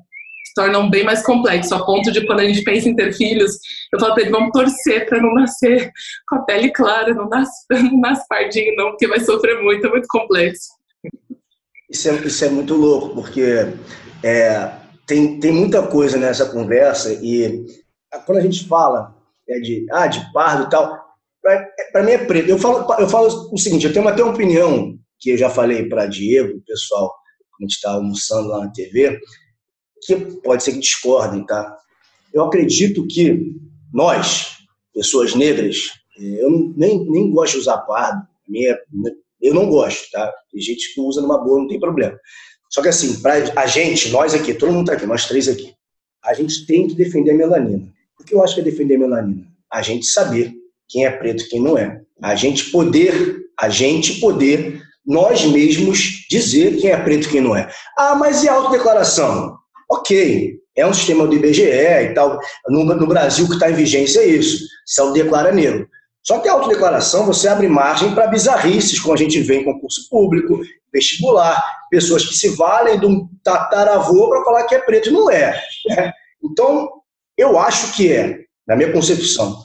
Se 0.52 0.54
tornam 0.54 0.90
bem 0.90 1.02
mais 1.02 1.22
complexos, 1.22 1.72
a 1.72 1.82
ponto 1.82 2.12
de 2.12 2.26
quando 2.26 2.40
a 2.40 2.44
gente 2.44 2.62
pensa 2.62 2.88
em 2.88 2.94
ter 2.94 3.12
filhos, 3.14 3.52
eu 3.92 3.98
falo 3.98 4.12
para 4.12 4.22
ele, 4.22 4.30
vamos 4.30 4.50
torcer 4.52 5.08
para 5.08 5.20
não 5.20 5.32
nascer 5.32 5.90
com 6.28 6.36
a 6.36 6.42
pele 6.42 6.70
clara, 6.70 7.14
não 7.14 7.28
nasce, 7.28 7.64
não 7.72 8.00
nasce 8.00 8.28
pardinho 8.28 8.76
não, 8.76 8.90
porque 8.90 9.08
vai 9.08 9.20
sofrer 9.20 9.62
muito, 9.62 9.86
é 9.86 9.90
muito 9.90 10.06
complexo. 10.08 10.68
Isso 11.90 12.08
é, 12.08 12.14
isso 12.16 12.44
é 12.44 12.48
muito 12.50 12.74
louco, 12.74 13.14
porque 13.14 13.42
é, 14.22 14.72
tem, 15.06 15.40
tem 15.40 15.52
muita 15.52 15.86
coisa 15.86 16.18
nessa 16.18 16.46
conversa 16.46 17.12
e 17.22 17.64
quando 18.26 18.38
a 18.38 18.42
gente 18.42 18.68
fala 18.68 19.14
é 19.48 19.58
de, 19.58 19.86
ah, 19.90 20.06
de 20.06 20.32
pardo 20.32 20.66
e 20.66 20.70
tal, 20.70 21.02
para 21.92 22.02
mim 22.02 22.12
é 22.12 22.18
preto. 22.18 22.48
Eu 22.48 22.58
falo, 22.58 22.86
eu 23.00 23.08
falo 23.08 23.50
o 23.50 23.58
seguinte, 23.58 23.86
eu 23.86 23.92
tenho 23.92 24.06
até 24.06 24.22
uma 24.22 24.32
opinião 24.32 24.96
que 25.18 25.30
eu 25.30 25.38
já 25.38 25.50
falei 25.50 25.88
para 25.88 26.06
Diego, 26.06 26.62
pessoal, 26.66 27.12
a 27.60 27.64
gente 27.64 27.72
está 27.72 27.92
almoçando 27.92 28.48
lá 28.48 28.64
na 28.64 28.72
TV, 28.72 29.18
que 30.02 30.16
pode 30.42 30.62
ser 30.62 30.72
que 30.72 30.80
discordem, 30.80 31.46
tá? 31.46 31.76
eu 32.32 32.44
acredito 32.44 33.06
que 33.06 33.52
nós, 33.92 34.56
pessoas 34.94 35.34
negras, 35.34 35.76
eu 36.18 36.72
nem, 36.76 37.04
nem 37.08 37.30
gosto 37.30 37.54
de 37.54 37.58
usar 37.60 37.78
pardo, 37.78 38.26
minha, 38.48 38.76
eu 39.40 39.54
não 39.54 39.68
gosto, 39.68 40.10
tá? 40.10 40.32
Tem 40.50 40.60
gente 40.60 40.94
que 40.94 41.00
usa 41.00 41.20
numa 41.20 41.38
boa, 41.38 41.60
não 41.60 41.68
tem 41.68 41.78
problema. 41.78 42.18
Só 42.70 42.80
que 42.80 42.88
assim, 42.88 43.20
para 43.20 43.34
a 43.60 43.66
gente, 43.66 44.10
nós 44.10 44.34
aqui, 44.34 44.54
todo 44.54 44.72
mundo 44.72 44.86
tá 44.86 44.94
aqui, 44.94 45.04
nós 45.04 45.26
três 45.26 45.46
aqui, 45.46 45.74
a 46.24 46.32
gente 46.32 46.66
tem 46.66 46.86
que 46.86 46.94
defender 46.94 47.32
a 47.32 47.36
melanina. 47.36 47.92
O 48.18 48.24
que 48.24 48.34
eu 48.34 48.42
acho 48.42 48.54
que 48.54 48.60
é 48.60 48.64
defender 48.64 48.96
a 48.96 49.00
melanina? 49.00 49.46
A 49.70 49.82
gente 49.82 50.06
saber 50.06 50.54
quem 50.88 51.04
é 51.04 51.10
preto 51.10 51.42
e 51.42 51.48
quem 51.48 51.60
não 51.60 51.76
é. 51.76 52.00
A 52.22 52.34
gente 52.34 52.70
poder, 52.70 53.46
a 53.58 53.68
gente 53.68 54.20
poder, 54.20 54.80
nós 55.04 55.44
mesmos 55.44 56.26
dizer 56.30 56.76
quem 56.78 56.90
é 56.90 56.96
preto 56.96 57.26
e 57.26 57.30
quem 57.30 57.40
não 57.40 57.56
é. 57.56 57.70
Ah, 57.98 58.14
mas 58.14 58.44
e 58.44 58.48
a 58.48 58.54
autodeclaração? 58.54 59.58
Ok, 59.92 60.58
é 60.74 60.86
um 60.86 60.94
sistema 60.94 61.26
do 61.26 61.34
IBGE 61.34 61.62
e 61.62 62.14
tal. 62.14 62.40
No, 62.68 62.82
no 62.82 63.06
Brasil, 63.06 63.46
que 63.46 63.52
está 63.52 63.70
em 63.70 63.74
vigência 63.74 64.20
é 64.20 64.26
isso. 64.26 64.64
Se 64.86 65.02
autodeclara 65.02 65.52
negro. 65.52 65.86
Só 66.22 66.38
que 66.38 66.48
a 66.48 66.52
autodeclaração 66.52 67.26
você 67.26 67.46
abre 67.46 67.68
margem 67.68 68.14
para 68.14 68.26
bizarrices, 68.28 68.98
como 68.98 69.12
a 69.12 69.18
gente 69.18 69.38
vê 69.42 69.56
em 69.56 69.64
concurso 69.64 70.08
público, 70.08 70.60
vestibular, 70.90 71.62
pessoas 71.90 72.24
que 72.24 72.34
se 72.34 72.48
valem 72.56 72.98
de 72.98 73.04
um 73.04 73.28
tataravô 73.44 74.30
para 74.30 74.44
falar 74.44 74.64
que 74.64 74.74
é 74.74 74.78
preto 74.78 75.10
e 75.10 75.12
não 75.12 75.30
é. 75.30 75.60
Né? 75.88 76.10
Então, 76.42 76.88
eu 77.36 77.58
acho 77.58 77.94
que 77.94 78.10
é, 78.10 78.38
na 78.66 78.74
minha 78.74 78.92
concepção, 78.92 79.58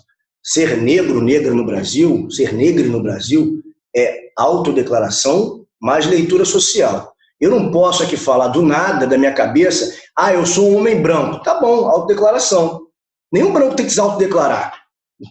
ser 0.43 0.75
negro, 0.75 1.21
negra 1.21 1.53
no 1.53 1.65
Brasil, 1.65 2.29
ser 2.29 2.53
negro 2.53 2.89
no 2.89 3.01
Brasil, 3.01 3.61
é 3.95 4.29
autodeclaração 4.37 5.65
mais 5.79 6.05
leitura 6.05 6.43
social. 6.43 7.13
Eu 7.39 7.51
não 7.51 7.71
posso 7.71 8.03
aqui 8.03 8.17
falar 8.17 8.47
do 8.47 8.63
nada 8.63 9.05
da 9.05 9.17
minha 9.17 9.33
cabeça, 9.33 9.95
ah, 10.17 10.33
eu 10.33 10.45
sou 10.45 10.69
um 10.69 10.77
homem 10.77 11.01
branco. 11.01 11.43
Tá 11.43 11.59
bom, 11.59 11.87
autodeclaração. 11.87 12.87
Nenhum 13.31 13.53
branco 13.53 13.75
tem 13.75 13.85
que 13.85 13.91
se 13.91 13.99
autodeclarar. 13.99 14.73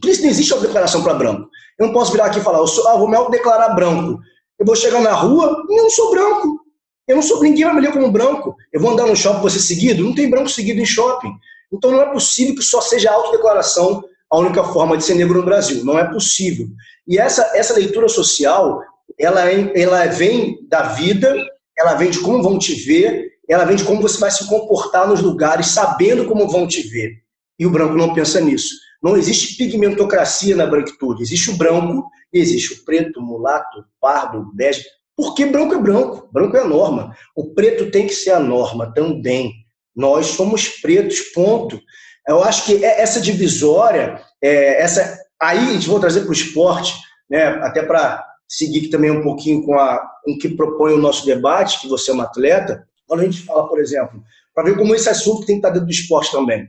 Por 0.00 0.10
isso 0.10 0.22
não 0.22 0.28
existe 0.28 0.52
autodeclaração 0.52 1.02
para 1.02 1.14
branco. 1.14 1.48
Eu 1.78 1.86
não 1.86 1.92
posso 1.92 2.12
virar 2.12 2.26
aqui 2.26 2.38
e 2.38 2.42
falar, 2.42 2.58
eu 2.58 2.66
sou, 2.66 2.86
ah, 2.88 2.96
vou 2.96 3.08
me 3.08 3.16
autodeclarar 3.16 3.74
branco. 3.74 4.20
Eu 4.58 4.64
vou 4.64 4.76
chegar 4.76 5.00
na 5.00 5.12
rua 5.12 5.64
eu 5.68 5.76
não 5.76 5.90
sou 5.90 6.10
branco. 6.10 6.60
Eu 7.08 7.16
não 7.16 7.22
sou, 7.22 7.40
ninguém 7.42 7.64
vai 7.64 7.74
me 7.74 7.80
ler 7.80 7.92
como 7.92 8.10
branco. 8.10 8.54
Eu 8.72 8.80
vou 8.80 8.92
andar 8.92 9.06
no 9.06 9.14
shopping, 9.14 9.42
você 9.42 9.60
seguido? 9.60 10.02
Não 10.02 10.14
tem 10.14 10.30
branco 10.30 10.48
seguido 10.48 10.80
em 10.80 10.86
shopping. 10.86 11.32
Então 11.72 11.90
não 11.90 12.00
é 12.00 12.12
possível 12.12 12.54
que 12.54 12.62
só 12.62 12.80
seja 12.80 13.12
autodeclaração 13.12 14.02
a 14.30 14.38
única 14.38 14.64
forma 14.64 14.96
de 14.96 15.04
ser 15.04 15.14
negro 15.14 15.38
no 15.38 15.44
Brasil. 15.44 15.84
Não 15.84 15.98
é 15.98 16.04
possível. 16.04 16.66
E 17.06 17.18
essa, 17.18 17.42
essa 17.54 17.74
leitura 17.74 18.08
social, 18.08 18.80
ela, 19.18 19.48
é, 19.50 19.72
ela 19.80 20.04
vem 20.06 20.58
da 20.68 20.82
vida, 20.82 21.34
ela 21.78 21.94
vem 21.94 22.10
de 22.10 22.20
como 22.20 22.42
vão 22.42 22.58
te 22.58 22.74
ver, 22.74 23.32
ela 23.48 23.64
vem 23.64 23.76
de 23.76 23.84
como 23.84 24.02
você 24.02 24.18
vai 24.18 24.30
se 24.30 24.46
comportar 24.46 25.06
nos 25.08 25.20
lugares, 25.20 25.68
sabendo 25.68 26.26
como 26.26 26.48
vão 26.48 26.66
te 26.66 26.82
ver. 26.82 27.12
E 27.58 27.66
o 27.66 27.70
branco 27.70 27.94
não 27.94 28.12
pensa 28.12 28.40
nisso. 28.40 28.74
Não 29.02 29.16
existe 29.16 29.56
pigmentocracia 29.56 30.56
na 30.56 30.66
branquitude. 30.66 31.22
Existe 31.22 31.50
o 31.50 31.56
branco 31.56 32.08
e 32.32 32.38
existe 32.38 32.74
o 32.74 32.84
preto, 32.84 33.20
mulato, 33.20 33.84
pardo, 34.00 34.50
bege. 34.54 34.84
Porque 35.16 35.46
branco 35.46 35.74
é 35.74 35.78
branco, 35.78 36.28
branco 36.32 36.56
é 36.56 36.60
a 36.60 36.66
norma. 36.66 37.14
O 37.34 37.54
preto 37.54 37.90
tem 37.90 38.06
que 38.06 38.14
ser 38.14 38.32
a 38.32 38.40
norma 38.40 38.92
também. 38.92 39.52
Nós 39.94 40.26
somos 40.26 40.68
pretos, 40.68 41.20
ponto. 41.32 41.80
Eu 42.28 42.42
acho 42.42 42.66
que 42.66 42.84
é 42.84 43.00
essa 43.00 43.20
divisória, 43.20 44.20
é, 44.42 44.82
essa 44.82 45.18
aí 45.40 45.76
a 45.76 45.78
vai 45.78 46.00
trazer 46.00 46.22
para 46.22 46.30
o 46.30 46.34
esporte, 46.34 46.94
né, 47.30 47.44
até 47.62 47.82
para 47.82 48.25
seguir 48.48 48.88
também 48.88 49.10
um 49.10 49.22
pouquinho 49.22 49.62
com, 49.64 49.78
a, 49.78 49.98
com 50.24 50.32
o 50.32 50.38
que 50.38 50.48
propõe 50.48 50.92
o 50.92 50.98
nosso 50.98 51.24
debate, 51.26 51.80
que 51.80 51.88
você 51.88 52.10
é 52.10 52.14
um 52.14 52.20
atleta. 52.20 52.86
Quando 53.06 53.20
a 53.20 53.24
gente 53.24 53.42
fala, 53.42 53.68
por 53.68 53.80
exemplo, 53.80 54.22
para 54.54 54.64
ver 54.64 54.76
como 54.76 54.94
esse 54.94 55.08
assunto 55.08 55.46
tem 55.46 55.56
que 55.56 55.58
estar 55.60 55.70
dentro 55.70 55.86
do 55.86 55.92
esporte 55.92 56.32
também. 56.32 56.66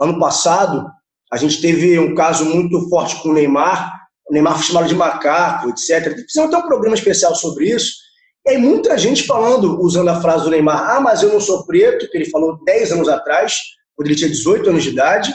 Ano 0.00 0.18
passado, 0.18 0.86
a 1.32 1.36
gente 1.36 1.60
teve 1.60 1.98
um 1.98 2.14
caso 2.14 2.44
muito 2.44 2.88
forte 2.88 3.16
com 3.22 3.30
o 3.30 3.32
Neymar, 3.32 4.00
o 4.28 4.32
Neymar 4.32 4.54
foi 4.56 4.66
chamado 4.66 4.88
de 4.88 4.94
macaco, 4.94 5.70
etc. 5.70 6.14
Fizemos 6.26 6.54
até 6.54 6.56
um 6.58 6.68
programa 6.68 6.94
especial 6.94 7.34
sobre 7.34 7.68
isso. 7.70 7.94
E 8.46 8.50
aí 8.50 8.58
muita 8.58 8.96
gente 8.96 9.24
falando, 9.24 9.80
usando 9.82 10.08
a 10.08 10.20
frase 10.20 10.44
do 10.44 10.50
Neymar, 10.50 10.96
ah, 10.96 11.00
mas 11.00 11.22
eu 11.22 11.32
não 11.32 11.40
sou 11.40 11.66
preto, 11.66 12.08
que 12.08 12.16
ele 12.16 12.30
falou 12.30 12.62
10 12.64 12.92
anos 12.92 13.08
atrás, 13.08 13.58
quando 13.96 14.06
ele 14.06 14.16
tinha 14.16 14.30
18 14.30 14.70
anos 14.70 14.82
de 14.82 14.90
idade. 14.90 15.34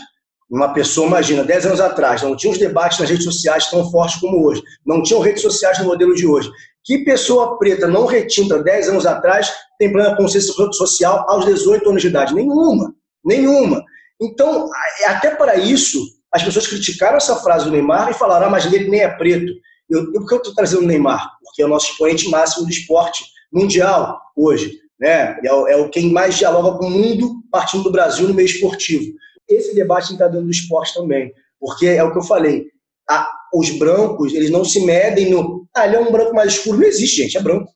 Uma 0.50 0.74
pessoa, 0.74 1.08
imagina, 1.08 1.44
10 1.44 1.66
anos 1.66 1.82
atrás, 1.82 2.22
não 2.22 2.36
tinha 2.36 2.54
os 2.54 2.60
debates 2.60 3.00
nas 3.00 3.10
redes 3.10 3.26
sociais 3.26 3.70
tão 3.70 3.90
fortes 3.90 4.20
como 4.20 4.46
hoje, 4.46 4.62
não 4.86 5.02
tinham 5.02 5.22
redes 5.22 5.42
sociais 5.42 5.80
no 5.80 5.86
modelo 5.86 6.14
de 6.14 6.28
hoje. 6.28 6.52
Que 6.84 7.00
pessoa 7.00 7.58
preta 7.58 7.88
não 7.88 8.06
retinta 8.06 8.62
10 8.62 8.90
anos 8.90 9.06
atrás 9.08 9.52
tem 9.80 9.92
plena 9.92 10.16
consciência 10.16 10.54
social 10.72 11.26
aos 11.28 11.46
18 11.46 11.90
anos 11.90 12.02
de 12.02 12.10
idade? 12.10 12.36
Nenhuma, 12.36 12.94
nenhuma. 13.24 13.84
Então, 14.22 14.70
até 15.08 15.32
para 15.32 15.56
isso, 15.56 16.00
as 16.32 16.44
pessoas 16.44 16.68
criticaram 16.68 17.18
essa 17.18 17.38
frase 17.38 17.66
do 17.66 17.72
Neymar 17.72 18.12
e 18.12 18.14
falaram, 18.14 18.48
ah, 18.48 18.50
mas 18.50 18.72
ele 18.72 18.88
nem 18.88 19.02
é 19.02 19.10
preto. 19.10 19.52
Eu, 19.90 20.12
por 20.12 20.28
que 20.28 20.34
eu 20.36 20.38
estou 20.38 20.54
trazendo 20.54 20.84
o 20.84 20.86
Neymar? 20.86 21.28
Porque 21.44 21.64
é 21.64 21.66
o 21.66 21.70
nosso 21.70 21.92
expoente 21.92 22.30
máximo 22.30 22.66
do 22.66 22.72
esporte 22.72 23.26
mundial 23.52 24.22
hoje. 24.36 24.80
Né? 25.00 25.38
É, 25.44 25.48
é 25.48 25.76
o 25.78 25.90
quem 25.90 26.12
mais 26.12 26.38
dialoga 26.38 26.78
com 26.78 26.86
o 26.86 26.92
mundo 26.92 27.42
partindo 27.52 27.84
do 27.84 27.92
Brasil 27.92 28.28
no 28.28 28.34
meio 28.34 28.46
esportivo. 28.46 29.14
Esse 29.48 29.76
debate 29.76 30.14
está 30.14 30.28
dando 30.28 30.46
do 30.46 30.52
esporte 30.52 30.94
também. 30.94 31.34
Porque 31.60 31.88
é 31.88 32.04
o 32.04 32.12
que 32.12 32.18
eu 32.18 32.24
falei, 32.24 32.68
a, 33.10 33.30
os 33.54 33.70
brancos, 33.72 34.34
eles 34.34 34.50
não 34.50 34.66
se 34.66 34.86
medem 34.86 35.30
no. 35.30 35.68
Ah, 35.76 35.88
ele 35.88 35.96
é 35.96 36.00
um 36.00 36.12
branco 36.12 36.34
mais 36.34 36.54
escuro. 36.54 36.78
Não 36.78 36.88
existe, 36.88 37.24
gente. 37.24 37.38
É 37.38 37.42
branco. 37.42 37.72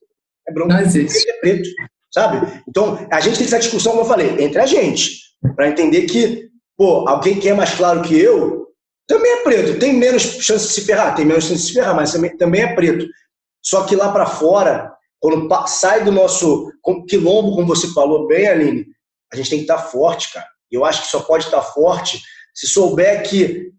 É 0.48 0.54
branco. 0.54 0.72
Não 0.72 0.80
existe. 0.80 1.18
Ele 1.28 1.32
é 1.32 1.40
preto. 1.40 1.70
Sabe? 2.12 2.64
Então, 2.68 3.08
a 3.12 3.20
gente 3.20 3.38
tem 3.38 3.46
essa 3.46 3.60
discussão, 3.60 3.92
como 3.92 4.04
eu 4.04 4.08
falei, 4.08 4.44
entre 4.44 4.60
a 4.60 4.66
gente 4.66 5.20
para 5.56 5.70
entender 5.70 6.04
que, 6.04 6.50
pô, 6.78 7.08
alguém 7.08 7.40
que 7.40 7.48
é 7.48 7.54
mais 7.54 7.74
claro 7.76 8.02
que 8.02 8.20
eu 8.20 8.68
também 9.08 9.32
é 9.32 9.44
preto, 9.44 9.80
tem 9.80 9.94
menos 9.94 10.22
chance 10.22 10.68
de 10.68 10.74
se 10.74 10.82
ferrar, 10.82 11.16
tem 11.16 11.26
menos 11.26 11.46
chance 11.46 11.62
de 11.62 11.68
se 11.68 11.74
ferrar, 11.74 11.96
mas 11.96 12.12
também, 12.12 12.38
também 12.38 12.62
é 12.62 12.76
preto. 12.76 13.08
Só 13.64 13.84
que 13.84 13.96
lá 13.96 14.12
para 14.12 14.26
fora, 14.26 14.94
quando 15.20 15.50
sai 15.68 16.04
do 16.04 16.12
nosso 16.12 16.72
quilombo, 17.08 17.56
como 17.56 17.68
você 17.68 17.92
falou 17.94 18.28
bem, 18.28 18.48
Aline, 18.48 18.86
a 19.32 19.36
gente 19.36 19.50
tem 19.50 19.60
que 19.60 19.64
estar 19.64 19.78
tá 19.78 19.84
forte, 19.84 20.32
cara. 20.32 20.48
Eu 20.72 20.86
acho 20.86 21.04
que 21.04 21.12
só 21.12 21.22
pode 21.22 21.46
estar 21.46 21.62
forte 21.62 22.22
se 22.54 22.68
souber 22.68 23.24
que 23.24 23.72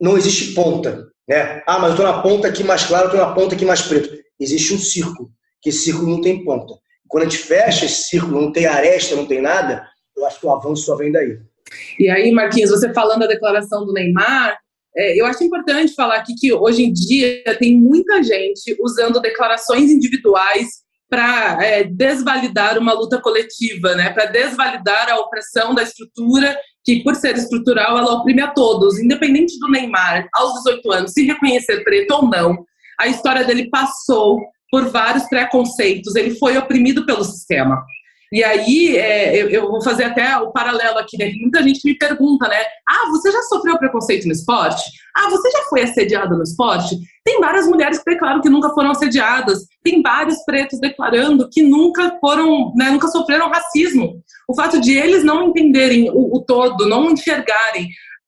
não 0.00 0.16
existe 0.16 0.54
ponta. 0.54 1.06
Né? 1.28 1.62
Ah, 1.66 1.78
mas 1.78 1.90
eu 1.90 1.90
estou 1.90 2.06
na 2.06 2.22
ponta 2.22 2.48
aqui 2.48 2.64
mais 2.64 2.84
claro, 2.84 3.04
eu 3.04 3.10
estou 3.12 3.26
na 3.26 3.34
ponta 3.34 3.54
aqui 3.54 3.64
mais 3.64 3.82
preto. 3.82 4.22
Existe 4.38 4.74
um 4.74 4.78
círculo, 4.78 5.30
que 5.60 5.70
esse 5.70 5.84
círculo 5.84 6.08
não 6.08 6.20
tem 6.20 6.44
ponta. 6.44 6.74
Quando 7.08 7.26
a 7.26 7.28
gente 7.28 7.42
fecha 7.42 7.84
esse 7.84 8.08
círculo, 8.08 8.40
não 8.40 8.52
tem 8.52 8.66
aresta, 8.66 9.14
não 9.14 9.26
tem 9.26 9.40
nada, 9.40 9.86
eu 10.16 10.26
acho 10.26 10.40
que 10.40 10.46
o 10.46 10.50
avanço 10.50 10.84
só 10.84 10.96
vem 10.96 11.12
daí. 11.12 11.38
E 11.98 12.08
aí, 12.08 12.32
Marquinhos, 12.32 12.70
você 12.70 12.92
falando 12.92 13.20
da 13.20 13.26
declaração 13.26 13.84
do 13.86 13.92
Neymar, 13.92 14.58
é, 14.96 15.20
eu 15.20 15.24
acho 15.26 15.42
importante 15.42 15.94
falar 15.94 16.16
aqui 16.16 16.34
que 16.34 16.52
hoje 16.52 16.82
em 16.82 16.92
dia 16.92 17.42
tem 17.58 17.78
muita 17.78 18.22
gente 18.22 18.76
usando 18.80 19.20
declarações 19.20 19.90
individuais 19.90 20.82
para 21.12 21.62
é, 21.62 21.84
desvalidar 21.84 22.78
uma 22.78 22.94
luta 22.94 23.20
coletiva, 23.20 23.94
né? 23.94 24.08
para 24.08 24.24
desvalidar 24.24 25.10
a 25.10 25.18
opressão 25.18 25.74
da 25.74 25.82
estrutura, 25.82 26.58
que 26.82 27.02
por 27.02 27.14
ser 27.14 27.36
estrutural 27.36 27.98
ela 27.98 28.14
oprime 28.14 28.40
a 28.40 28.48
todos, 28.48 28.98
independente 28.98 29.58
do 29.60 29.68
Neymar, 29.68 30.26
aos 30.34 30.54
18 30.62 30.90
anos, 30.90 31.12
se 31.12 31.26
reconhecer 31.26 31.84
preto 31.84 32.12
ou 32.12 32.30
não. 32.30 32.64
A 32.98 33.08
história 33.08 33.44
dele 33.44 33.68
passou 33.68 34.40
por 34.70 34.88
vários 34.88 35.24
preconceitos, 35.24 36.16
ele 36.16 36.34
foi 36.36 36.56
oprimido 36.56 37.04
pelo 37.04 37.24
sistema. 37.24 37.84
E 38.32 38.42
aí, 38.42 38.96
é, 38.96 39.36
eu, 39.36 39.50
eu, 39.50 39.68
vou 39.68 39.82
fazer 39.82 40.04
até 40.04 40.38
o 40.38 40.50
paralelo 40.50 40.98
aqui, 40.98 41.18
né? 41.18 41.30
Muita 41.38 41.62
gente 41.62 41.80
me 41.84 41.98
pergunta, 41.98 42.48
né? 42.48 42.56
Ah, 42.88 43.10
você 43.10 43.30
já 43.30 43.42
sofreu 43.42 43.76
preconceito 43.76 44.24
no 44.26 44.32
esporte? 44.32 44.82
Ah, 45.14 45.28
você 45.28 45.50
já 45.50 45.64
foi 45.64 45.82
assediada 45.82 46.34
no 46.34 46.42
esporte? 46.42 46.96
Tem 47.22 47.38
várias 47.38 47.66
mulheres 47.66 47.98
que 47.98 48.10
declaram 48.10 48.40
que 48.40 48.48
nunca 48.48 48.70
foram 48.70 48.90
assediadas. 48.90 49.66
Tem 49.84 50.00
vários 50.00 50.42
pretos 50.46 50.80
declarando 50.80 51.46
que 51.50 51.62
nunca 51.62 52.16
foram, 52.20 52.72
né, 52.74 52.88
nunca 52.88 53.08
sofreram 53.08 53.50
racismo. 53.50 54.22
O 54.48 54.54
fato 54.54 54.80
de 54.80 54.96
eles 54.96 55.22
não 55.22 55.48
entenderem 55.48 56.10
o, 56.10 56.34
o 56.34 56.40
todo, 56.40 56.88
não 56.88 57.10
enxergarem 57.10 57.86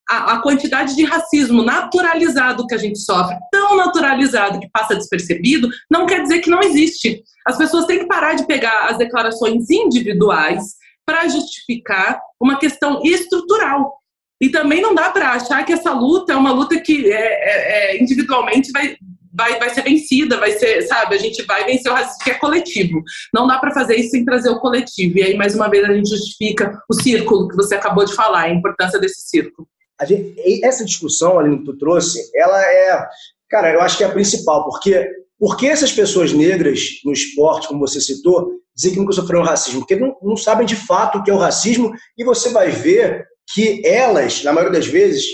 a, 0.09 0.35
a, 0.35 0.39
quantidade 0.43 0.95
de 0.95 1.05
racismo 1.05 1.63
naturalizado 1.63 2.67
que 2.67 2.75
a 2.75 2.79
gente 2.79 2.99
sofre, 2.99 3.37
tão 3.51 3.77
naturalizado 3.77 4.61
que 4.61 4.69
passa 4.73 4.95
despercebido, 4.95 5.69
não 5.91 6.07
quer 6.07 6.23
dizer 6.23 6.41
que 6.41 6.51
não 6.51 6.61
existe. 6.61 7.23
As 7.47 7.57
pessoas 7.57 7.87
têm 7.87 8.01
que 8.01 8.07
parar 8.07 8.35
de 8.35 8.47
pegar 8.47 8.91
as 8.91 8.99
declarações 8.99 9.69
individuais 9.71 10.75
para 11.07 11.29
justificar 11.29 12.21
uma 12.41 12.59
questão 12.59 13.01
estrutural. 13.03 13.95
E 14.41 14.49
também 14.49 14.81
não 14.81 14.95
dá 14.95 15.11
para 15.11 15.33
achar 15.33 15.65
que 15.65 15.73
essa 15.73 15.93
luta 15.93 16.33
é 16.33 16.37
uma 16.37 16.53
luta 16.53 16.79
que 16.81 17.11
é, 17.11 17.17
é, 17.17 17.97
é, 17.97 18.03
individualmente 18.03 18.71
vai, 18.73 18.97
vai, 19.33 19.59
vai 19.59 19.71
ser 19.71 19.83
vencida, 19.83 20.39
vai 20.39 20.53
ser, 20.53 20.83
sabe, 20.83 21.15
a 21.15 21.19
gente 21.19 21.43
vai 21.43 21.65
vencer 21.65 21.91
o 21.91 21.95
racismo, 21.95 22.25
que 22.25 22.31
é 22.31 22.35
coletivo. 22.35 23.03
Não 23.33 23.47
dá 23.47 23.59
para 23.59 23.73
fazer 23.73 23.97
isso 23.97 24.11
sem 24.11 24.25
trazer 24.25 24.51
o 24.51 24.61
coletivo. 24.61 25.19
E 25.19 25.23
aí, 25.23 25.37
mais 25.37 25.55
uma 25.55 25.69
vez, 25.69 25.85
a 25.85 25.93
gente 25.93 26.09
justifica 26.09 26.79
o 26.89 26.95
círculo 26.95 27.49
que 27.49 27.57
você 27.57 27.75
acabou 27.75 28.05
de 28.05 28.15
falar, 28.15 28.43
a 28.43 28.51
importância 28.51 28.99
desse 28.99 29.29
círculo. 29.29 29.69
Gente, 30.03 30.64
essa 30.64 30.84
discussão, 30.84 31.38
Aline, 31.38 31.59
que 31.59 31.64
tu 31.64 31.78
trouxe, 31.78 32.20
ela 32.34 32.61
é, 32.62 33.07
cara, 33.49 33.72
eu 33.72 33.80
acho 33.80 33.97
que 33.97 34.05
é 34.05 34.07
a 34.07 34.12
principal, 34.12 34.64
porque 34.64 35.09
porque 35.38 35.66
essas 35.66 35.92
pessoas 35.92 36.32
negras 36.32 36.80
no 37.05 37.12
esporte, 37.12 37.68
como 37.68 37.80
você 37.80 38.01
citou, 38.01 38.51
dizem 38.74 38.92
que 38.92 38.99
nunca 38.99 39.12
sofreram 39.12 39.45
racismo? 39.45 39.80
Porque 39.80 39.97
não, 39.97 40.16
não 40.22 40.36
sabem 40.36 40.66
de 40.66 40.76
fato 40.76 41.18
o 41.18 41.22
que 41.22 41.30
é 41.30 41.34
o 41.34 41.38
racismo 41.38 41.92
e 42.16 42.24
você 42.24 42.51
vai 42.51 42.70
ver 42.70 43.26
que 43.53 43.86
elas, 43.86 44.42
na 44.42 44.53
maioria 44.53 44.78
das 44.78 44.86
vezes, 44.86 45.24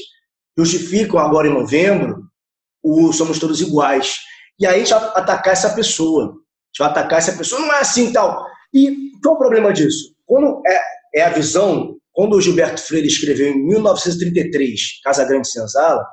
justificam 0.58 1.18
agora 1.18 1.46
em 1.46 1.52
novembro 1.52 2.24
o 2.82 3.12
somos 3.12 3.38
todos 3.38 3.60
iguais. 3.60 4.18
E 4.58 4.66
aí 4.66 4.76
a 4.76 4.78
gente 4.78 4.90
vai 4.92 5.04
atacar 5.14 5.52
essa 5.52 5.70
pessoa. 5.70 6.24
A 6.24 6.26
gente 6.26 6.78
vai 6.78 6.88
atacar 6.88 7.18
essa 7.18 7.32
pessoa, 7.32 7.60
não 7.60 7.72
é 7.72 7.80
assim 7.80 8.12
tal. 8.12 8.44
E 8.74 9.12
qual 9.22 9.34
o 9.34 9.38
problema 9.38 9.72
disso? 9.72 10.14
Quando 10.26 10.62
é, 10.66 11.20
é 11.20 11.22
a 11.22 11.30
visão, 11.30 11.96
quando 12.20 12.34
o 12.34 12.40
Gilberto 12.42 12.82
Freire 12.82 13.06
escreveu 13.06 13.48
em 13.48 13.64
1933 13.64 15.00
Casa 15.02 15.24
Grande 15.24 15.50
Senzala, 15.50 16.04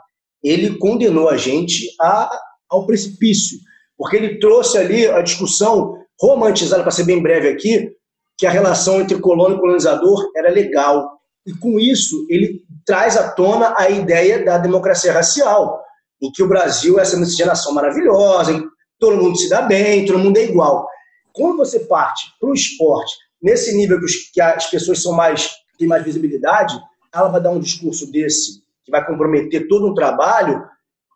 ele 0.41 0.77
condenou 0.77 1.27
a 1.27 1.35
gente 1.35 1.85
a, 1.99 2.31
ao 2.69 2.85
precipício, 2.85 3.57
porque 3.97 4.15
ele 4.15 4.39
trouxe 4.39 4.77
ali 4.77 5.05
a 5.05 5.21
discussão 5.21 5.97
romantizada, 6.17 6.81
para 6.81 6.93
ser 6.93 7.03
bem 7.03 7.21
breve 7.21 7.49
aqui, 7.49 7.91
que 8.37 8.45
a 8.45 8.49
relação 8.49 9.01
entre 9.01 9.19
colônia 9.19 9.57
e 9.57 9.59
colonizador 9.59 10.31
era 10.33 10.49
legal. 10.49 11.11
E 11.45 11.51
com 11.51 11.77
isso, 11.77 12.25
ele 12.29 12.61
traz 12.85 13.17
à 13.17 13.29
tona 13.31 13.75
a 13.77 13.89
ideia 13.89 14.45
da 14.45 14.57
democracia 14.57 15.11
racial, 15.11 15.77
em 16.21 16.31
que 16.31 16.41
o 16.41 16.47
Brasil 16.47 16.97
é 16.97 17.01
essa 17.01 17.17
miscigenação 17.17 17.73
maravilhosa, 17.73 18.53
em 18.53 18.61
que 18.61 18.67
todo 18.97 19.21
mundo 19.21 19.37
se 19.37 19.49
dá 19.49 19.61
bem, 19.61 20.05
todo 20.05 20.19
mundo 20.19 20.37
é 20.37 20.45
igual. 20.45 20.87
Quando 21.33 21.57
você 21.57 21.81
parte 21.81 22.27
para 22.39 22.49
o 22.49 22.53
esporte, 22.53 23.13
nesse 23.41 23.75
nível 23.75 23.99
que, 24.33 24.39
as 24.39 24.69
pessoas 24.69 25.03
são 25.03 25.11
mais 25.11 25.49
têm 25.77 25.87
mais 25.87 26.03
visibilidade, 26.03 26.79
ela 27.13 27.29
vai 27.29 27.41
dar 27.41 27.51
um 27.51 27.59
discurso 27.59 28.11
desse 28.11 28.61
que 28.83 28.91
vai 28.91 29.05
comprometer 29.05 29.67
todo 29.67 29.87
um 29.87 29.93
trabalho. 29.93 30.63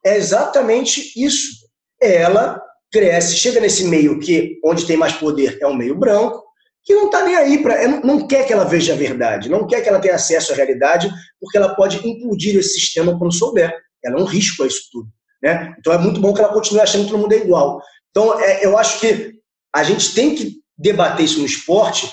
É 0.06 0.18
exatamente 0.18 1.14
isso. 1.16 1.66
Ela 2.02 2.62
cresce, 2.92 3.38
chega 3.38 3.60
nesse 3.60 3.86
meio 3.86 4.20
que 4.20 4.60
onde 4.64 4.86
tem 4.86 4.98
mais 4.98 5.14
poder 5.14 5.58
é 5.62 5.68
um 5.68 5.74
meio 5.74 5.96
branco, 5.96 6.44
que 6.84 6.94
não 6.94 7.06
está 7.06 7.24
nem 7.24 7.36
aí 7.36 7.62
para, 7.62 7.88
não 8.04 8.28
quer 8.28 8.46
que 8.46 8.52
ela 8.52 8.66
veja 8.66 8.94
a 8.94 8.98
verdade, 8.98 9.50
não 9.50 9.66
quer 9.66 9.82
que 9.82 9.88
ela 9.88 10.00
tenha 10.00 10.16
acesso 10.16 10.52
à 10.52 10.56
realidade, 10.56 11.10
porque 11.40 11.58
ela 11.58 11.76
pode 11.76 12.06
implodir 12.08 12.58
esse 12.58 12.80
sistema 12.80 13.18
quando 13.18 13.34
souber. 13.34 13.74
Ela 14.04 14.20
é 14.20 14.22
um 14.22 14.26
risco 14.26 14.64
a 14.64 14.68
isso 14.68 14.90
tudo. 14.92 15.08
Né? 15.42 15.74
Então 15.80 15.94
é 15.94 15.98
muito 15.98 16.20
bom 16.20 16.34
que 16.34 16.42
ela 16.42 16.54
continue 16.54 16.82
achando 16.82 17.06
que 17.06 17.12
todo 17.12 17.22
mundo 17.22 17.34
é 17.34 17.38
igual. 17.38 17.82
Então 18.10 18.40
é, 18.40 18.66
eu 18.66 18.78
acho 18.78 19.00
que 19.00 19.36
a 19.74 19.84
gente 19.84 20.14
tem 20.14 20.36
que 20.36 20.56
debater 20.78 21.26
isso 21.26 21.40
no 21.40 21.46
esporte 21.46 22.12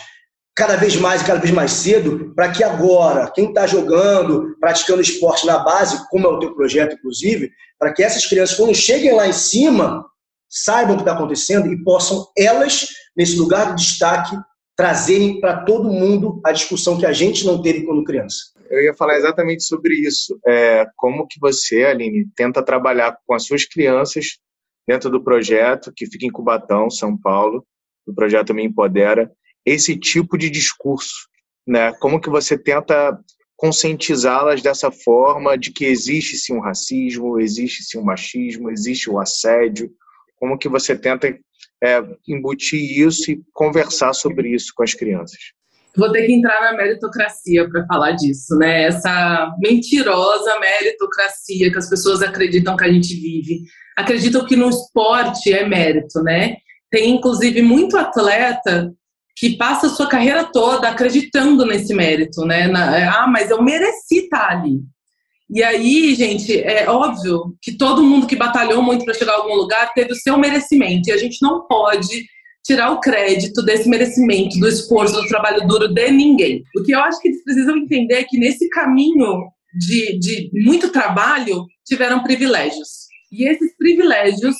cada 0.59 0.74
vez 0.74 0.96
mais 0.96 1.22
e 1.22 1.24
cada 1.24 1.38
vez 1.38 1.52
mais 1.52 1.70
cedo, 1.70 2.34
para 2.34 2.50
que 2.50 2.64
agora, 2.64 3.30
quem 3.30 3.50
está 3.50 3.64
jogando, 3.64 4.56
praticando 4.59 5.00
esporte 5.00 5.46
na 5.46 5.61
base, 5.61 6.04
como 6.11 6.26
é 6.26 6.30
o 6.30 6.40
teu 6.40 6.52
projeto, 6.52 6.96
inclusive, 6.96 7.52
para 7.78 7.92
que 7.92 8.02
essas 8.02 8.26
crianças, 8.26 8.56
quando 8.56 8.74
cheguem 8.74 9.14
lá 9.14 9.28
em 9.28 9.32
cima, 9.32 10.04
saibam 10.50 10.94
o 10.94 10.96
que 10.96 11.02
está 11.02 11.12
acontecendo 11.14 11.72
e 11.72 11.84
possam, 11.84 12.26
elas, 12.36 12.88
nesse 13.16 13.38
lugar 13.38 13.76
de 13.76 13.84
destaque, 13.84 14.36
trazerem 14.76 15.40
para 15.40 15.64
todo 15.64 15.92
mundo 15.92 16.40
a 16.44 16.50
discussão 16.50 16.98
que 16.98 17.06
a 17.06 17.12
gente 17.12 17.46
não 17.46 17.62
teve 17.62 17.84
quando 17.86 18.02
criança. 18.02 18.38
Eu 18.68 18.82
ia 18.82 18.94
falar 18.94 19.16
exatamente 19.16 19.62
sobre 19.62 19.94
isso. 19.94 20.40
É, 20.44 20.86
como 20.96 21.28
que 21.28 21.38
você, 21.38 21.84
Aline, 21.84 22.26
tenta 22.34 22.64
trabalhar 22.64 23.16
com 23.24 23.32
as 23.32 23.44
suas 23.44 23.64
crianças 23.64 24.38
dentro 24.88 25.09
do 25.09 25.22
projeto 25.22 25.92
que 25.94 26.06
fica 26.06 26.26
em 26.26 26.32
Cubatão, 26.32 26.90
São 26.90 27.16
Paulo, 27.16 27.64
o 28.04 28.12
projeto 28.12 28.52
Me 28.52 28.64
Empodera, 28.64 29.30
esse 29.68 29.96
tipo 29.96 30.36
de 30.36 30.50
discurso, 30.50 31.28
né? 31.66 31.92
Como 31.94 32.20
que 32.20 32.30
você 32.30 32.56
tenta 32.56 33.18
conscientizá-las 33.56 34.62
dessa 34.62 34.90
forma 34.90 35.58
de 35.58 35.72
que 35.72 35.84
existe 35.84 36.36
sim 36.36 36.54
um 36.54 36.60
racismo, 36.60 37.40
existe 37.40 37.82
sim 37.82 37.98
um 37.98 38.04
machismo, 38.04 38.70
existe 38.70 39.10
o 39.10 39.14
um 39.14 39.18
assédio, 39.18 39.90
como 40.36 40.56
que 40.56 40.68
você 40.68 40.96
tenta 40.96 41.36
é, 41.82 42.02
embutir 42.26 42.80
isso 42.80 43.30
e 43.30 43.42
conversar 43.52 44.12
sobre 44.12 44.54
isso 44.54 44.72
com 44.74 44.84
as 44.84 44.94
crianças? 44.94 45.38
Vou 45.96 46.12
ter 46.12 46.26
que 46.26 46.32
entrar 46.32 46.60
na 46.60 46.76
meritocracia 46.76 47.68
para 47.68 47.84
falar 47.86 48.12
disso, 48.12 48.56
né? 48.56 48.84
Essa 48.84 49.52
mentirosa 49.58 50.60
meritocracia 50.60 51.72
que 51.72 51.78
as 51.78 51.90
pessoas 51.90 52.22
acreditam 52.22 52.76
que 52.76 52.84
a 52.84 52.92
gente 52.92 53.14
vive. 53.14 53.62
Acreditam 53.96 54.46
que 54.46 54.54
no 54.54 54.68
esporte 54.68 55.52
é 55.52 55.66
mérito, 55.66 56.22
né? 56.22 56.56
Tem 56.90 57.10
inclusive 57.10 57.60
muito 57.62 57.96
atleta 57.96 58.92
que 59.39 59.57
passa 59.57 59.86
a 59.86 59.91
sua 59.91 60.09
carreira 60.09 60.45
toda 60.45 60.89
acreditando 60.89 61.64
nesse 61.64 61.95
mérito, 61.95 62.45
né? 62.45 62.66
Na, 62.66 63.22
ah, 63.22 63.26
mas 63.28 63.51
eu 63.51 63.62
mereci 63.62 64.24
estar 64.24 64.51
ali. 64.51 64.80
E 65.49 65.62
aí, 65.62 66.14
gente, 66.14 66.61
é 66.61 66.91
óbvio 66.91 67.57
que 67.62 67.76
todo 67.76 68.03
mundo 68.03 68.26
que 68.26 68.34
batalhou 68.34 68.82
muito 68.82 69.05
para 69.05 69.14
chegar 69.14 69.34
a 69.34 69.36
algum 69.36 69.55
lugar 69.55 69.95
teve 69.95 70.12
o 70.12 70.16
seu 70.16 70.36
merecimento. 70.36 71.09
E 71.09 71.12
a 71.12 71.16
gente 71.16 71.39
não 71.41 71.66
pode 71.66 72.26
tirar 72.64 72.91
o 72.91 73.01
crédito 73.01 73.62
desse 73.62 73.89
merecimento, 73.89 74.59
do 74.59 74.68
esforço, 74.68 75.14
do 75.14 75.28
trabalho 75.28 75.66
duro 75.66 75.89
de 75.89 76.11
ninguém. 76.11 76.62
O 76.76 76.82
que 76.82 76.93
eu 76.93 77.01
acho 77.01 77.20
que 77.20 77.28
eles 77.28 77.43
precisam 77.45 77.76
entender 77.76 78.14
é 78.14 78.24
que 78.24 78.39
nesse 78.39 78.68
caminho 78.68 79.49
de, 79.72 80.18
de 80.18 80.51
muito 80.64 80.91
trabalho 80.91 81.64
tiveram 81.86 82.24
privilégios. 82.24 83.07
E 83.30 83.49
esses 83.49 83.74
privilégios 83.76 84.57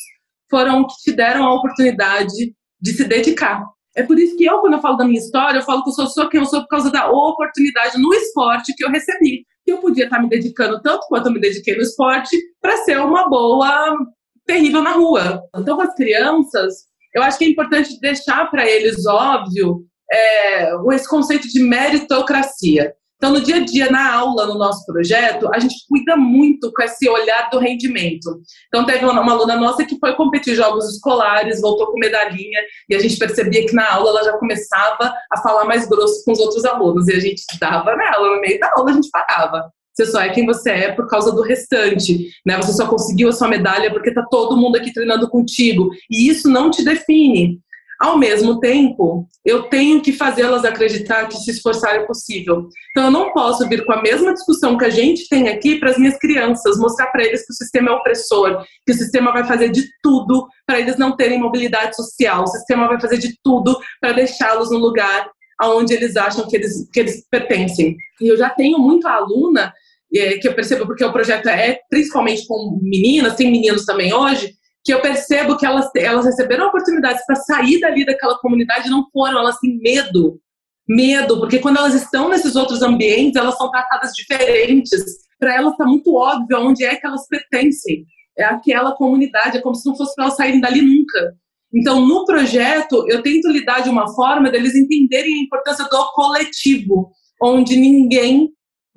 foram 0.49 0.87
que 0.87 0.95
te 1.03 1.13
deram 1.13 1.45
a 1.45 1.55
oportunidade 1.55 2.55
de 2.81 2.93
se 2.93 3.05
dedicar. 3.05 3.63
É 3.97 4.03
por 4.03 4.19
isso 4.19 4.37
que 4.37 4.45
eu, 4.45 4.59
quando 4.61 4.75
eu 4.75 4.81
falo 4.81 4.97
da 4.97 5.05
minha 5.05 5.19
história, 5.19 5.59
eu 5.59 5.65
falo 5.65 5.83
que 5.83 5.91
eu 5.91 5.95
sou, 5.95 6.07
sou 6.07 6.29
quem 6.29 6.41
eu 6.41 6.47
sou 6.47 6.61
por 6.61 6.69
causa 6.69 6.91
da 6.91 7.11
oportunidade 7.11 8.01
no 8.01 8.13
esporte 8.15 8.75
que 8.75 8.85
eu 8.85 8.91
recebi 8.91 9.45
que 9.69 9.73
eu 9.73 9.79
podia 9.79 10.05
estar 10.05 10.19
me 10.19 10.31
dedicando 10.31 10.81
tanto 10.81 11.07
quanto 11.09 11.27
eu 11.27 11.33
me 11.33 11.41
dediquei 11.41 11.77
no 11.77 11.83
esporte 11.83 12.35
para 12.59 12.79
ser 12.79 12.99
uma 12.99 13.29
boa 13.29 13.99
terrível 14.47 14.83
na 14.83 14.93
rua. 14.93 15.43
Então, 15.55 15.77
com 15.77 15.83
as 15.83 15.95
crianças, 15.95 16.87
eu 17.15 17.23
acho 17.23 17.37
que 17.37 17.45
é 17.45 17.49
importante 17.51 18.01
deixar 18.01 18.51
para 18.51 18.67
eles 18.67 19.05
óbvio 19.05 19.85
é, 20.11 20.71
esse 20.95 21.07
conceito 21.07 21.47
de 21.49 21.61
meritocracia. 21.61 22.95
Então, 23.19 23.33
no 23.33 23.41
dia 23.41 23.57
a 23.57 23.65
dia, 23.65 23.91
na 23.91 24.15
aula, 24.15 24.47
no 24.47 24.57
nosso 24.57 24.87
projeto, 24.87 25.53
a 25.53 25.59
gente 25.59 25.75
cuida 25.89 26.17
muito 26.17 26.73
com 26.73 26.83
esse 26.83 27.09
olhar 27.09 27.51
do 27.51 27.59
rendimento. 27.59 28.41
Então, 28.69 28.87
teve 28.87 29.05
uma, 29.05 29.21
uma 29.21 29.33
aluna 29.33 29.57
nossa 29.57 29.85
que 29.85 29.99
foi 29.99 30.15
competir 30.15 30.55
jogos 30.55 30.89
escolares, 30.89 31.61
voltou 31.61 31.89
com 31.89 31.99
medalhinha, 31.99 32.61
e 32.89 32.95
a 32.95 32.99
gente 33.01 33.19
percebia 33.19 33.67
que 33.67 33.75
na 33.75 33.93
aula 33.93 34.11
ela 34.11 34.25
já 34.25 34.39
começava 34.39 35.13
a 35.33 35.41
falar 35.43 35.65
mais 35.65 35.89
grosso 35.89 36.25
com 36.25 36.31
os 36.31 36.39
outros 36.39 36.65
alunos, 36.65 37.09
e 37.09 37.17
a 37.17 37.21
gente 37.21 37.43
dava 37.61 37.97
nela, 37.97 38.37
no 38.37 38.41
meio 38.41 38.61
da 38.61 38.71
aula 38.77 38.93
a 38.93 38.95
gente 38.95 39.11
parava. 39.11 39.69
Você 39.93 40.07
só 40.07 40.21
é 40.21 40.29
quem 40.29 40.47
você 40.47 40.71
é 40.71 40.93
por 40.93 41.09
causa 41.09 41.33
do 41.33 41.43
restante, 41.43 42.31
né? 42.47 42.57
Você 42.59 42.73
só 42.73 42.87
conseguiu 42.87 43.31
a 43.31 43.33
sua 43.33 43.49
medalha 43.49 43.91
porque 43.91 44.15
tá 44.15 44.25
todo 44.31 44.57
mundo 44.57 44.77
aqui 44.77 44.93
treinando 44.93 45.29
contigo, 45.29 45.91
e 46.09 46.29
isso 46.29 46.49
não 46.49 46.71
te 46.71 46.85
define. 46.85 47.59
Ao 48.01 48.17
mesmo 48.17 48.61
tempo, 48.61 49.27
eu 49.45 49.65
tenho 49.65 50.01
que 50.01 50.13
fazê-las 50.13 50.65
acreditar 50.65 51.27
que 51.27 51.37
se 51.37 51.51
esforçar 51.51 51.97
é 51.97 52.07
possível. 52.07 52.69
Então, 52.91 53.07
eu 53.07 53.11
não 53.11 53.33
posso 53.33 53.69
vir 53.69 53.85
com 53.85 53.93
a 53.93 54.01
mesma 54.01 54.33
discussão 54.33 54.79
que 54.79 54.85
a 54.85 54.91
gente 54.91 55.29
tem 55.29 55.49
aqui 55.49 55.81
para 55.81 55.91
as 55.91 55.99
minhas 55.99 56.17
crianças, 56.17 56.79
mostrar 56.79 57.09
para 57.09 57.25
eles 57.25 57.45
que 57.45 57.53
o 57.53 57.57
sistema 57.57 57.91
é 57.91 57.95
opressor, 57.95 58.65
que 58.87 58.93
o 58.93 58.97
sistema 58.97 59.33
vai 59.33 59.45
fazer 59.45 59.71
de 59.71 59.85
tudo 60.01 60.47
para 60.65 60.79
eles 60.79 60.97
não 60.97 61.17
terem 61.17 61.41
mobilidade 61.41 61.97
social, 61.97 62.45
o 62.45 62.47
sistema 62.47 62.87
vai 62.87 63.01
fazer 63.01 63.19
de 63.19 63.35
tudo 63.43 63.77
para 64.01 64.13
deixá-los 64.13 64.71
no 64.71 64.79
lugar 64.79 65.29
aonde 65.61 65.93
eles 65.93 66.17
acham 66.17 66.47
que 66.47 66.57
eles, 66.57 66.89
que 66.93 67.01
eles 67.01 67.27
pertencem. 67.29 67.97
E 68.21 68.29
eu 68.29 68.37
já 68.37 68.49
tenho 68.49 68.79
muita 68.79 69.11
aluna 69.11 69.73
é, 70.15 70.39
que 70.39 70.47
eu 70.47 70.55
percebo, 70.55 70.87
porque 70.87 71.05
o 71.05 71.13
projeto 71.13 71.49
é 71.49 71.81
principalmente 71.91 72.47
com 72.47 72.79
meninas, 72.81 73.35
tem 73.35 73.51
meninos 73.51 73.85
também 73.85 74.15
hoje, 74.15 74.55
que 74.89 74.95
eu 74.95 75.03
percebo 75.03 75.55
que 75.59 75.67
elas, 75.67 75.91
elas 75.95 76.25
receberam 76.25 76.69
oportunidades 76.69 77.23
para 77.27 77.37
sair 77.37 77.79
dali 77.79 78.07
daquela 78.07 78.39
comunidade 78.39 78.89
não 78.89 79.07
foram, 79.13 79.39
elas 79.39 79.59
têm 79.59 79.79
medo. 79.81 80.41
Medo, 80.89 81.39
porque 81.39 81.59
quando 81.59 81.77
elas 81.77 81.93
estão 81.93 82.31
nesses 82.31 82.57
outros 82.57 82.81
ambientes, 82.81 83.37
elas 83.37 83.55
são 83.59 83.71
tratadas 83.71 84.13
diferentes. 84.13 85.05
Para 85.39 85.57
elas 85.57 85.73
está 85.73 85.85
muito 85.85 86.15
óbvio 86.15 86.61
onde 86.61 86.87
é 86.87 86.97
que 86.97 87.07
elas 87.07 87.29
pertencem. 87.29 88.07
É 88.39 88.45
aquela 88.45 88.97
comunidade, 88.97 89.59
é 89.59 89.61
como 89.61 89.75
se 89.75 89.87
não 89.87 89.95
fosse 89.95 90.15
para 90.15 90.25
elas 90.25 90.37
saírem 90.37 90.59
dali 90.59 90.81
nunca. 90.81 91.35
Então, 91.75 92.01
no 92.07 92.25
projeto, 92.25 93.05
eu 93.11 93.23
tento 93.23 93.51
lidar 93.51 93.81
de 93.81 93.91
uma 93.91 94.09
forma 94.15 94.51
deles 94.51 94.75
entenderem 94.75 95.35
a 95.35 95.43
importância 95.43 95.85
do 95.85 96.13
coletivo, 96.15 97.11
onde 97.43 97.77
ninguém 97.77 98.49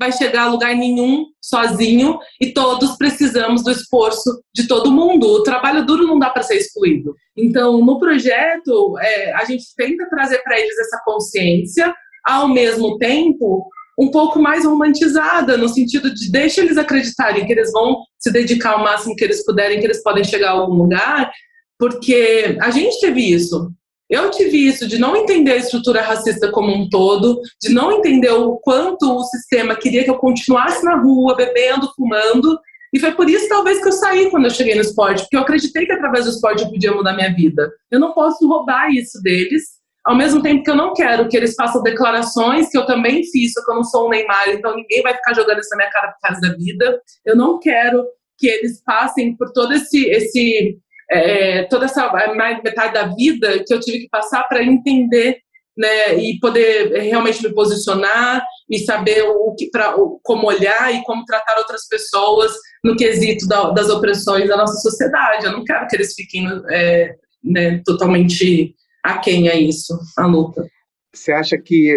vai 0.02 0.12
chegar 0.12 0.46
a 0.46 0.50
lugar 0.50 0.76
nenhum 0.76 1.28
sozinho 1.40 2.18
e 2.42 2.52
todos 2.52 2.98
precisamos 2.98 3.64
do 3.64 3.70
esforço 3.70 4.42
de 4.52 4.68
todo 4.68 4.92
mundo. 4.92 5.28
O 5.28 5.44
trabalho 5.44 5.86
duro 5.86 6.08
não 6.08 6.18
dá 6.18 6.32
para 6.32 6.42
ser 6.42 6.56
excluído. 6.56 7.14
Então, 7.38 7.86
no 7.86 8.00
projeto, 8.00 8.98
é, 9.00 9.32
a 9.34 9.46
gente 9.46 9.64
tenta 9.78 10.10
trazer 10.10 10.40
para 10.40 10.60
eles 10.60 10.76
essa 10.80 11.00
consciência, 11.06 11.94
ao 12.26 12.48
mesmo 12.48 12.98
tempo, 12.98 13.70
um 14.00 14.10
pouco 14.10 14.42
mais 14.42 14.66
romantizada, 14.66 15.56
no 15.56 15.70
sentido 15.70 16.12
de 16.12 16.32
deixa 16.32 16.62
eles 16.62 16.80
acreditarem 16.80 17.46
que 17.46 17.52
eles 17.54 17.72
vão 17.72 17.98
se 18.18 18.32
dedicar 18.32 18.72
ao 18.72 18.84
máximo 18.84 19.16
que 19.16 19.24
eles 19.24 19.46
puderem, 19.46 19.80
que 19.80 19.86
eles 19.86 20.02
podem 20.02 20.24
chegar 20.24 20.50
a 20.50 20.54
algum 20.54 20.74
lugar, 20.74 21.32
porque 21.78 22.58
a 22.60 22.72
gente 22.72 23.00
teve 23.00 23.22
isso. 23.22 23.72
Eu 24.12 24.30
tive 24.30 24.68
isso 24.68 24.86
de 24.86 25.00
não 25.00 25.16
entender 25.16 25.54
a 25.54 25.58
estrutura 25.58 26.02
racista 26.02 26.52
como 26.52 26.70
um 26.70 26.90
todo, 26.90 27.40
de 27.62 27.74
não 27.74 27.94
entender 27.94 28.30
o 28.30 28.58
quanto 28.58 29.10
o 29.10 29.24
sistema 29.24 29.74
queria 29.74 30.04
que 30.04 30.10
eu 30.10 30.18
continuasse 30.18 30.84
na 30.84 30.98
rua, 30.98 31.34
bebendo, 31.34 31.90
fumando. 31.96 32.60
E 32.94 33.00
foi 33.00 33.14
por 33.14 33.30
isso, 33.30 33.48
talvez, 33.48 33.82
que 33.82 33.88
eu 33.88 33.94
saí 33.94 34.30
quando 34.30 34.44
eu 34.44 34.50
cheguei 34.50 34.76
no 34.76 34.82
esporte, 34.82 35.22
porque 35.22 35.38
eu 35.38 35.42
acreditei 35.42 35.86
que 35.86 35.94
através 35.94 36.26
do 36.26 36.32
esporte 36.32 36.62
eu 36.62 36.70
podia 36.70 36.92
mudar 36.92 37.14
minha 37.14 37.34
vida. 37.34 37.72
Eu 37.90 38.02
não 38.02 38.12
posso 38.12 38.46
roubar 38.46 38.92
isso 38.92 39.22
deles, 39.24 39.64
ao 40.04 40.16
mesmo 40.18 40.42
tempo 40.42 40.62
que 40.62 40.70
eu 40.70 40.76
não 40.76 40.94
quero 40.94 41.30
que 41.30 41.38
eles 41.38 41.56
façam 41.56 41.82
declarações 41.82 42.70
que 42.70 42.78
eu 42.78 42.86
também 42.86 43.24
fiz, 43.24 43.54
só 43.54 43.64
que 43.64 43.72
eu 43.72 43.76
não 43.76 43.84
sou 43.86 44.08
um 44.08 44.10
Neymar, 44.10 44.50
então 44.50 44.76
ninguém 44.76 45.02
vai 45.04 45.14
ficar 45.14 45.34
jogando 45.34 45.60
isso 45.60 45.70
na 45.72 45.78
minha 45.78 45.92
cara 45.92 46.12
por 46.12 46.20
causa 46.28 46.42
da 46.42 46.58
vida. 46.58 47.02
Eu 47.26 47.38
não 47.38 47.60
quero 47.60 48.06
que 48.38 48.48
eles 48.48 48.84
passem 48.84 49.38
por 49.38 49.54
todo 49.54 49.72
esse, 49.74 50.06
esse 50.08 50.78
é, 51.12 51.64
toda 51.66 51.86
essa 51.86 52.12
mais 52.34 52.64
metade 52.64 52.94
da 52.94 53.14
vida 53.14 53.64
que 53.66 53.74
eu 53.74 53.80
tive 53.80 54.00
que 54.00 54.10
passar 54.10 54.44
para 54.44 54.64
entender 54.64 55.40
né, 55.78 56.16
e 56.16 56.40
poder 56.40 56.92
realmente 57.02 57.42
me 57.44 57.54
posicionar 57.54 58.44
e 58.70 58.80
saber 58.80 59.24
o 59.24 59.54
que 59.56 59.70
pra, 59.70 59.94
como 60.24 60.48
olhar 60.48 60.94
e 60.94 61.04
como 61.04 61.26
tratar 61.26 61.58
outras 61.58 61.88
pessoas 61.88 62.54
no 62.84 62.96
quesito 62.96 63.48
da, 63.48 63.72
das 63.72 63.90
opressões 63.90 64.48
da 64.48 64.58
nossa 64.58 64.76
sociedade. 64.80 65.46
Eu 65.46 65.54
não 65.54 65.64
quero 65.64 65.88
que 65.88 65.96
eles 65.96 66.14
fiquem 66.14 66.48
é, 66.70 67.16
né, 67.44 67.82
totalmente 67.86 68.76
aquém 69.04 69.50
a 69.50 69.56
isso, 69.56 69.98
a 70.18 70.26
luta. 70.26 70.66
Você 71.14 71.32
acha 71.32 71.58
que 71.58 71.96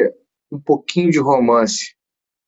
um 0.50 0.60
pouquinho 0.60 1.10
de 1.10 1.20
romance 1.20 1.94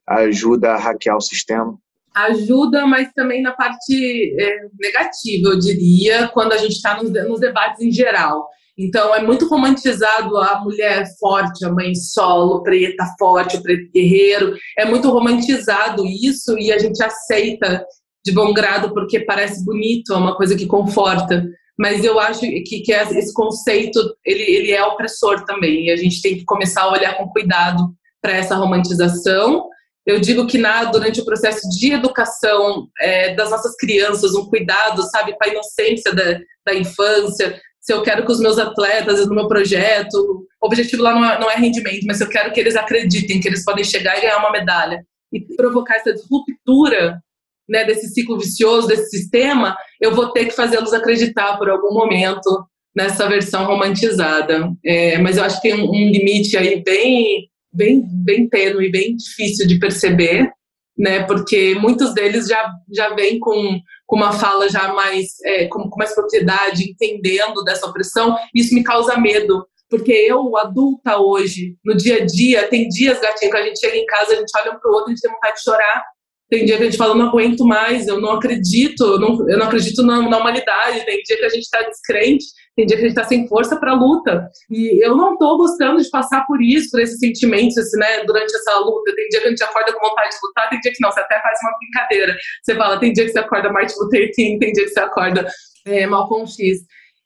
ajuda 0.08 0.72
a 0.72 0.78
hackear 0.78 1.16
o 1.16 1.20
sistema? 1.20 1.76
Ajuda, 2.16 2.86
mas 2.86 3.12
também 3.14 3.42
na 3.42 3.52
parte 3.52 4.34
é, 4.40 4.68
negativa, 4.80 5.50
eu 5.50 5.58
diria, 5.58 6.28
quando 6.28 6.52
a 6.52 6.56
gente 6.56 6.72
está 6.72 6.96
nos, 6.96 7.10
nos 7.10 7.40
debates 7.40 7.82
em 7.82 7.92
geral. 7.92 8.48
Então, 8.78 9.14
é 9.14 9.22
muito 9.22 9.46
romantizado 9.48 10.36
a 10.38 10.60
mulher 10.60 11.04
forte, 11.18 11.64
a 11.64 11.72
mãe 11.72 11.94
solo, 11.94 12.62
preta 12.62 13.04
forte, 13.18 13.56
o 13.56 13.62
preto 13.62 13.90
guerreiro. 13.92 14.54
É 14.78 14.84
muito 14.84 15.10
romantizado 15.10 16.04
isso 16.06 16.58
e 16.58 16.72
a 16.72 16.78
gente 16.78 17.02
aceita 17.02 17.84
de 18.24 18.32
bom 18.32 18.52
grado 18.52 18.92
porque 18.92 19.20
parece 19.20 19.64
bonito, 19.64 20.12
é 20.12 20.16
uma 20.16 20.36
coisa 20.36 20.56
que 20.56 20.66
conforta 20.66 21.44
mas 21.78 22.02
eu 22.02 22.18
acho 22.18 22.40
que, 22.40 22.80
que 22.80 22.92
esse 22.92 23.32
conceito 23.34 24.00
ele, 24.24 24.42
ele 24.42 24.72
é 24.72 24.82
opressor 24.82 25.44
também 25.44 25.86
e 25.86 25.90
a 25.90 25.96
gente 25.96 26.22
tem 26.22 26.36
que 26.36 26.44
começar 26.44 26.82
a 26.82 26.92
olhar 26.92 27.16
com 27.16 27.28
cuidado 27.28 27.94
para 28.20 28.32
essa 28.32 28.56
romantização. 28.56 29.68
Eu 30.06 30.20
digo 30.20 30.46
que 30.46 30.56
na, 30.56 30.84
durante 30.84 31.20
o 31.20 31.24
processo 31.24 31.68
de 31.68 31.92
educação 31.92 32.86
é, 33.00 33.34
das 33.34 33.50
nossas 33.50 33.74
crianças, 33.76 34.34
um 34.34 34.46
cuidado, 34.46 35.02
sabe, 35.10 35.32
com 35.36 35.44
a 35.44 35.48
inocência 35.48 36.14
da, 36.14 36.38
da 36.64 36.74
infância, 36.74 37.60
se 37.80 37.92
eu 37.92 38.02
quero 38.02 38.24
que 38.24 38.32
os 38.32 38.40
meus 38.40 38.58
atletas, 38.58 39.26
no 39.26 39.34
meu 39.34 39.46
projeto, 39.46 40.46
o 40.60 40.66
objetivo 40.66 41.02
lá 41.02 41.14
não 41.14 41.24
é, 41.24 41.40
não 41.40 41.50
é 41.50 41.56
rendimento, 41.56 42.04
mas 42.04 42.18
se 42.18 42.24
eu 42.24 42.28
quero 42.28 42.52
que 42.52 42.58
eles 42.58 42.76
acreditem 42.76 43.40
que 43.40 43.48
eles 43.48 43.64
podem 43.64 43.84
chegar 43.84 44.16
e 44.18 44.22
ganhar 44.22 44.38
uma 44.38 44.50
medalha 44.50 45.04
e 45.32 45.40
provocar 45.56 45.96
essa 45.96 46.12
ruptura 46.30 47.20
né, 47.68 47.84
desse 47.84 48.08
ciclo 48.08 48.38
vicioso, 48.38 48.88
desse 48.88 49.10
sistema, 49.10 49.76
eu 50.00 50.14
vou 50.14 50.32
ter 50.32 50.46
que 50.46 50.54
fazê-los 50.54 50.92
acreditar 50.92 51.56
por 51.58 51.68
algum 51.68 51.92
momento 51.92 52.66
nessa 52.94 53.28
versão 53.28 53.66
romantizada. 53.66 54.72
É, 54.84 55.18
mas 55.18 55.36
eu 55.36 55.44
acho 55.44 55.60
que 55.60 55.68
tem 55.70 55.80
um, 55.80 55.88
um, 55.88 56.10
limite 56.10 56.56
aí 56.56 56.82
bem, 56.82 57.48
bem, 57.76 58.02
bem 58.24 58.48
tênue, 58.48 58.90
bem 58.90 59.14
difícil 59.14 59.66
de 59.66 59.78
perceber, 59.78 60.50
né, 60.98 61.24
porque 61.24 61.74
muitos 61.74 62.14
deles 62.14 62.48
já, 62.48 62.72
já 62.90 63.14
vêm 63.14 63.38
com, 63.38 63.78
com 64.06 64.16
uma 64.16 64.32
fala 64.32 64.68
já 64.68 64.92
mais, 64.94 65.26
é, 65.44 65.66
com, 65.66 65.90
com 65.90 65.98
mais 65.98 66.14
propriedade, 66.14 66.90
entendendo 66.90 67.62
dessa 67.62 67.86
opressão, 67.86 68.34
isso 68.54 68.74
me 68.74 68.82
causa 68.82 69.18
medo, 69.18 69.66
porque 69.90 70.12
eu, 70.12 70.56
adulta 70.56 71.18
hoje, 71.18 71.76
no 71.84 71.94
dia 71.94 72.22
a 72.22 72.26
dia, 72.26 72.66
tem 72.66 72.88
dias, 72.88 73.20
gatinho, 73.20 73.50
que 73.50 73.56
a 73.56 73.62
gente 73.62 73.78
chega 73.78 73.96
em 73.96 74.06
casa, 74.06 74.32
a 74.32 74.36
gente 74.36 74.50
olha 74.56 74.72
um 74.72 74.80
pro 74.80 74.90
outro, 74.92 75.06
a 75.06 75.10
gente 75.10 75.20
tem 75.20 75.30
vontade 75.30 75.56
de 75.56 75.62
chorar, 75.62 76.04
tem 76.48 76.64
dia 76.64 76.76
que 76.76 76.82
a 76.82 76.86
gente 76.86 76.96
fala, 76.96 77.14
não 77.14 77.28
aguento 77.28 77.64
mais, 77.64 78.06
eu 78.06 78.20
não 78.20 78.32
acredito, 78.32 79.02
eu 79.02 79.18
não, 79.18 79.50
eu 79.50 79.58
não 79.58 79.66
acredito 79.66 80.02
na, 80.02 80.22
na, 80.28 80.38
humanidade. 80.38 81.04
Tem 81.04 81.20
dia 81.22 81.38
que 81.38 81.44
a 81.44 81.48
gente 81.48 81.64
está 81.64 81.82
descrente, 81.82 82.44
tem 82.76 82.86
dia 82.86 82.96
que 82.96 83.02
a 83.02 83.08
gente 83.08 83.18
está 83.18 83.28
sem 83.28 83.48
força 83.48 83.76
para 83.76 83.92
a 83.92 83.94
luta. 83.96 84.48
E 84.70 85.04
eu 85.04 85.16
não 85.16 85.32
estou 85.32 85.58
gostando 85.58 86.00
de 86.00 86.08
passar 86.08 86.46
por 86.46 86.62
isso, 86.62 86.90
por 86.92 87.00
esses 87.00 87.18
sentimentos, 87.18 87.76
assim, 87.76 87.98
né, 87.98 88.22
durante 88.24 88.54
essa 88.54 88.78
luta. 88.78 89.12
Tem 89.16 89.28
dia 89.28 89.40
que 89.40 89.46
a 89.46 89.50
gente 89.50 89.64
acorda 89.64 89.92
com 89.92 90.08
vontade 90.08 90.30
de 90.30 90.36
lutar, 90.42 90.70
tem 90.70 90.80
dia 90.80 90.92
que 90.92 91.02
não, 91.02 91.10
você 91.10 91.20
até 91.20 91.40
faz 91.42 91.58
uma 91.62 91.78
brincadeira. 91.78 92.36
Você 92.62 92.74
fala, 92.76 93.00
tem 93.00 93.12
dia 93.12 93.24
que 93.24 93.32
você 93.32 93.38
acorda 93.40 93.72
Martin 93.72 93.94
Luther 93.98 94.30
King, 94.32 94.58
tem 94.60 94.72
dia 94.72 94.84
que 94.84 94.90
você 94.90 95.00
acorda 95.00 95.48
é, 95.84 96.06
Malcolm 96.06 96.46
X. 96.46 96.78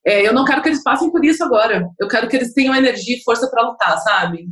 É, 0.07 0.27
eu 0.27 0.33
não 0.33 0.47
quero 0.47 0.63
que 0.63 0.71
eles 0.71 0.83
passem 0.83 1.11
por 1.11 1.23
isso 1.23 1.45
agora. 1.45 1.87
Eu 2.01 2.09
quero 2.09 2.27
que 2.27 2.37
eles 2.37 2.55
tenham 2.55 2.75
energia 2.75 3.19
e 3.19 3.23
força 3.23 3.51
para 3.51 3.69
lutar, 3.69 3.99
sabe? 3.99 4.47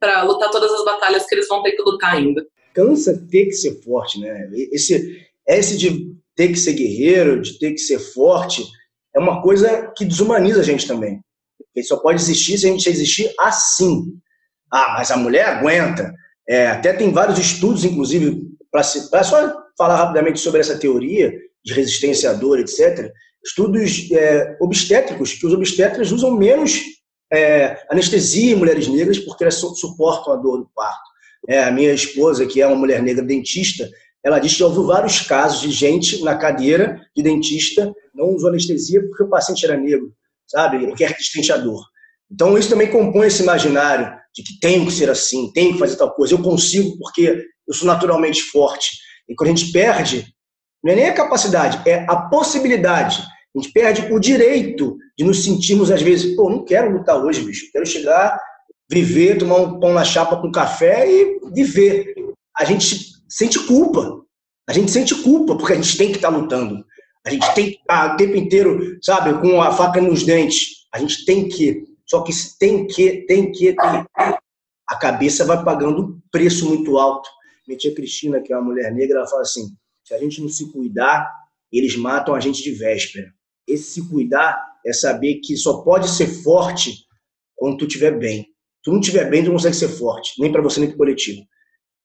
Para 0.00 0.22
lutar 0.24 0.50
todas 0.50 0.72
as 0.72 0.84
batalhas 0.84 1.24
que 1.24 1.36
eles 1.36 1.46
vão 1.46 1.62
ter 1.62 1.70
que 1.70 1.82
lutar 1.82 2.14
ainda 2.14 2.44
cansa 2.78 3.26
ter 3.28 3.46
que 3.46 3.52
ser 3.52 3.82
forte, 3.82 4.20
né? 4.20 4.48
Esse, 4.72 5.20
esse 5.48 5.76
de 5.76 6.14
ter 6.36 6.48
que 6.48 6.56
ser 6.56 6.74
guerreiro, 6.74 7.42
de 7.42 7.58
ter 7.58 7.72
que 7.72 7.78
ser 7.78 7.98
forte, 7.98 8.64
é 9.14 9.18
uma 9.18 9.42
coisa 9.42 9.92
que 9.96 10.04
desumaniza 10.04 10.60
a 10.60 10.64
gente 10.64 10.86
também. 10.86 11.20
Porque 11.58 11.82
só 11.82 11.96
pode 11.96 12.22
existir 12.22 12.56
se 12.56 12.68
a 12.68 12.70
gente 12.70 12.88
existir 12.88 13.34
assim. 13.40 14.04
Ah, 14.72 14.94
mas 14.96 15.10
a 15.10 15.16
mulher 15.16 15.44
aguenta. 15.44 16.14
É, 16.48 16.68
até 16.68 16.92
tem 16.92 17.10
vários 17.10 17.38
estudos, 17.38 17.84
inclusive, 17.84 18.46
para 18.70 19.24
só 19.24 19.52
falar 19.76 19.96
rapidamente 19.96 20.38
sobre 20.38 20.60
essa 20.60 20.78
teoria 20.78 21.32
de 21.64 21.74
resistência 21.74 22.30
à 22.30 22.32
dor, 22.32 22.60
etc. 22.60 23.10
Estudos 23.44 24.08
é, 24.12 24.56
obstétricos, 24.60 25.32
que 25.32 25.46
os 25.46 25.52
obstetras 25.52 26.12
usam 26.12 26.36
menos 26.36 26.80
é, 27.32 27.76
anestesia 27.90 28.52
em 28.52 28.56
mulheres 28.56 28.86
negras 28.86 29.18
porque 29.18 29.42
elas 29.42 29.56
suportam 29.56 30.32
a 30.32 30.36
dor 30.36 30.58
do 30.58 30.70
parto. 30.74 31.08
É, 31.48 31.64
a 31.64 31.70
minha 31.70 31.92
esposa, 31.92 32.46
que 32.46 32.60
é 32.60 32.66
uma 32.66 32.76
mulher 32.76 33.02
negra 33.02 33.24
dentista, 33.24 33.88
ela 34.22 34.38
disse 34.38 34.56
que 34.56 34.64
ouviu 34.64 34.84
vários 34.84 35.22
casos 35.22 35.60
de 35.60 35.70
gente 35.70 36.22
na 36.22 36.36
cadeira 36.36 37.00
de 37.16 37.22
dentista 37.22 37.90
não 38.14 38.34
usou 38.34 38.50
anestesia 38.50 39.00
porque 39.08 39.22
o 39.22 39.28
paciente 39.28 39.64
era 39.64 39.76
negro, 39.76 40.12
sabe? 40.46 40.86
Porque 40.86 41.04
é 41.04 41.08
resistente 41.08 41.52
dor. 41.58 41.82
Então, 42.30 42.58
isso 42.58 42.68
também 42.68 42.90
compõe 42.90 43.28
esse 43.28 43.42
imaginário 43.42 44.14
de 44.34 44.42
que 44.42 44.60
tem 44.60 44.84
que 44.84 44.92
ser 44.92 45.08
assim, 45.08 45.50
tem 45.52 45.72
que 45.72 45.78
fazer 45.78 45.96
tal 45.96 46.14
coisa. 46.14 46.34
Eu 46.34 46.42
consigo 46.42 46.98
porque 46.98 47.42
eu 47.66 47.74
sou 47.74 47.86
naturalmente 47.86 48.42
forte. 48.42 48.90
E 49.28 49.34
quando 49.34 49.50
a 49.50 49.54
gente 49.54 49.72
perde, 49.72 50.26
não 50.82 50.92
é 50.92 50.96
nem 50.96 51.08
a 51.08 51.14
capacidade, 51.14 51.80
é 51.88 52.04
a 52.08 52.16
possibilidade. 52.16 53.22
A 53.56 53.60
gente 53.60 53.72
perde 53.72 54.12
o 54.12 54.18
direito 54.18 54.96
de 55.16 55.24
nos 55.24 55.42
sentirmos, 55.42 55.90
às 55.90 56.02
vezes, 56.02 56.36
pô, 56.36 56.50
não 56.50 56.64
quero 56.64 56.90
lutar 56.90 57.16
hoje, 57.16 57.42
bicho. 57.42 57.70
Quero 57.72 57.86
chegar 57.86 58.38
viver, 58.90 59.38
tomar 59.38 59.56
um 59.56 59.78
pão 59.78 59.92
na 59.92 60.04
chapa 60.04 60.40
com 60.40 60.50
café 60.50 61.06
e 61.06 61.38
viver. 61.52 62.14
A 62.56 62.64
gente 62.64 63.12
sente 63.28 63.58
culpa. 63.66 64.24
A 64.68 64.72
gente 64.72 64.90
sente 64.90 65.14
culpa 65.22 65.56
porque 65.56 65.74
a 65.74 65.76
gente 65.76 65.96
tem 65.96 66.10
que 66.10 66.16
estar 66.16 66.30
tá 66.30 66.36
lutando. 66.36 66.84
A 67.24 67.30
gente 67.30 67.54
tem 67.54 67.72
que 67.72 67.78
estar 67.78 68.14
o 68.14 68.16
tempo 68.16 68.36
inteiro, 68.36 68.98
sabe, 69.02 69.38
com 69.40 69.60
a 69.60 69.72
faca 69.72 70.00
nos 70.00 70.24
dentes. 70.24 70.86
A 70.92 70.98
gente 70.98 71.24
tem 71.24 71.48
que. 71.48 71.84
Só 72.06 72.22
que 72.22 72.32
tem 72.58 72.86
que, 72.86 73.26
tem 73.26 73.52
que, 73.52 73.74
tem 73.74 73.76
que. 73.76 74.38
A 74.88 74.96
cabeça 74.96 75.44
vai 75.44 75.62
pagando 75.62 76.02
um 76.02 76.20
preço 76.30 76.66
muito 76.66 76.96
alto. 76.96 77.28
Minha 77.66 77.76
tia 77.78 77.94
Cristina, 77.94 78.40
que 78.40 78.50
é 78.50 78.56
uma 78.56 78.64
mulher 78.64 78.90
negra, 78.94 79.18
ela 79.18 79.28
fala 79.28 79.42
assim: 79.42 79.68
se 80.04 80.14
a 80.14 80.18
gente 80.18 80.40
não 80.40 80.48
se 80.48 80.72
cuidar, 80.72 81.30
eles 81.70 81.96
matam 81.96 82.34
a 82.34 82.40
gente 82.40 82.62
de 82.62 82.72
véspera. 82.72 83.26
Esse 83.66 83.90
se 83.90 84.08
cuidar 84.08 84.58
é 84.86 84.92
saber 84.94 85.40
que 85.44 85.54
só 85.56 85.82
pode 85.82 86.08
ser 86.08 86.28
forte 86.42 87.04
quando 87.54 87.76
tu 87.76 87.86
estiver 87.86 88.18
bem 88.18 88.46
tu 88.88 88.92
não 88.92 89.00
estiver 89.00 89.28
bem, 89.28 89.42
tu 89.42 89.46
não 89.46 89.56
consegue 89.56 89.76
ser 89.76 89.88
forte, 89.88 90.32
nem 90.40 90.50
para 90.50 90.62
você, 90.62 90.80
nem 90.80 90.88
para 90.88 90.94
o 90.94 90.98
coletivo. 90.98 91.42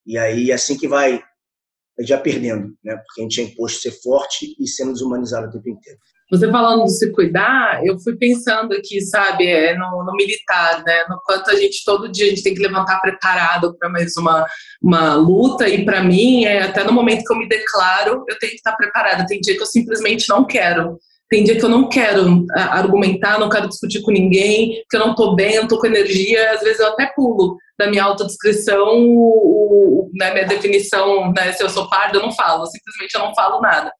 E 0.05 0.17
aí 0.17 0.51
é 0.51 0.53
assim 0.53 0.77
que 0.77 0.87
vai 0.87 1.23
já 2.01 2.17
perdendo, 2.17 2.73
né? 2.83 2.97
Porque 2.97 3.21
a 3.21 3.23
gente 3.23 3.39
é 3.39 3.43
imposto 3.45 3.79
ser 3.79 3.91
forte 4.01 4.53
e 4.59 4.67
sendo 4.67 4.91
desumanizado 4.91 5.47
o 5.47 5.51
tempo 5.51 5.69
inteiro. 5.69 5.97
Você 6.29 6.49
falando 6.49 6.83
de 6.83 6.91
se 6.91 7.11
cuidar, 7.11 7.85
eu 7.85 7.97
fui 7.99 8.17
pensando 8.17 8.73
aqui, 8.73 8.99
sabe, 9.01 9.45
é, 9.47 9.77
no, 9.77 10.03
no, 10.03 10.11
militar, 10.13 10.83
né? 10.83 11.05
No 11.07 11.21
quanto 11.23 11.51
a 11.51 11.55
gente 11.55 11.85
todo 11.85 12.11
dia 12.11 12.25
a 12.25 12.29
gente 12.29 12.43
tem 12.43 12.55
que 12.55 12.61
levantar 12.61 12.99
preparado 12.99 13.77
para 13.77 13.87
mais 13.87 14.17
uma, 14.17 14.45
uma 14.81 15.13
luta. 15.13 15.69
E 15.69 15.85
para 15.85 16.03
mim, 16.03 16.43
é, 16.43 16.63
até 16.63 16.83
no 16.83 16.91
momento 16.91 17.23
que 17.23 17.31
eu 17.31 17.37
me 17.37 17.47
declaro, 17.47 18.25
eu 18.27 18.39
tenho 18.39 18.51
que 18.51 18.57
estar 18.57 18.75
preparada. 18.75 19.25
Tem 19.25 19.39
dia 19.39 19.55
que 19.55 19.61
eu 19.61 19.67
simplesmente 19.67 20.27
não 20.27 20.45
quero. 20.45 20.97
Tem 21.33 21.43
dia 21.43 21.57
que 21.57 21.65
eu 21.65 21.69
não 21.69 21.89
quero 21.89 22.45
argumentar, 22.53 23.39
não 23.39 23.49
quero 23.49 23.67
discutir 23.67 24.03
com 24.03 24.11
ninguém, 24.11 24.83
que 24.87 24.95
eu 24.95 24.99
não 24.99 25.11
estou 25.13 25.35
bem, 25.35 25.55
não 25.55 25.63
estou 25.63 25.79
com 25.79 25.87
energia. 25.87 26.51
Às 26.51 26.61
vezes 26.61 26.79
eu 26.79 26.85
até 26.85 27.07
pulo 27.07 27.57
da 27.75 27.89
minha 27.89 28.03
autodescrição, 28.03 29.03
o, 29.03 30.11
né, 30.13 30.31
minha 30.31 30.45
definição, 30.45 31.33
né, 31.33 31.51
se 31.51 31.63
eu 31.63 31.71
sou 31.71 31.89
parda, 31.89 32.19
eu 32.19 32.21
não 32.21 32.31
falo, 32.31 32.67
simplesmente 32.67 33.15
eu 33.15 33.21
não 33.21 33.33
falo 33.33 33.59
nada. 33.61 33.91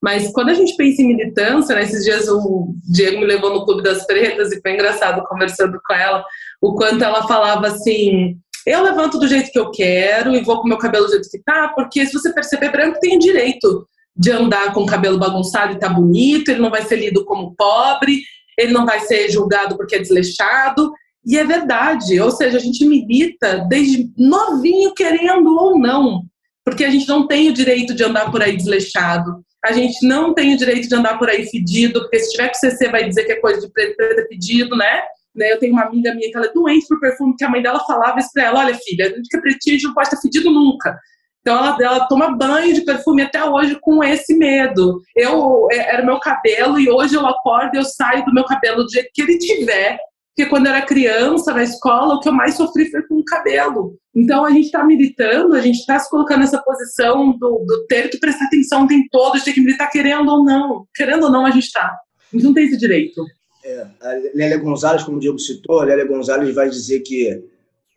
Mas 0.00 0.30
quando 0.30 0.50
a 0.50 0.54
gente 0.54 0.76
pensa 0.76 1.02
em 1.02 1.08
militância, 1.08 1.74
né, 1.74 1.82
esses 1.82 2.04
dias 2.04 2.28
o 2.28 2.72
Diego 2.88 3.18
me 3.18 3.26
levou 3.26 3.52
no 3.52 3.64
Clube 3.64 3.82
das 3.82 4.06
Pretas 4.06 4.52
e 4.52 4.60
foi 4.60 4.74
engraçado 4.74 5.24
conversando 5.24 5.80
com 5.84 5.92
ela, 5.92 6.24
o 6.62 6.76
quanto 6.76 7.02
ela 7.02 7.26
falava 7.26 7.66
assim: 7.66 8.36
eu 8.64 8.84
levanto 8.84 9.18
do 9.18 9.26
jeito 9.26 9.50
que 9.50 9.58
eu 9.58 9.72
quero 9.72 10.36
e 10.36 10.44
vou 10.44 10.62
com 10.62 10.68
meu 10.68 10.78
cabelo 10.78 11.06
do 11.06 11.10
jeito 11.10 11.28
que 11.28 11.42
tá, 11.42 11.72
porque 11.74 12.06
se 12.06 12.12
você 12.12 12.32
perceber, 12.32 12.70
branco 12.70 13.00
tem 13.00 13.18
direito 13.18 13.88
de 14.16 14.30
andar 14.30 14.72
com 14.72 14.82
o 14.82 14.86
cabelo 14.86 15.18
bagunçado 15.18 15.72
e 15.72 15.78
tá 15.78 15.88
bonito, 15.88 16.48
ele 16.48 16.60
não 16.60 16.70
vai 16.70 16.82
ser 16.82 16.96
lido 16.96 17.24
como 17.24 17.54
pobre, 17.54 18.22
ele 18.58 18.72
não 18.72 18.86
vai 18.86 19.00
ser 19.00 19.28
julgado 19.30 19.76
porque 19.76 19.96
é 19.96 20.00
desleixado. 20.00 20.92
E 21.24 21.36
é 21.36 21.44
verdade, 21.44 22.20
ou 22.20 22.30
seja, 22.30 22.56
a 22.56 22.60
gente 22.60 22.84
milita 22.84 23.66
desde 23.68 24.08
novinho, 24.16 24.94
querendo 24.94 25.56
ou 25.56 25.76
não, 25.76 26.22
porque 26.64 26.84
a 26.84 26.90
gente 26.90 27.08
não 27.08 27.26
tem 27.26 27.48
o 27.48 27.52
direito 27.52 27.94
de 27.94 28.04
andar 28.04 28.30
por 28.30 28.40
aí 28.40 28.56
desleixado, 28.56 29.44
a 29.64 29.72
gente 29.72 30.06
não 30.06 30.32
tem 30.32 30.54
o 30.54 30.56
direito 30.56 30.88
de 30.88 30.94
andar 30.94 31.18
por 31.18 31.28
aí 31.28 31.44
fedido, 31.46 32.00
porque 32.00 32.20
se 32.20 32.30
tiver 32.30 32.48
que 32.48 32.58
CC 32.58 32.88
vai 32.88 33.08
dizer 33.08 33.24
que 33.24 33.32
é 33.32 33.40
coisa 33.40 33.60
de 33.60 33.72
preto, 33.72 33.96
preto 33.96 34.28
pedido, 34.28 34.76
né? 34.76 35.02
Né? 35.36 35.52
Eu 35.52 35.58
tenho 35.58 35.72
uma 35.72 35.82
amiga 35.82 36.14
minha 36.14 36.30
que 36.30 36.36
ela 36.36 36.46
é 36.46 36.52
doente 36.52 36.86
por 36.88 36.98
perfume, 36.98 37.36
que 37.36 37.44
a 37.44 37.50
mãe 37.50 37.60
dela 37.60 37.80
falava 37.80 38.18
isso 38.18 38.30
pra 38.32 38.44
ela: 38.44 38.60
olha, 38.60 38.74
filha, 38.74 39.06
a 39.06 39.08
gente 39.10 39.28
que 39.28 39.36
é 39.36 39.40
pretinho, 39.40 39.78
não 39.82 39.94
pode 39.94 40.08
estar 40.08 40.20
fedido 40.20 40.50
nunca. 40.50 40.98
Então 41.46 41.56
ela, 41.56 41.76
ela 41.80 42.08
toma 42.08 42.36
banho 42.36 42.74
de 42.74 42.80
perfume 42.80 43.22
até 43.22 43.44
hoje 43.44 43.78
com 43.80 44.02
esse 44.02 44.36
medo. 44.36 45.00
Eu 45.14 45.68
é, 45.70 45.94
era 45.94 46.04
meu 46.04 46.18
cabelo 46.18 46.76
e 46.76 46.90
hoje 46.90 47.14
eu 47.14 47.24
acordo 47.24 47.72
e 47.72 47.78
eu 47.78 47.84
saio 47.84 48.24
do 48.24 48.34
meu 48.34 48.42
cabelo 48.42 48.82
do 48.82 48.90
jeito 48.90 49.10
que 49.14 49.22
ele 49.22 49.38
tiver. 49.38 49.96
Porque 50.34 50.50
quando 50.50 50.66
eu 50.66 50.72
era 50.72 50.84
criança, 50.84 51.54
na 51.54 51.62
escola, 51.62 52.14
o 52.14 52.20
que 52.20 52.28
eu 52.28 52.32
mais 52.32 52.56
sofri 52.56 52.90
foi 52.90 53.00
com 53.06 53.14
o 53.14 53.24
cabelo. 53.24 53.94
Então 54.12 54.44
a 54.44 54.50
gente 54.50 54.64
está 54.64 54.82
militando, 54.82 55.54
a 55.54 55.60
gente 55.60 55.78
está 55.78 55.96
se 56.00 56.10
colocando 56.10 56.40
nessa 56.40 56.60
posição 56.60 57.30
do, 57.38 57.64
do, 57.64 57.86
ter 57.86 58.10
que 58.10 58.18
prestar 58.18 58.46
atenção 58.46 58.82
o 58.82 58.88
tempo 58.88 59.06
todo, 59.12 59.38
de 59.38 59.44
ter 59.44 59.52
que 59.52 59.60
militar 59.60 59.88
querendo 59.88 60.28
ou 60.28 60.44
não. 60.44 60.84
Querendo 60.96 61.26
ou 61.26 61.30
não, 61.30 61.46
a 61.46 61.52
gente 61.52 61.66
está. 61.66 61.86
A 61.86 62.36
gente 62.36 62.44
não 62.44 62.54
tem 62.54 62.64
esse 62.64 62.76
direito. 62.76 63.24
É, 63.64 63.86
a 64.02 64.08
Lélia 64.34 64.58
Gonzalez, 64.58 65.04
como 65.04 65.18
o 65.18 65.20
Diego 65.20 65.38
citou, 65.38 65.80
a 65.80 65.84
Lélia 65.84 66.08
Gonzalez 66.08 66.52
vai 66.52 66.68
dizer 66.68 67.00
que 67.00 67.40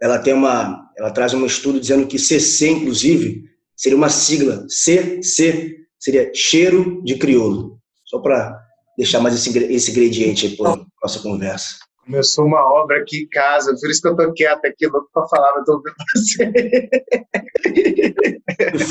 ela 0.01 0.17
tem 0.19 0.33
uma, 0.33 0.89
ela 0.97 1.11
traz 1.11 1.33
um 1.33 1.45
estudo 1.45 1.79
dizendo 1.79 2.07
que 2.07 2.17
CC, 2.17 2.69
inclusive, 2.69 3.43
seria 3.75 3.97
uma 3.97 4.09
sigla. 4.09 4.65
CC 4.67 5.77
seria 5.99 6.31
cheiro 6.33 7.01
de 7.03 7.17
crioulo. 7.17 7.79
Só 8.05 8.19
para 8.19 8.59
deixar 8.97 9.19
mais 9.19 9.35
esse, 9.35 9.57
esse 9.71 9.91
ingrediente 9.91 10.47
aí 10.47 10.57
para 10.57 10.79
nossa 11.01 11.19
conversa. 11.21 11.75
Começou 12.05 12.45
uma 12.45 12.61
obra 12.61 13.01
aqui 13.01 13.23
em 13.23 13.29
casa, 13.29 13.75
por 13.79 13.89
isso 13.89 14.01
que 14.01 14.07
eu 14.07 14.15
tô 14.15 14.33
quieto 14.33 14.65
aqui, 14.65 14.87
louco 14.87 15.09
para 15.13 15.27
falar, 15.27 15.53
mas 15.55 15.65
tô 15.65 15.73
ouvindo 15.73 15.95
você. 16.15 16.51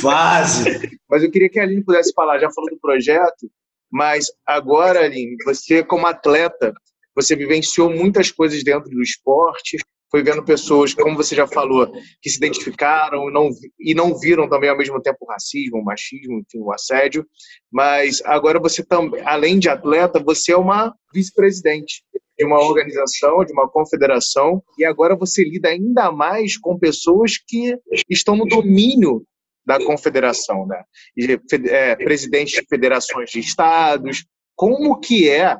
Fase. 0.00 0.98
Mas 1.10 1.24
eu 1.24 1.30
queria 1.30 1.48
que 1.48 1.58
a 1.58 1.64
Aline 1.64 1.82
pudesse 1.82 2.12
falar, 2.14 2.38
já 2.38 2.48
falou 2.52 2.70
do 2.70 2.78
projeto, 2.78 3.50
mas 3.90 4.26
agora, 4.46 5.00
Aline, 5.00 5.36
você 5.44 5.82
como 5.82 6.06
atleta, 6.06 6.72
você 7.14 7.34
vivenciou 7.34 7.90
muitas 7.90 8.30
coisas 8.30 8.62
dentro 8.62 8.88
do 8.88 9.02
esporte, 9.02 9.78
foi 10.10 10.22
vendo 10.22 10.44
pessoas, 10.44 10.94
como 10.94 11.16
você 11.16 11.34
já 11.34 11.46
falou, 11.46 11.90
que 12.20 12.30
se 12.30 12.38
identificaram 12.38 13.30
não, 13.30 13.50
e 13.78 13.94
não 13.94 14.18
viram 14.18 14.48
também 14.48 14.70
ao 14.70 14.76
mesmo 14.76 15.00
tempo 15.00 15.18
o 15.20 15.26
racismo, 15.26 15.78
o 15.78 15.84
machismo, 15.84 16.38
enfim, 16.40 16.60
o 16.60 16.72
assédio. 16.72 17.26
Mas 17.70 18.22
agora 18.24 18.58
você 18.58 18.84
também, 18.84 19.20
além 19.24 19.58
de 19.58 19.68
atleta, 19.68 20.18
você 20.18 20.52
é 20.52 20.56
uma 20.56 20.94
vice-presidente 21.12 22.02
de 22.38 22.44
uma 22.44 22.60
organização, 22.60 23.44
de 23.44 23.52
uma 23.52 23.68
confederação, 23.68 24.62
e 24.78 24.84
agora 24.84 25.16
você 25.16 25.42
lida 25.42 25.68
ainda 25.68 26.12
mais 26.12 26.56
com 26.56 26.78
pessoas 26.78 27.32
que 27.36 27.76
estão 28.08 28.36
no 28.36 28.46
domínio 28.46 29.24
da 29.66 29.84
confederação, 29.84 30.66
né? 30.66 30.82
E, 31.14 31.38
é, 31.68 31.96
presidentes 31.96 32.54
de 32.54 32.66
federações 32.66 33.30
de 33.30 33.40
estados. 33.40 34.24
Como 34.56 34.98
que 34.98 35.28
é 35.28 35.58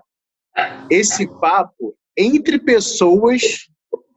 esse 0.91 1.29
papo 1.41 1.95
entre 2.17 2.59
pessoas 2.59 3.69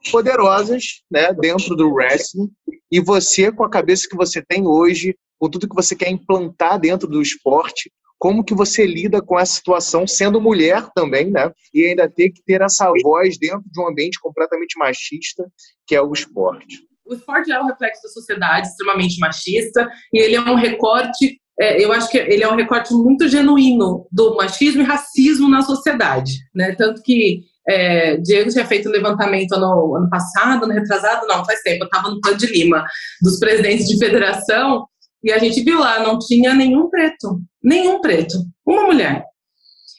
poderosas, 0.10 1.04
né, 1.12 1.34
dentro 1.34 1.76
do 1.76 1.90
wrestling, 1.94 2.50
e 2.92 3.00
você 3.00 3.52
com 3.52 3.64
a 3.64 3.70
cabeça 3.70 4.08
que 4.10 4.16
você 4.16 4.42
tem 4.42 4.66
hoje, 4.66 5.16
com 5.40 5.50
tudo 5.50 5.68
que 5.68 5.76
você 5.76 5.96
quer 5.96 6.10
implantar 6.10 6.80
dentro 6.80 7.08
do 7.08 7.22
esporte, 7.22 7.92
como 8.22 8.44
que 8.44 8.54
você 8.54 8.86
lida 8.86 9.20
com 9.20 9.40
essa 9.40 9.56
situação 9.56 10.06
sendo 10.06 10.40
mulher 10.40 10.88
também, 10.94 11.32
né? 11.32 11.52
E 11.74 11.88
ainda 11.88 12.08
ter 12.08 12.30
que 12.30 12.44
ter 12.44 12.62
essa 12.62 12.92
voz 13.02 13.40
dentro 13.40 13.64
de 13.66 13.82
um 13.82 13.88
ambiente 13.88 14.20
completamente 14.22 14.78
machista, 14.78 15.44
que 15.88 15.96
é 15.96 16.02
o 16.02 16.14
esporte. 16.14 16.86
O 17.04 17.16
esporte 17.16 17.52
é 17.52 17.60
um 17.60 17.66
reflexo 17.66 18.04
da 18.04 18.10
sociedade 18.10 18.68
extremamente 18.68 19.18
machista 19.20 19.90
e 20.14 20.22
ele 20.22 20.36
é 20.36 20.42
um 20.42 20.54
recorte, 20.54 21.42
é, 21.60 21.84
eu 21.84 21.92
acho 21.92 22.12
que 22.12 22.18
ele 22.20 22.44
é 22.44 22.48
um 22.48 22.56
recorte 22.56 22.94
muito 22.94 23.28
genuíno 23.28 24.08
do 24.12 24.36
machismo 24.36 24.82
e 24.82 24.86
racismo 24.86 25.50
na 25.50 25.64
sociedade, 25.64 26.34
né? 26.54 26.76
Tanto 26.76 27.02
que 27.02 27.42
é, 27.72 28.18
Diego 28.18 28.50
tinha 28.50 28.66
feito 28.66 28.90
um 28.90 28.92
levantamento 28.92 29.58
no 29.60 29.96
ano 29.96 30.10
passado, 30.10 30.66
ano 30.66 30.74
retrasado, 30.74 31.26
não, 31.28 31.46
faz 31.46 31.62
tempo, 31.62 31.84
eu 31.84 31.86
estava 31.86 32.10
no 32.10 32.20
Pan 32.22 32.36
de 32.36 32.48
Lima, 32.48 32.86
dos 33.22 33.40
presidentes 33.40 33.88
de 33.88 33.98
federação, 33.98 34.86
e 35.24 35.32
a 35.32 35.38
gente 35.38 35.64
viu 35.64 35.80
lá, 35.80 36.00
não 36.00 36.20
tinha 36.20 36.54
nenhum 36.54 36.90
preto, 36.90 37.40
nenhum 37.64 38.02
preto, 38.02 38.38
uma 38.66 38.84
mulher. 38.84 39.24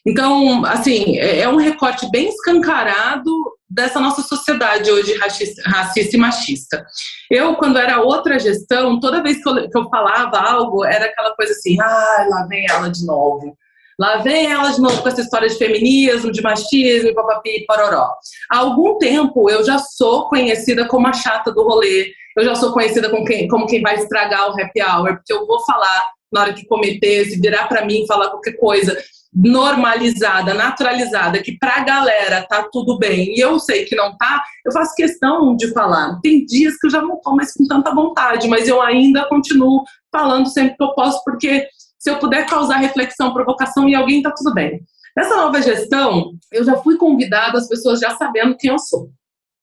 Então, 0.07 0.65
assim, 0.65 1.17
é, 1.19 1.41
é 1.41 1.49
um 1.49 1.57
recorte 1.57 2.11
bem 2.11 2.29
escancarado 2.29 3.31
dessa 3.71 4.01
nossa 4.01 4.21
sociedade 4.21 4.91
hoje 4.91 5.17
racista, 5.17 5.63
racista 5.65 6.17
e 6.17 6.19
machista. 6.19 6.85
Eu, 7.31 7.55
quando 7.55 7.79
era 7.79 8.03
outra 8.03 8.39
gestão, 8.39 9.01
toda 9.01 9.23
vez 9.23 9.43
que 9.43 9.49
eu, 9.49 9.71
que 9.71 9.79
eu 9.79 9.89
falava 9.89 10.39
algo, 10.39 10.85
era 10.85 11.07
aquela 11.07 11.35
coisa 11.35 11.53
assim, 11.53 11.81
ah, 11.81 12.27
lá 12.29 12.47
vem 12.49 12.67
ela 12.69 12.89
de 12.89 13.07
novo. 13.07 13.57
Lá 14.03 14.17
vem 14.17 14.51
ela 14.51 14.69
de 14.71 14.81
novo 14.81 15.01
com 15.01 15.07
essa 15.07 15.21
história 15.21 15.49
de 15.49 15.55
feminismo, 15.55 16.33
de 16.33 16.43
machismo, 16.43 17.15
papapi, 17.15 17.65
pororó. 17.69 18.11
Há 18.51 18.59
algum 18.59 18.99
tempo 18.99 19.49
eu 19.49 19.65
já 19.65 19.79
sou 19.79 20.29
conhecida 20.29 20.89
como 20.89 21.07
a 21.07 21.13
chata 21.13 21.53
do 21.53 21.63
rolê, 21.63 22.13
eu 22.37 22.45
já 22.45 22.57
sou 22.57 22.73
conhecida 22.73 23.09
como 23.09 23.25
quem, 23.25 23.47
como 23.47 23.65
quem 23.65 23.81
vai 23.81 23.95
estragar 23.95 24.49
o 24.49 24.61
happy 24.61 24.83
hour, 24.83 25.15
porque 25.15 25.33
eu 25.33 25.47
vou 25.47 25.65
falar 25.65 26.11
na 26.33 26.41
hora 26.41 26.53
que 26.53 26.67
cometer, 26.67 27.27
se 27.27 27.41
virar 27.41 27.69
para 27.69 27.87
mim 27.87 28.05
falar 28.09 28.31
qualquer 28.31 28.55
coisa 28.55 28.99
normalizada, 29.33 30.53
naturalizada, 30.53 31.41
que 31.41 31.57
pra 31.57 31.85
galera 31.85 32.45
tá 32.49 32.69
tudo 32.73 32.99
bem 32.99 33.37
e 33.37 33.39
eu 33.39 33.61
sei 33.61 33.85
que 33.85 33.95
não 33.95 34.17
tá, 34.17 34.43
eu 34.67 34.73
faço 34.73 34.97
questão 34.97 35.55
de 35.55 35.73
falar. 35.73 36.19
Tem 36.21 36.45
dias 36.45 36.77
que 36.77 36.89
eu 36.89 36.91
já 36.91 37.01
não 37.01 37.21
tô 37.21 37.37
mais 37.37 37.55
com 37.55 37.69
tanta 37.69 37.95
vontade, 37.95 38.49
mas 38.49 38.67
eu 38.67 38.83
ainda 38.83 39.29
continuo 39.29 39.85
falando 40.11 40.49
sempre 40.49 40.77
que 40.77 40.83
eu 40.83 40.93
posso, 40.93 41.23
porque 41.25 41.69
se 42.03 42.11
eu 42.11 42.19
puder 42.19 42.47
causar 42.47 42.79
reflexão, 42.79 43.33
provocação 43.33 43.89
e 43.89 43.95
alguém, 43.95 44.21
tá 44.21 44.33
tudo 44.37 44.53
bem. 44.53 44.81
Nessa 45.17 45.37
nova 45.37 45.63
gestão, 45.63 46.33
eu 46.51 46.65
já 46.65 46.77
fui 46.79 46.97
convidada, 46.97 47.57
as 47.57 47.69
pessoas 47.69 48.01
já 48.01 48.11
sabendo 48.17 48.57
quem 48.59 48.73
eu 48.73 48.79
sou. 48.81 49.11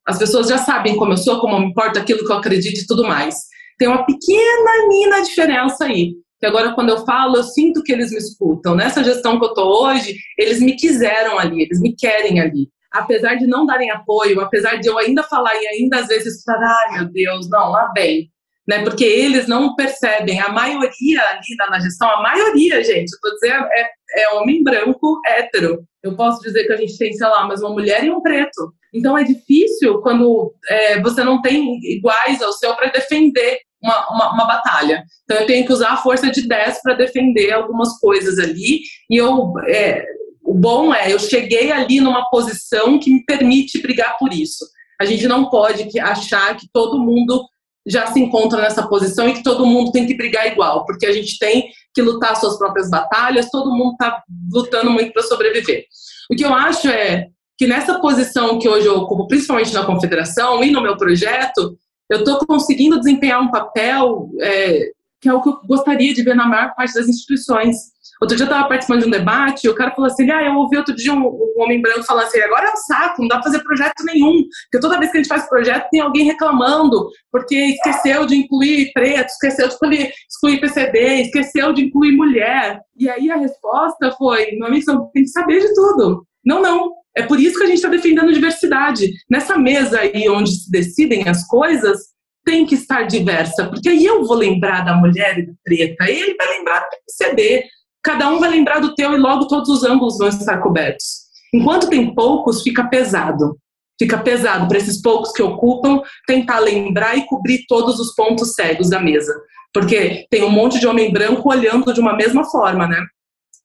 As 0.07 0.17
pessoas 0.17 0.47
já 0.47 0.57
sabem 0.57 0.95
como 0.95 1.11
eu 1.11 1.17
sou, 1.17 1.41
como 1.41 1.59
me 1.59 1.65
importa 1.65 1.99
aquilo 1.99 2.25
que 2.25 2.31
eu 2.31 2.37
acredito 2.37 2.79
e 2.79 2.87
tudo 2.87 3.03
mais. 3.03 3.35
Tem 3.77 3.89
uma 3.89 4.05
pequena 4.05 4.87
nina 4.87 5.21
diferença 5.21 5.83
aí. 5.83 6.13
Que 6.39 6.45
agora, 6.45 6.73
quando 6.73 6.87
eu 6.87 7.05
falo, 7.05 7.35
eu 7.35 7.43
sinto 7.43 7.83
que 7.83 7.91
eles 7.91 8.09
me 8.09 8.17
escutam. 8.17 8.73
Nessa 8.73 9.03
gestão 9.03 9.37
que 9.37 9.43
eu 9.43 9.53
tô 9.53 9.83
hoje, 9.83 10.15
eles 10.37 10.61
me 10.61 10.77
quiseram 10.77 11.37
ali, 11.37 11.63
eles 11.63 11.81
me 11.81 11.93
querem 11.93 12.39
ali. 12.39 12.69
Apesar 12.89 13.35
de 13.35 13.45
não 13.45 13.65
darem 13.65 13.91
apoio, 13.91 14.39
apesar 14.39 14.77
de 14.77 14.87
eu 14.87 14.97
ainda 14.97 15.23
falar 15.23 15.53
e 15.55 15.67
ainda 15.67 15.99
às 15.99 16.07
vezes 16.07 16.41
falar, 16.45 16.73
ai 16.85 16.99
meu 16.99 17.11
Deus, 17.11 17.49
não, 17.49 17.69
lá 17.69 17.91
vem 17.93 18.31
né? 18.69 18.83
Porque 18.83 19.03
eles 19.03 19.47
não 19.47 19.75
percebem. 19.75 20.39
A 20.39 20.49
maioria 20.49 21.21
ali 21.31 21.71
na 21.71 21.79
gestão, 21.79 22.07
a 22.07 22.21
maioria, 22.21 22.83
gente, 22.83 23.11
eu 23.11 23.19
tô 23.19 23.33
dizendo, 23.33 23.65
é, 23.65 23.89
é 24.15 24.29
homem 24.35 24.63
branco 24.63 25.19
hétero. 25.25 25.83
Eu 26.03 26.15
posso 26.15 26.39
dizer 26.41 26.65
que 26.65 26.73
a 26.73 26.77
gente 26.77 26.95
tem, 26.95 27.11
sei 27.11 27.27
lá, 27.27 27.47
mas 27.47 27.63
uma 27.63 27.71
mulher 27.71 28.03
e 28.03 28.11
um 28.11 28.21
preto. 28.21 28.71
Então 28.93 29.17
é 29.17 29.23
difícil 29.23 29.99
quando 30.01 30.53
é, 30.69 31.01
você 31.01 31.23
não 31.23 31.41
tem 31.41 31.79
iguais 31.83 32.43
ao 32.43 32.53
seu 32.53 32.75
para 32.75 32.91
defender 32.91 33.57
uma, 33.81 34.07
uma, 34.11 34.33
uma, 34.33 34.45
batalha. 34.45 35.03
Então 35.23 35.37
eu 35.37 35.47
tenho 35.47 35.65
que 35.65 35.73
usar 35.73 35.93
a 35.93 35.97
força 35.97 36.29
de 36.29 36.47
10 36.47 36.81
para 36.83 36.93
defender 36.93 37.51
algumas 37.51 37.97
coisas 37.99 38.37
ali. 38.37 38.81
E 39.09 39.17
eu. 39.17 39.51
É, 39.67 40.05
o 40.43 40.53
bom 40.53 40.93
é, 40.93 41.11
eu 41.11 41.19
cheguei 41.19 41.71
ali 41.71 41.99
numa 41.99 42.27
posição 42.29 42.99
que 42.99 43.11
me 43.11 43.23
permite 43.23 43.81
brigar 43.81 44.15
por 44.17 44.31
isso. 44.31 44.65
A 44.99 45.05
gente 45.05 45.27
não 45.27 45.49
pode 45.49 45.87
achar 45.99 46.55
que 46.55 46.67
todo 46.71 46.99
mundo 46.99 47.47
já 47.87 48.07
se 48.07 48.19
encontra 48.19 48.61
nessa 48.61 48.87
posição 48.87 49.27
e 49.27 49.33
que 49.33 49.43
todo 49.43 49.65
mundo 49.65 49.91
tem 49.91 50.05
que 50.05 50.15
brigar 50.15 50.47
igual, 50.47 50.85
porque 50.85 51.05
a 51.05 51.11
gente 51.11 51.37
tem 51.39 51.69
que 51.93 52.01
lutar 52.01 52.35
suas 52.35 52.57
próprias 52.57 52.89
batalhas, 52.89 53.49
todo 53.49 53.75
mundo 53.75 53.93
está 53.93 54.21
lutando 54.51 54.91
muito 54.91 55.11
para 55.11 55.23
sobreviver. 55.23 55.85
O 56.31 56.35
que 56.35 56.45
eu 56.45 56.53
acho 56.53 56.87
é 56.87 57.27
que 57.57 57.67
nessa 57.67 57.99
posição 57.99 58.59
que 58.59 58.69
hoje 58.69 58.87
eu 58.87 58.97
ocupo, 58.97 59.27
principalmente 59.27 59.73
na 59.73 59.85
confederação 59.85 60.63
e 60.63 60.71
no 60.71 60.81
meu 60.81 60.95
projeto, 60.95 61.77
eu 62.09 62.19
estou 62.19 62.39
conseguindo 62.45 62.99
desempenhar 62.99 63.41
um 63.41 63.51
papel 63.51 64.29
é, 64.39 64.91
que 65.21 65.27
é 65.27 65.33
o 65.33 65.41
que 65.41 65.49
eu 65.49 65.59
gostaria 65.65 66.13
de 66.13 66.23
ver 66.23 66.35
na 66.35 66.47
maior 66.47 66.73
parte 66.73 66.93
das 66.93 67.07
instituições. 67.07 67.75
Outro 68.21 68.35
dia 68.35 68.43
eu 68.43 68.49
estava 68.49 68.67
participando 68.67 69.01
de 69.01 69.07
um 69.07 69.11
debate 69.11 69.65
e 69.65 69.69
o 69.69 69.75
cara 69.75 69.91
falou 69.91 70.11
assim: 70.11 70.29
ah, 70.29 70.43
eu 70.43 70.55
ouvi 70.55 70.75
outro 70.77 70.93
dia 70.93 71.13
um, 71.13 71.25
um 71.25 71.53
homem 71.57 71.81
branco 71.81 72.03
falar 72.03 72.23
assim: 72.23 72.39
agora 72.41 72.67
é 72.67 72.71
um 72.73 72.75
saco, 72.75 73.21
não 73.21 73.27
dá 73.29 73.35
pra 73.35 73.45
fazer 73.45 73.63
projeto 73.63 74.03
nenhum. 74.03 74.43
Porque 74.63 74.81
toda 74.81 74.99
vez 74.99 75.11
que 75.11 75.17
a 75.17 75.21
gente 75.21 75.29
faz 75.29 75.47
projeto 75.47 75.87
tem 75.89 76.01
alguém 76.01 76.25
reclamando, 76.25 77.09
porque 77.31 77.55
esqueceu 77.55 78.25
de 78.25 78.35
incluir 78.35 78.91
preto, 78.93 79.27
esqueceu 79.27 79.67
de 79.67 80.11
excluir 80.29 80.59
PCD, 80.59 81.21
esqueceu 81.21 81.71
de 81.71 81.85
incluir 81.85 82.15
mulher. 82.15 82.81
E 82.97 83.09
aí 83.09 83.31
a 83.31 83.37
resposta 83.37 84.11
foi: 84.17 84.51
meu 84.53 84.67
amigo, 84.67 85.09
tem 85.13 85.23
que 85.23 85.29
saber 85.29 85.61
de 85.61 85.73
tudo. 85.73 86.25
Não, 86.43 86.61
não. 86.61 86.91
É 87.15 87.23
por 87.23 87.39
isso 87.39 87.57
que 87.57 87.63
a 87.63 87.67
gente 87.67 87.77
está 87.77 87.89
defendendo 87.89 88.33
diversidade. 88.33 89.09
Nessa 89.29 89.57
mesa 89.57 89.99
aí 89.99 90.29
onde 90.29 90.51
se 90.51 90.69
decidem 90.69 91.27
as 91.27 91.45
coisas, 91.47 91.99
tem 92.45 92.65
que 92.65 92.75
estar 92.75 93.03
diversa, 93.03 93.69
porque 93.69 93.89
aí 93.89 94.05
eu 94.05 94.25
vou 94.25 94.35
lembrar 94.35 94.83
da 94.83 94.95
mulher 94.95 95.37
e 95.37 95.45
do 95.45 95.53
preta, 95.63 96.09
ele 96.09 96.35
vai 96.35 96.47
lembrar 96.57 96.79
do 96.79 96.97
PCD, 97.05 97.63
cada 98.09 98.27
um 98.27 98.39
vai 98.39 98.49
lembrar 98.49 98.79
do 98.79 98.95
teu 98.95 99.13
e 99.13 99.17
logo 99.17 99.47
todos 99.47 99.69
os 99.69 99.83
ângulos 99.83 100.17
vão 100.17 100.29
estar 100.29 100.57
cobertos. 100.57 101.29
Enquanto 101.53 101.89
tem 101.89 102.15
poucos, 102.15 102.63
fica 102.63 102.83
pesado. 102.85 103.55
Fica 103.99 104.17
pesado 104.17 104.67
para 104.67 104.79
esses 104.79 104.99
poucos 104.99 105.31
que 105.31 105.43
ocupam 105.43 106.01
tentar 106.25 106.57
lembrar 106.57 107.15
e 107.15 107.27
cobrir 107.27 107.65
todos 107.67 107.99
os 107.99 108.15
pontos 108.15 108.55
cegos 108.55 108.89
da 108.89 108.99
mesa. 108.99 109.31
Porque 109.71 110.25
tem 110.31 110.43
um 110.43 110.49
monte 110.49 110.79
de 110.79 110.87
homem 110.87 111.13
branco 111.13 111.51
olhando 111.51 111.93
de 111.93 111.99
uma 111.99 112.15
mesma 112.15 112.43
forma, 112.45 112.87
né? 112.87 112.99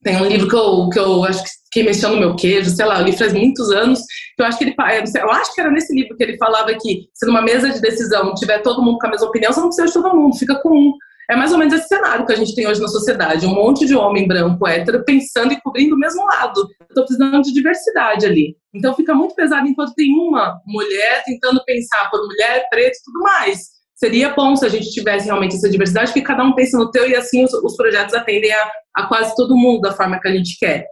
Tem 0.03 0.15
um 0.17 0.27
livro 0.27 0.47
que 0.47 0.55
eu, 0.55 0.89
que 0.89 0.99
eu 0.99 1.23
acho 1.23 1.43
que 1.71 1.81
menciona 1.81 2.13
no 2.13 2.21
meu 2.21 2.35
queijo, 2.35 2.69
sei 2.69 2.85
lá, 2.85 2.99
eu 2.99 3.05
li 3.05 3.17
faz 3.17 3.33
muitos 3.33 3.71
anos, 3.71 3.99
que 4.35 4.43
eu 4.43 4.45
acho 4.45 4.59
que 4.59 4.65
ele, 4.65 4.75
eu 4.77 5.31
acho 5.31 5.55
que 5.55 5.61
era 5.61 5.71
nesse 5.71 5.91
livro 5.95 6.15
que 6.15 6.23
ele 6.23 6.37
falava 6.37 6.71
que 6.79 7.09
se 7.11 7.25
numa 7.25 7.41
mesa 7.41 7.71
de 7.71 7.81
decisão 7.81 8.35
tiver 8.35 8.59
todo 8.59 8.83
mundo 8.83 8.99
com 8.99 9.07
a 9.07 9.09
mesma 9.09 9.27
opinião, 9.27 9.51
você 9.51 9.59
não 9.59 9.69
precisa 9.69 9.87
de 9.87 9.93
todo 9.93 10.15
mundo, 10.15 10.37
fica 10.37 10.61
com 10.61 10.69
um. 10.69 10.93
É 11.29 11.35
mais 11.35 11.51
ou 11.51 11.57
menos 11.57 11.73
esse 11.73 11.87
cenário 11.87 12.25
que 12.25 12.33
a 12.33 12.35
gente 12.35 12.53
tem 12.53 12.67
hoje 12.67 12.81
na 12.81 12.87
sociedade. 12.87 13.45
Um 13.45 13.53
monte 13.53 13.85
de 13.85 13.95
homem 13.95 14.27
branco, 14.27 14.67
hétero, 14.67 15.03
pensando 15.03 15.53
e 15.53 15.61
cobrindo 15.61 15.95
o 15.95 15.99
mesmo 15.99 16.23
lado. 16.25 16.67
Estou 16.87 17.05
precisando 17.05 17.41
de 17.41 17.53
diversidade 17.53 18.25
ali. 18.25 18.55
Então 18.73 18.93
fica 18.93 19.13
muito 19.13 19.33
pesado 19.33 19.67
enquanto 19.67 19.95
tem 19.95 20.11
uma 20.11 20.59
mulher 20.65 21.23
tentando 21.25 21.63
pensar 21.65 22.09
por 22.11 22.19
mulher, 22.25 22.67
preto 22.69 22.97
e 22.97 23.03
tudo 23.03 23.21
mais. 23.21 23.75
Seria 23.95 24.33
bom 24.33 24.55
se 24.55 24.65
a 24.65 24.69
gente 24.69 24.91
tivesse 24.91 25.25
realmente 25.25 25.55
essa 25.55 25.69
diversidade, 25.69 26.13
que 26.13 26.21
cada 26.21 26.43
um 26.43 26.53
pensa 26.53 26.77
no 26.77 26.91
teu 26.91 27.09
e 27.09 27.15
assim 27.15 27.43
os, 27.43 27.53
os 27.53 27.75
projetos 27.77 28.13
atendem 28.13 28.51
a, 28.51 28.71
a, 28.97 29.07
quase 29.07 29.33
todo 29.35 29.55
mundo 29.55 29.81
da 29.81 29.93
forma 29.93 30.19
que 30.19 30.27
a 30.27 30.33
gente 30.33 30.57
quer. 30.59 30.85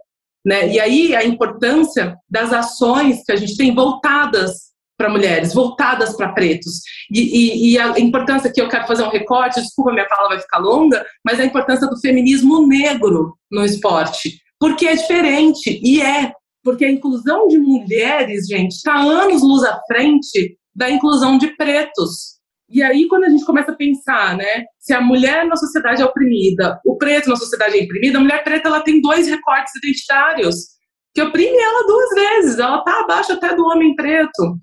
Né? 0.44 0.68
E 0.68 0.80
aí 0.80 1.14
a 1.14 1.24
importância 1.24 2.16
das 2.28 2.52
ações 2.52 3.22
que 3.24 3.32
a 3.32 3.36
gente 3.36 3.56
tem 3.56 3.74
voltadas 3.74 4.73
para 4.96 5.08
mulheres, 5.08 5.52
voltadas 5.52 6.16
para 6.16 6.32
pretos. 6.32 6.80
E, 7.10 7.20
e, 7.20 7.72
e, 7.72 7.78
a 7.78 7.98
importância 7.98 8.52
que 8.52 8.60
eu 8.60 8.68
quero 8.68 8.86
fazer 8.86 9.02
um 9.02 9.10
recorte, 9.10 9.60
desculpa, 9.60 9.92
minha 9.92 10.08
fala 10.08 10.28
vai 10.28 10.40
ficar 10.40 10.58
longa, 10.58 11.04
mas 11.24 11.40
a 11.40 11.44
importância 11.44 11.88
do 11.88 12.00
feminismo 12.00 12.66
negro 12.66 13.36
no 13.50 13.64
esporte. 13.64 14.40
Porque 14.58 14.86
é 14.86 14.94
diferente, 14.94 15.80
e 15.82 16.00
é. 16.00 16.32
Porque 16.62 16.84
a 16.84 16.90
inclusão 16.90 17.46
de 17.48 17.58
mulheres, 17.58 18.46
gente, 18.46 18.72
está 18.72 18.94
anos 18.98 19.42
luz 19.42 19.64
à 19.64 19.78
frente 19.86 20.56
da 20.74 20.88
inclusão 20.90 21.36
de 21.36 21.48
pretos. 21.56 22.34
E 22.70 22.82
aí, 22.82 23.06
quando 23.06 23.24
a 23.24 23.28
gente 23.28 23.44
começa 23.44 23.72
a 23.72 23.76
pensar, 23.76 24.36
né, 24.36 24.64
se 24.80 24.94
a 24.94 25.00
mulher 25.00 25.46
na 25.46 25.56
sociedade 25.56 26.00
é 26.00 26.04
oprimida, 26.04 26.80
o 26.84 26.96
preto 26.96 27.28
na 27.28 27.36
sociedade 27.36 27.78
é 27.78 27.84
oprimida, 27.84 28.18
a 28.18 28.20
mulher 28.20 28.42
preta 28.42 28.68
ela 28.68 28.80
tem 28.80 29.00
dois 29.00 29.28
recortes 29.28 29.74
identitários 29.76 30.74
que 31.14 31.22
oprimem 31.22 31.62
ela 31.62 31.86
duas 31.86 32.10
vezes. 32.14 32.58
Ela 32.58 32.78
está 32.78 33.00
abaixo 33.00 33.32
até 33.32 33.54
do 33.54 33.64
homem 33.64 33.94
preto 33.94 34.56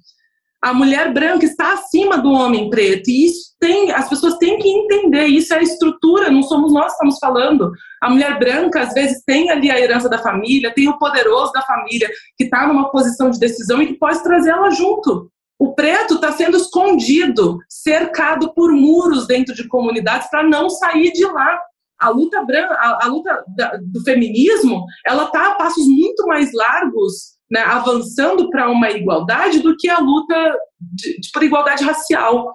a 0.61 0.73
mulher 0.73 1.11
branca 1.11 1.43
está 1.43 1.73
acima 1.73 2.19
do 2.19 2.31
homem 2.31 2.69
preto. 2.69 3.09
E 3.09 3.25
isso 3.25 3.55
tem, 3.59 3.91
as 3.91 4.07
pessoas 4.07 4.37
têm 4.37 4.59
que 4.59 4.69
entender, 4.69 5.25
isso 5.25 5.53
é 5.53 5.57
a 5.57 5.63
estrutura, 5.63 6.29
não 6.29 6.43
somos 6.43 6.71
nós 6.71 6.87
que 6.87 6.91
estamos 6.91 7.17
falando. 7.17 7.71
A 7.99 8.09
mulher 8.09 8.37
branca, 8.37 8.81
às 8.81 8.93
vezes, 8.93 9.23
tem 9.25 9.49
ali 9.49 9.71
a 9.71 9.79
herança 9.79 10.07
da 10.07 10.19
família, 10.19 10.73
tem 10.73 10.87
o 10.87 10.99
poderoso 10.99 11.51
da 11.51 11.63
família, 11.63 12.07
que 12.37 12.43
está 12.43 12.67
numa 12.67 12.91
posição 12.91 13.31
de 13.31 13.39
decisão 13.39 13.81
e 13.81 13.87
que 13.87 13.97
pode 13.97 14.21
trazer 14.21 14.51
ela 14.51 14.69
junto. 14.69 15.31
O 15.57 15.73
preto 15.73 16.15
está 16.15 16.31
sendo 16.31 16.57
escondido, 16.57 17.57
cercado 17.67 18.53
por 18.53 18.71
muros 18.71 19.25
dentro 19.25 19.55
de 19.55 19.67
comunidades 19.67 20.29
para 20.29 20.43
não 20.43 20.69
sair 20.69 21.11
de 21.11 21.25
lá. 21.25 21.59
A 21.99 22.09
luta 22.09 22.43
branca, 22.43 22.73
a, 22.73 23.05
a 23.05 23.07
luta 23.07 23.43
da, 23.55 23.77
do 23.79 24.03
feminismo, 24.03 24.83
ela 25.05 25.25
está 25.25 25.49
a 25.49 25.55
passos 25.55 25.87
muito 25.87 26.25
mais 26.27 26.51
largos 26.53 27.40
né, 27.51 27.59
avançando 27.61 28.49
para 28.49 28.69
uma 28.69 28.89
igualdade 28.89 29.59
do 29.59 29.75
que 29.77 29.89
a 29.89 29.99
luta 29.99 30.55
de, 30.79 31.19
de, 31.19 31.29
por 31.33 31.43
igualdade 31.43 31.83
racial. 31.83 32.53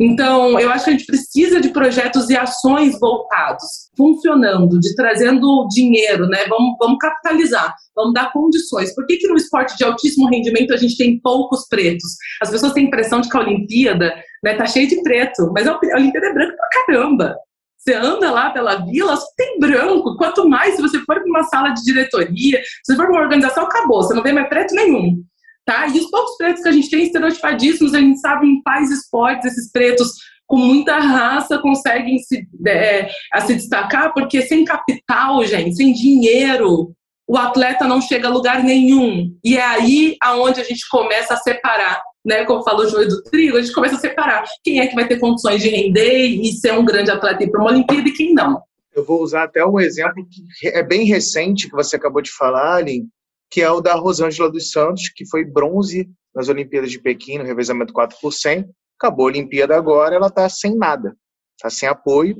Então, 0.00 0.58
eu 0.58 0.68
acho 0.70 0.84
que 0.84 0.90
a 0.90 0.92
gente 0.94 1.06
precisa 1.06 1.60
de 1.60 1.68
projetos 1.68 2.28
e 2.28 2.36
ações 2.36 2.98
voltados, 2.98 3.62
funcionando, 3.96 4.80
de 4.80 4.94
trazendo 4.96 5.68
dinheiro, 5.68 6.26
né? 6.26 6.38
Vamos, 6.48 6.74
vamos 6.80 6.98
capitalizar, 6.98 7.72
vamos 7.94 8.12
dar 8.12 8.32
condições. 8.32 8.92
Por 8.94 9.06
que, 9.06 9.18
que 9.18 9.28
no 9.28 9.36
esporte 9.36 9.76
de 9.76 9.84
altíssimo 9.84 10.28
rendimento 10.28 10.74
a 10.74 10.76
gente 10.76 10.96
tem 10.96 11.20
poucos 11.20 11.68
pretos? 11.68 12.16
As 12.40 12.50
pessoas 12.50 12.72
têm 12.72 12.84
a 12.84 12.86
impressão 12.88 13.20
de 13.20 13.28
que 13.28 13.36
a 13.36 13.40
Olimpíada 13.40 14.12
né, 14.42 14.54
tá 14.54 14.66
cheia 14.66 14.88
de 14.88 15.00
preto, 15.02 15.52
mas 15.54 15.68
a 15.68 15.78
Olimpíada 15.78 16.26
é 16.26 16.34
branca 16.34 16.56
pra 16.56 16.84
caramba. 16.86 17.36
Você 17.82 17.94
anda 17.94 18.30
lá 18.30 18.50
pela 18.50 18.76
vila, 18.76 19.16
só 19.16 19.26
tem 19.36 19.58
branco. 19.58 20.16
Quanto 20.16 20.48
mais, 20.48 20.76
se 20.76 20.82
você 20.82 20.98
for 21.00 21.16
para 21.16 21.24
uma 21.24 21.42
sala 21.42 21.70
de 21.70 21.82
diretoria, 21.82 22.62
se 22.62 22.92
você 22.92 22.96
for 22.96 23.06
para 23.06 23.14
uma 23.14 23.22
organização, 23.22 23.64
acabou. 23.64 24.02
Você 24.02 24.14
não 24.14 24.22
vê 24.22 24.32
mais 24.32 24.48
preto 24.48 24.72
nenhum. 24.72 25.20
Tá? 25.64 25.88
E 25.88 25.98
os 25.98 26.08
poucos 26.08 26.36
pretos 26.36 26.62
que 26.62 26.68
a 26.68 26.72
gente 26.72 26.88
tem 26.88 27.02
estereotipadíssimos, 27.04 27.92
a 27.92 27.98
gente 27.98 28.20
sabe 28.20 28.46
em 28.46 28.62
quais 28.62 28.90
esportes 28.90 29.46
esses 29.46 29.70
pretos 29.70 30.12
com 30.46 30.56
muita 30.58 30.98
raça 30.98 31.58
conseguem 31.58 32.18
se, 32.18 32.46
é, 32.66 33.10
a 33.32 33.40
se 33.40 33.54
destacar, 33.54 34.12
porque 34.12 34.42
sem 34.42 34.64
capital, 34.64 35.44
gente, 35.44 35.74
sem 35.74 35.92
dinheiro, 35.92 36.92
o 37.26 37.36
atleta 37.36 37.86
não 37.86 38.00
chega 38.00 38.28
a 38.28 38.30
lugar 38.30 38.62
nenhum. 38.62 39.34
E 39.42 39.56
é 39.56 39.64
aí 39.64 40.16
aonde 40.20 40.60
a 40.60 40.64
gente 40.64 40.86
começa 40.88 41.34
a 41.34 41.38
separar 41.38 42.00
né, 42.24 42.44
como 42.44 42.62
falou 42.62 42.84
o 42.84 42.88
joio 42.88 43.08
do 43.08 43.22
trigo, 43.24 43.56
a 43.56 43.62
gente 43.62 43.74
começa 43.74 43.96
a 43.96 44.00
separar 44.00 44.44
quem 44.62 44.80
é 44.80 44.86
que 44.86 44.94
vai 44.94 45.06
ter 45.06 45.18
condições 45.18 45.60
de 45.60 45.68
render 45.68 46.26
e 46.26 46.52
ser 46.52 46.72
um 46.72 46.84
grande 46.84 47.10
atleta 47.10 47.42
ir 47.42 47.50
para 47.50 47.60
uma 47.60 47.70
Olimpíada 47.70 48.08
e 48.08 48.12
quem 48.12 48.32
não. 48.32 48.62
Eu 48.94 49.04
vou 49.04 49.22
usar 49.22 49.44
até 49.44 49.64
um 49.64 49.80
exemplo 49.80 50.26
que 50.28 50.68
é 50.68 50.82
bem 50.82 51.04
recente, 51.04 51.68
que 51.68 51.74
você 51.74 51.96
acabou 51.96 52.20
de 52.20 52.30
falar, 52.30 52.76
Aline, 52.76 53.08
que 53.50 53.60
é 53.60 53.70
o 53.70 53.80
da 53.80 53.94
Rosângela 53.94 54.50
dos 54.50 54.70
Santos, 54.70 55.08
que 55.08 55.26
foi 55.28 55.44
bronze 55.44 56.08
nas 56.34 56.48
Olimpíadas 56.48 56.90
de 56.90 57.00
Pequim, 57.00 57.38
no 57.38 57.44
revezamento 57.44 57.92
4 57.92 58.16
por 58.20 58.32
100. 58.32 58.68
Acabou 58.98 59.26
a 59.26 59.28
Olimpíada 59.28 59.76
agora, 59.76 60.14
ela 60.14 60.28
está 60.28 60.48
sem 60.48 60.76
nada, 60.76 61.16
está 61.56 61.68
sem 61.68 61.88
apoio, 61.88 62.36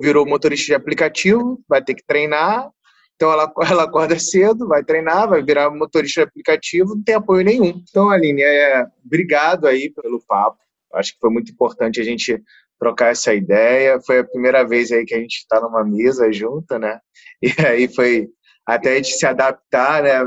virou 0.00 0.26
motorista 0.26 0.66
de 0.66 0.74
aplicativo, 0.74 1.60
vai 1.68 1.82
ter 1.82 1.94
que 1.94 2.04
treinar, 2.06 2.70
então 3.16 3.32
ela, 3.32 3.52
ela 3.68 3.84
acorda 3.84 4.18
cedo, 4.18 4.68
vai 4.68 4.84
treinar, 4.84 5.28
vai 5.28 5.42
virar 5.42 5.70
motorista 5.70 6.20
de 6.20 6.28
aplicativo, 6.28 6.94
não 6.94 7.02
tem 7.02 7.14
apoio 7.14 7.44
nenhum. 7.44 7.82
Então, 7.88 8.10
Aline, 8.10 8.42
é, 8.42 8.86
obrigado 9.04 9.66
aí 9.66 9.90
pelo 9.90 10.22
papo. 10.26 10.58
Acho 10.94 11.12
que 11.12 11.18
foi 11.20 11.30
muito 11.30 11.50
importante 11.50 12.00
a 12.00 12.04
gente 12.04 12.40
trocar 12.78 13.10
essa 13.10 13.34
ideia. 13.34 13.98
Foi 14.06 14.20
a 14.20 14.24
primeira 14.24 14.66
vez 14.66 14.92
aí 14.92 15.04
que 15.04 15.14
a 15.14 15.18
gente 15.18 15.38
está 15.38 15.60
numa 15.60 15.84
mesa 15.84 16.30
junta, 16.32 16.78
né? 16.78 17.00
E 17.42 17.52
aí 17.66 17.86
foi 17.94 18.28
até 18.66 18.92
a 18.92 18.96
gente 18.96 19.12
se 19.12 19.26
adaptar, 19.26 20.02
né? 20.02 20.26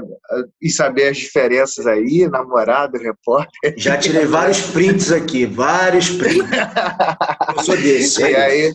E 0.62 0.70
saber 0.70 1.10
as 1.10 1.18
diferenças 1.18 1.88
aí, 1.88 2.28
namorado, 2.30 3.00
repórter. 3.00 3.74
Já 3.76 3.98
tirei 3.98 4.26
vários 4.26 4.62
prints 4.62 5.12
aqui, 5.12 5.46
vários 5.46 6.12
prints. 6.12 6.48
Eu 7.58 7.64
sou 7.64 7.76
desse. 7.76 8.22
E 8.22 8.36
aí, 8.36 8.74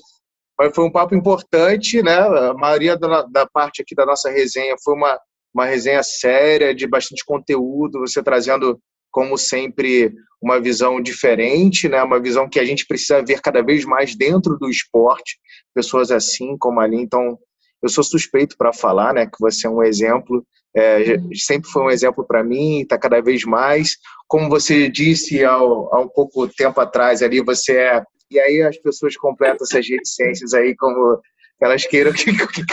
mas 0.58 0.74
foi 0.74 0.84
um 0.84 0.90
papo 0.90 1.14
importante, 1.14 2.02
né? 2.02 2.16
A 2.16 2.54
maioria 2.54 2.96
da, 2.96 3.22
da 3.22 3.46
parte 3.46 3.82
aqui 3.82 3.94
da 3.94 4.06
nossa 4.06 4.30
resenha 4.30 4.76
foi 4.82 4.94
uma, 4.94 5.18
uma 5.54 5.66
resenha 5.66 6.02
séria, 6.02 6.74
de 6.74 6.86
bastante 6.86 7.24
conteúdo, 7.24 8.00
você 8.00 8.22
trazendo, 8.22 8.78
como 9.10 9.36
sempre, 9.36 10.12
uma 10.40 10.60
visão 10.60 11.00
diferente, 11.00 11.88
né? 11.88 12.02
Uma 12.02 12.20
visão 12.20 12.48
que 12.48 12.60
a 12.60 12.64
gente 12.64 12.86
precisa 12.86 13.22
ver 13.22 13.40
cada 13.40 13.62
vez 13.62 13.84
mais 13.84 14.14
dentro 14.14 14.56
do 14.58 14.68
esporte, 14.68 15.38
pessoas 15.74 16.10
assim 16.10 16.56
como 16.58 16.80
ali. 16.80 16.96
Então, 16.96 17.38
eu 17.82 17.88
sou 17.88 18.04
suspeito 18.04 18.56
para 18.56 18.72
falar, 18.72 19.12
né? 19.12 19.26
Que 19.26 19.40
você 19.40 19.66
é 19.66 19.70
um 19.70 19.82
exemplo, 19.82 20.46
é, 20.76 21.16
sempre 21.34 21.68
foi 21.68 21.82
um 21.82 21.90
exemplo 21.90 22.24
para 22.24 22.44
mim, 22.44 22.80
está 22.80 22.96
cada 22.96 23.20
vez 23.20 23.44
mais. 23.44 23.96
Como 24.28 24.48
você 24.48 24.88
disse 24.88 25.44
há, 25.44 25.52
há 25.52 26.00
um 26.00 26.08
pouco 26.08 26.46
tempo 26.46 26.80
atrás 26.80 27.22
ali, 27.22 27.40
você 27.42 27.76
é 27.76 28.04
e 28.34 28.40
aí 28.40 28.62
as 28.62 28.78
pessoas 28.78 29.16
completam 29.16 29.64
essas 29.64 29.88
reticências 29.88 30.54
aí 30.54 30.74
como 30.76 31.20
elas 31.60 31.86
queiram 31.86 32.12
que, 32.16 32.32
que, 32.32 32.64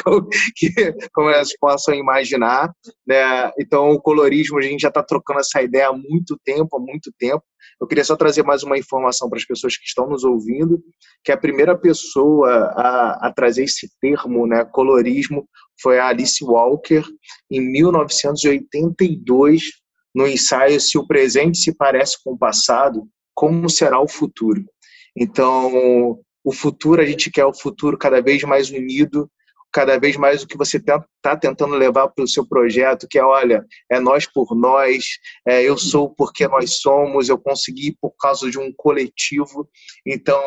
que, 0.56 0.94
como 1.14 1.30
elas 1.30 1.56
possam 1.58 1.94
imaginar, 1.94 2.74
né? 3.06 3.52
Então 3.60 3.92
o 3.92 4.02
colorismo 4.02 4.58
a 4.58 4.62
gente 4.62 4.82
já 4.82 4.90
está 4.90 5.04
trocando 5.04 5.40
essa 5.40 5.62
ideia 5.62 5.90
há 5.90 5.94
muito 5.94 6.38
tempo, 6.44 6.78
há 6.78 6.80
muito 6.80 7.12
tempo. 7.18 7.44
Eu 7.80 7.88
queria 7.88 8.04
só 8.04 8.16
trazer 8.16 8.44
mais 8.44 8.64
uma 8.64 8.78
informação 8.78 9.30
para 9.30 9.38
as 9.38 9.46
pessoas 9.46 9.78
que 9.78 9.86
estão 9.86 10.08
nos 10.08 10.24
ouvindo, 10.24 10.82
que 11.24 11.32
a 11.32 11.38
primeira 11.38 11.78
pessoa 11.78 12.50
a, 12.76 13.28
a 13.28 13.34
trazer 13.34 13.64
esse 13.64 13.90
termo, 14.00 14.46
né, 14.46 14.64
colorismo, 14.66 15.48
foi 15.82 15.98
a 15.98 16.08
Alice 16.08 16.44
Walker 16.44 17.04
em 17.50 17.60
1982 17.60 19.64
no 20.14 20.28
ensaio 20.28 20.80
Se 20.80 20.98
o 20.98 21.08
presente 21.08 21.58
se 21.58 21.74
parece 21.74 22.18
com 22.24 22.34
o 22.34 22.38
passado, 22.38 23.08
como 23.34 23.70
será 23.70 24.00
o 24.00 24.08
futuro? 24.08 24.64
Então, 25.16 26.20
o 26.44 26.54
futuro, 26.54 27.02
a 27.02 27.06
gente 27.06 27.30
quer 27.30 27.46
o 27.46 27.54
futuro 27.54 27.98
cada 27.98 28.22
vez 28.22 28.44
mais 28.44 28.70
unido, 28.70 29.30
cada 29.72 29.98
vez 29.98 30.18
mais 30.18 30.44
o 30.44 30.48
que 30.48 30.58
você 30.58 30.78
está 30.78 31.36
tentando 31.38 31.76
levar 31.76 32.10
para 32.10 32.24
o 32.24 32.28
seu 32.28 32.46
projeto, 32.46 33.08
que 33.10 33.18
é, 33.18 33.24
olha, 33.24 33.66
é 33.90 34.00
nós 34.00 34.26
por 34.26 34.54
nós, 34.56 35.06
é, 35.48 35.64
eu 35.64 35.78
sou 35.78 36.10
porque 36.14 36.48
nós 36.48 36.82
somos, 36.82 37.30
eu 37.30 37.38
consegui 37.38 37.96
por 38.02 38.12
causa 38.20 38.50
de 38.52 38.60
um 38.60 38.72
coletivo. 38.76 39.70
Então, 40.06 40.42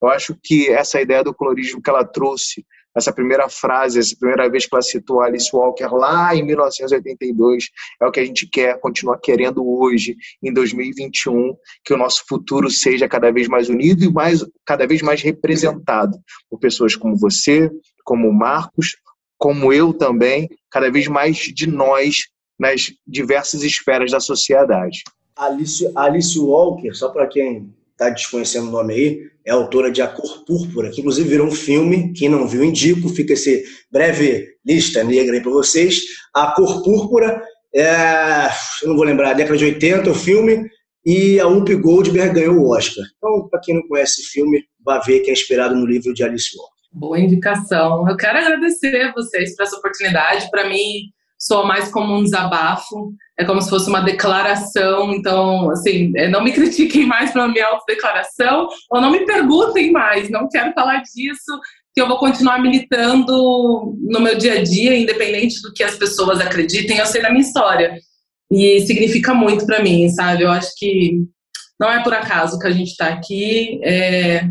eu 0.00 0.08
acho 0.08 0.36
que 0.42 0.68
essa 0.68 1.00
ideia 1.00 1.24
do 1.24 1.34
colorismo 1.34 1.82
que 1.82 1.90
ela 1.90 2.04
trouxe 2.04 2.64
essa 2.96 3.12
primeira 3.12 3.48
frase, 3.48 3.98
essa 3.98 4.16
primeira 4.18 4.48
vez 4.48 4.66
que 4.66 4.74
ela 4.74 4.82
citou 4.82 5.20
Alice 5.20 5.48
Walker 5.54 5.88
lá 5.92 6.34
em 6.34 6.42
1982, 6.44 7.64
é 8.00 8.06
o 8.06 8.10
que 8.10 8.20
a 8.20 8.24
gente 8.24 8.46
quer, 8.46 8.78
continuar 8.80 9.18
querendo 9.18 9.66
hoje, 9.66 10.16
em 10.42 10.52
2021, 10.52 11.54
que 11.84 11.94
o 11.94 11.96
nosso 11.96 12.24
futuro 12.28 12.70
seja 12.70 13.08
cada 13.08 13.30
vez 13.30 13.48
mais 13.48 13.68
unido 13.68 14.04
e 14.04 14.12
mais, 14.12 14.44
cada 14.66 14.86
vez 14.86 15.02
mais 15.02 15.22
representado 15.22 16.18
por 16.50 16.58
pessoas 16.58 16.96
como 16.96 17.16
você, 17.16 17.70
como 18.04 18.28
o 18.28 18.34
Marcos, 18.34 18.96
como 19.38 19.72
eu 19.72 19.92
também, 19.92 20.48
cada 20.70 20.90
vez 20.90 21.06
mais 21.06 21.36
de 21.36 21.66
nós 21.66 22.26
nas 22.58 22.92
diversas 23.06 23.62
esferas 23.62 24.10
da 24.10 24.18
sociedade. 24.18 25.02
Alice, 25.36 25.90
Alice 25.94 26.38
Walker, 26.38 26.92
só 26.92 27.10
para 27.10 27.28
quem 27.28 27.72
está 27.92 28.10
desconhecendo 28.10 28.68
o 28.68 28.72
nome 28.72 28.94
aí, 28.94 29.30
é 29.48 29.50
autora 29.50 29.90
de 29.90 30.02
A 30.02 30.06
Cor 30.06 30.44
Púrpura, 30.44 30.90
que 30.90 31.00
inclusive 31.00 31.26
virou 31.26 31.46
um 31.46 31.52
filme. 31.52 32.12
Quem 32.12 32.28
não 32.28 32.46
viu, 32.46 32.62
indico. 32.62 33.08
Fica 33.08 33.32
esse 33.32 33.64
breve 33.90 34.46
lista 34.64 35.02
negra 35.02 35.34
aí 35.34 35.40
para 35.40 35.50
vocês. 35.50 36.02
A 36.34 36.48
Cor 36.48 36.82
Púrpura, 36.84 37.42
é, 37.74 38.46
eu 38.82 38.90
não 38.90 38.96
vou 38.96 39.06
lembrar, 39.06 39.32
década 39.32 39.56
de 39.56 39.64
80, 39.64 40.10
o 40.10 40.14
filme, 40.14 40.68
e 41.04 41.40
a 41.40 41.46
Whoopi 41.46 41.76
Goldberg 41.76 42.34
ganhou 42.34 42.56
o 42.56 42.76
Oscar. 42.76 43.04
Então, 43.16 43.48
para 43.48 43.60
quem 43.60 43.74
não 43.74 43.88
conhece 43.88 44.20
esse 44.20 44.30
filme, 44.30 44.62
vá 44.84 44.98
ver 44.98 45.20
que 45.20 45.30
é 45.30 45.32
inspirado 45.32 45.74
no 45.74 45.86
livro 45.86 46.12
de 46.12 46.22
Alice 46.22 46.54
Walker. 46.54 46.74
Boa 46.92 47.18
indicação. 47.18 48.06
Eu 48.06 48.16
quero 48.18 48.36
agradecer 48.36 49.00
a 49.00 49.12
vocês 49.12 49.56
por 49.56 49.62
essa 49.62 49.76
oportunidade. 49.76 50.50
Para 50.50 50.68
mim, 50.68 51.10
soa 51.38 51.64
mais 51.64 51.88
como 51.90 52.14
um 52.14 52.24
desabafo, 52.24 53.12
é 53.38 53.44
como 53.44 53.62
se 53.62 53.70
fosse 53.70 53.88
uma 53.88 54.00
declaração. 54.00 55.12
Então, 55.12 55.70
assim, 55.70 56.12
é, 56.16 56.28
não 56.28 56.42
me 56.42 56.52
critiquem 56.52 57.06
mais 57.06 57.32
pela 57.32 57.48
minha 57.48 57.66
autodeclaração, 57.66 58.68
ou 58.90 59.00
não 59.00 59.10
me 59.10 59.24
perguntem 59.24 59.92
mais, 59.92 60.28
não 60.28 60.48
quero 60.48 60.72
falar 60.72 61.02
disso, 61.02 61.60
que 61.94 62.00
eu 62.00 62.08
vou 62.08 62.18
continuar 62.18 62.60
militando 62.60 63.96
no 64.00 64.20
meu 64.20 64.36
dia 64.36 64.54
a 64.54 64.62
dia, 64.62 64.96
independente 64.96 65.62
do 65.62 65.72
que 65.72 65.84
as 65.84 65.96
pessoas 65.96 66.40
acreditem, 66.40 66.98
eu 66.98 67.06
sei 67.06 67.22
da 67.22 67.30
minha 67.30 67.42
história. 67.42 67.98
E 68.50 68.80
significa 68.80 69.34
muito 69.34 69.66
para 69.66 69.82
mim, 69.82 70.08
sabe? 70.08 70.42
Eu 70.42 70.50
acho 70.50 70.70
que 70.76 71.20
não 71.78 71.90
é 71.90 72.02
por 72.02 72.14
acaso 72.14 72.58
que 72.58 72.66
a 72.66 72.70
gente 72.70 72.88
está 72.88 73.08
aqui. 73.08 73.78
É, 73.84 74.48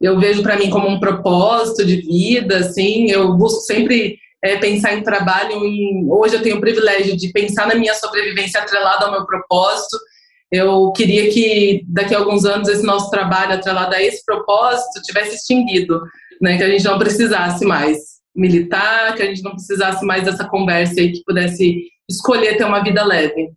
eu 0.00 0.18
vejo 0.18 0.42
para 0.42 0.58
mim 0.58 0.70
como 0.70 0.88
um 0.88 0.98
propósito 0.98 1.84
de 1.84 1.96
vida, 1.96 2.58
assim, 2.58 3.10
eu 3.10 3.36
busco 3.36 3.60
sempre 3.60 4.18
é, 4.42 4.56
pensar 4.56 4.94
em 4.94 5.02
trabalho. 5.02 5.64
Em, 5.64 6.06
hoje 6.10 6.36
eu 6.36 6.42
tenho 6.42 6.56
o 6.56 6.60
privilégio 6.60 7.16
de 7.16 7.30
pensar 7.32 7.66
na 7.66 7.74
minha 7.74 7.94
sobrevivência 7.94 8.60
atrelada 8.60 9.06
ao 9.06 9.12
meu 9.12 9.26
propósito. 9.26 9.98
Eu 10.50 10.90
queria 10.92 11.30
que 11.30 11.84
daqui 11.86 12.14
a 12.14 12.18
alguns 12.18 12.44
anos 12.44 12.68
esse 12.68 12.82
nosso 12.82 13.10
trabalho 13.10 13.54
atrelado 13.54 13.94
a 13.94 14.02
esse 14.02 14.24
propósito 14.24 15.02
tivesse 15.02 15.36
extinguido, 15.36 16.02
né? 16.40 16.56
que 16.56 16.64
a 16.64 16.68
gente 16.68 16.84
não 16.84 16.98
precisasse 16.98 17.64
mais 17.64 17.98
militar, 18.34 19.14
que 19.14 19.22
a 19.22 19.26
gente 19.26 19.42
não 19.42 19.52
precisasse 19.52 20.04
mais 20.04 20.24
dessa 20.24 20.48
conversa 20.48 21.00
e 21.00 21.12
que 21.12 21.22
pudesse 21.24 21.84
escolher 22.08 22.56
ter 22.56 22.64
uma 22.64 22.82
vida 22.82 23.04
leve. 23.04 23.50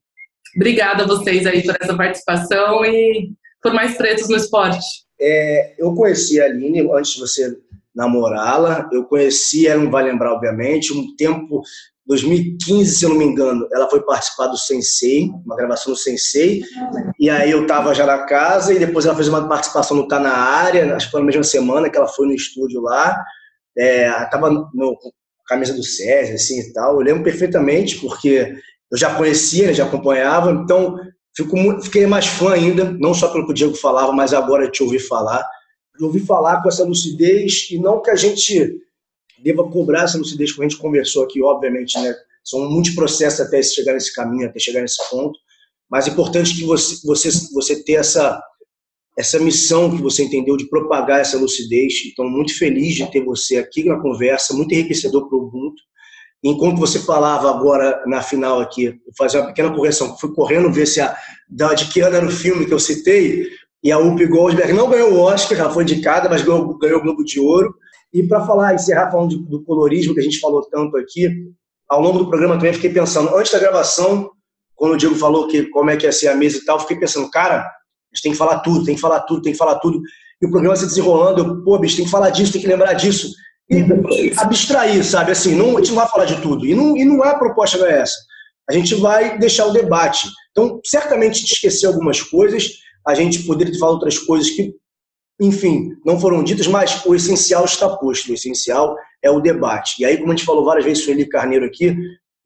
Obrigada 0.56 1.04
a 1.04 1.08
vocês 1.08 1.48
aí 1.48 1.64
por 1.64 1.76
essa 1.80 1.96
participação 1.96 2.86
e 2.86 3.32
por 3.62 3.74
mais 3.74 3.98
pretos 3.98 4.30
no 4.30 4.36
esporte. 4.36 4.86
É, 5.20 5.74
eu 5.80 5.96
conheci 5.96 6.40
a 6.40 6.46
Aline 6.46 6.82
antes 6.92 7.14
de 7.14 7.22
você 7.22 7.58
namorá-la. 7.96 8.90
Eu 8.92 9.06
conheci, 9.06 9.68
ela 9.68 9.84
não 9.84 9.92
vai 9.92 10.04
lembrar, 10.04 10.34
obviamente, 10.34 10.94
um 10.94 11.16
tempo, 11.16 11.62
2015, 12.06 12.96
se 12.96 13.06
eu 13.06 13.10
não 13.10 13.18
me 13.18 13.26
engano, 13.26 13.68
ela 13.72 13.90
foi 13.90 14.02
participar 14.02 14.48
do 14.48 14.58
Sensei, 14.58 15.30
uma 15.46 15.56
gravação 15.56 15.94
do 15.94 15.98
Sensei, 15.98 16.62
e 17.20 17.30
aí 17.30 17.52
eu 17.52 17.62
estava 17.62 17.94
já 17.94 18.06
na 18.06 18.26
casa, 18.26 18.74
e 18.74 18.80
depois 18.80 19.06
ela 19.06 19.16
fez 19.16 19.28
uma 19.28 19.48
participação 19.48 19.96
no 19.96 20.08
Tá 20.08 20.20
Na 20.20 20.34
Área, 20.34 20.96
acho 20.96 21.06
que 21.06 21.12
foi 21.12 21.22
na 21.22 21.28
mesma 21.28 21.44
semana 21.44 21.90
que 21.90 21.98
ela 21.98 22.08
foi 22.08 22.28
no 22.28 22.34
estúdio 22.34 22.82
lá, 22.82 23.16
é, 23.78 24.08
estava 24.08 24.50
no 24.50 24.98
camisa 25.46 25.74
do 25.74 25.84
César, 25.84 26.34
assim, 26.34 26.60
e 26.60 26.74
tal, 26.74 26.96
eu 26.96 27.02
lembro 27.02 27.24
perfeitamente, 27.24 28.00
porque 28.00 28.54
eu 28.92 28.98
já 28.98 29.16
conhecia, 29.16 29.68
né, 29.68 29.74
já 29.74 29.86
acompanhava, 29.86 30.52
então 30.52 30.98
fico, 31.36 31.82
fiquei 31.82 32.06
mais 32.06 32.28
fã 32.28 32.54
ainda, 32.54 32.96
não 33.00 33.14
só 33.14 33.30
pelo 33.30 33.46
que 33.46 33.52
o 33.52 33.54
Diego 33.54 33.76
falava, 33.76 34.12
mas 34.12 34.34
agora 34.34 34.70
te 34.70 34.84
ouvir 34.84 35.00
falar, 35.00 35.46
de 35.98 36.04
ouvir 36.04 36.22
falar 36.22 36.62
com 36.62 36.70
essa 36.70 36.84
lucidez 36.84 37.68
e 37.72 37.78
não 37.78 38.02
que 38.02 38.10
a 38.10 38.16
gente 38.16 38.78
deva 39.44 39.70
cobrar 39.70 40.04
essa 40.04 40.18
lucidez, 40.18 40.52
como 40.52 40.66
a 40.66 40.70
gente 40.70 40.80
conversou 40.80 41.24
aqui, 41.24 41.42
obviamente, 41.42 42.00
né? 42.00 42.16
São 42.44 42.70
muitos 42.70 42.94
processos 42.96 43.42
até 43.42 43.62
chegar 43.62 43.94
nesse 43.94 44.14
caminho, 44.14 44.48
até 44.48 44.60
chegar 44.60 44.82
nesse 44.82 44.98
ponto, 45.10 45.38
mas 45.90 46.08
é 46.08 46.12
importante 46.12 46.56
que 46.56 46.64
você, 46.64 47.06
você, 47.06 47.30
você 47.54 47.84
ter 47.84 47.94
essa, 47.94 48.42
essa 49.18 49.40
missão 49.40 49.96
que 49.96 50.02
você 50.02 50.24
entendeu 50.24 50.58
de 50.58 50.68
propagar 50.68 51.22
essa 51.22 51.38
lucidez. 51.38 51.94
Então, 52.12 52.30
muito 52.30 52.58
feliz 52.58 52.96
de 52.96 53.10
ter 53.12 53.24
você 53.24 53.58
aqui 53.58 53.84
na 53.84 54.00
conversa, 54.00 54.54
muito 54.54 54.74
enriquecedor 54.74 55.28
para 55.28 55.38
o 55.38 55.44
Ubuntu. 55.44 55.82
Enquanto 56.44 56.80
você 56.80 57.00
falava 57.00 57.50
agora 57.50 58.04
na 58.06 58.22
final 58.22 58.60
aqui, 58.60 58.90
vou 58.90 59.14
fazer 59.18 59.38
uma 59.38 59.48
pequena 59.48 59.74
correção, 59.74 60.18
fui 60.18 60.34
correndo 60.34 60.74
ver 60.74 60.86
se 60.86 61.00
a, 61.00 61.16
de 61.76 61.90
que 61.90 62.02
ano 62.02 62.18
era 62.18 62.26
o 62.26 62.32
filme 62.32 62.66
que 62.66 62.74
eu 62.74 62.80
citei, 62.80 63.50
e 63.84 63.92
a 63.92 63.98
Whoopi 63.98 64.26
Goldberg 64.28 64.72
não 64.72 64.90
ganhou 64.90 65.14
o 65.14 65.20
Oscar, 65.20 65.60
ela 65.60 65.70
foi 65.70 65.84
indicada, 65.84 66.30
mas 66.30 66.42
ganhou, 66.42 66.78
ganhou 66.78 67.00
o 67.00 67.04
Globo 67.04 67.24
de 67.24 67.40
Ouro. 67.40 67.76
E 68.14 68.24
para 68.24 68.46
falar, 68.46 68.74
encerrar 68.74 69.12
falando 69.12 69.38
do 69.38 69.64
colorismo 69.64 70.14
que 70.14 70.22
a 70.22 70.24
gente 70.24 70.40
falou 70.40 70.66
tanto 70.70 70.96
aqui, 70.96 71.30
ao 71.90 72.02
longo 72.02 72.20
do 72.20 72.30
programa 72.30 72.56
também 72.56 72.74
fiquei 72.74 72.92
pensando, 72.92 73.36
antes 73.36 73.52
da 73.52 73.60
gravação, 73.60 74.32
quando 74.76 74.94
o 74.94 74.98
Diego 74.98 75.16
falou 75.16 75.48
que 75.48 75.66
como 75.70 75.90
é 75.90 75.98
que 75.98 76.06
ia 76.06 76.12
ser 76.12 76.30
a 76.30 76.36
mesa 76.36 76.58
e 76.58 76.66
tal, 76.66 76.80
fiquei 76.80 76.98
pensando, 76.98 77.30
cara, 77.30 77.58
a 77.60 78.16
gente 78.16 78.24
tem 78.24 78.32
que 78.32 78.38
falar 78.38 78.60
tudo, 78.60 78.86
tem 78.86 78.96
que 78.96 79.02
falar 79.02 79.20
tudo, 79.22 79.42
tem 79.42 79.52
que 79.52 79.58
falar 79.58 79.80
tudo. 79.80 80.00
E 80.42 80.46
o 80.46 80.50
programa 80.52 80.76
se 80.76 80.86
desenrolando, 80.86 81.42
eu, 81.42 81.64
pô, 81.64 81.78
bicho, 81.78 81.98
tem 81.98 82.06
que 82.06 82.12
falar 82.12 82.30
disso, 82.30 82.54
tem 82.54 82.62
que 82.62 82.68
lembrar 82.68 82.94
disso. 82.94 83.30
E 83.70 84.34
abstrair, 84.38 85.04
sabe? 85.04 85.32
Assim, 85.32 85.56
não, 85.56 85.78
a 85.78 85.80
gente 85.80 85.90
não 85.90 85.96
vai 85.96 86.08
falar 86.08 86.26
de 86.26 86.42
tudo. 86.42 86.66
E 86.66 86.76
não, 86.76 86.96
e 86.96 87.04
não 87.04 87.24
é 87.24 87.30
a 87.30 87.38
proposta 87.38 87.78
não 87.78 87.88
é 87.88 88.00
essa. 88.02 88.16
A 88.70 88.74
gente 88.74 88.96
vai 88.96 89.38
deixar 89.40 89.66
o 89.66 89.74
debate. 89.74 90.28
Então, 90.52 90.80
certamente 90.86 91.32
a 91.32 91.40
gente 91.40 91.54
esqueceu 91.54 91.90
algumas 91.90 92.22
coisas, 92.22 92.70
a 93.06 93.14
gente 93.14 93.44
poderia 93.44 93.78
falar 93.78 93.94
outras 93.94 94.18
coisas 94.18 94.50
que, 94.50 94.74
enfim, 95.40 95.92
não 96.06 96.20
foram 96.20 96.44
ditas, 96.44 96.68
mas 96.68 97.06
o 97.06 97.14
essencial 97.14 97.66
está 97.66 97.90
posto. 97.90 98.32
O 98.32 98.34
essencial 98.34 98.96
é 99.22 99.30
o 99.30 99.40
debate. 99.40 100.02
E 100.02 100.06
aí, 100.06 100.18
como 100.18 100.32
a 100.32 100.36
gente 100.36 100.46
falou 100.46 100.66
várias 100.66 100.86
vezes, 100.86 101.04
Sueli 101.04 101.28
Carneiro 101.28 101.66
aqui, 101.66 101.96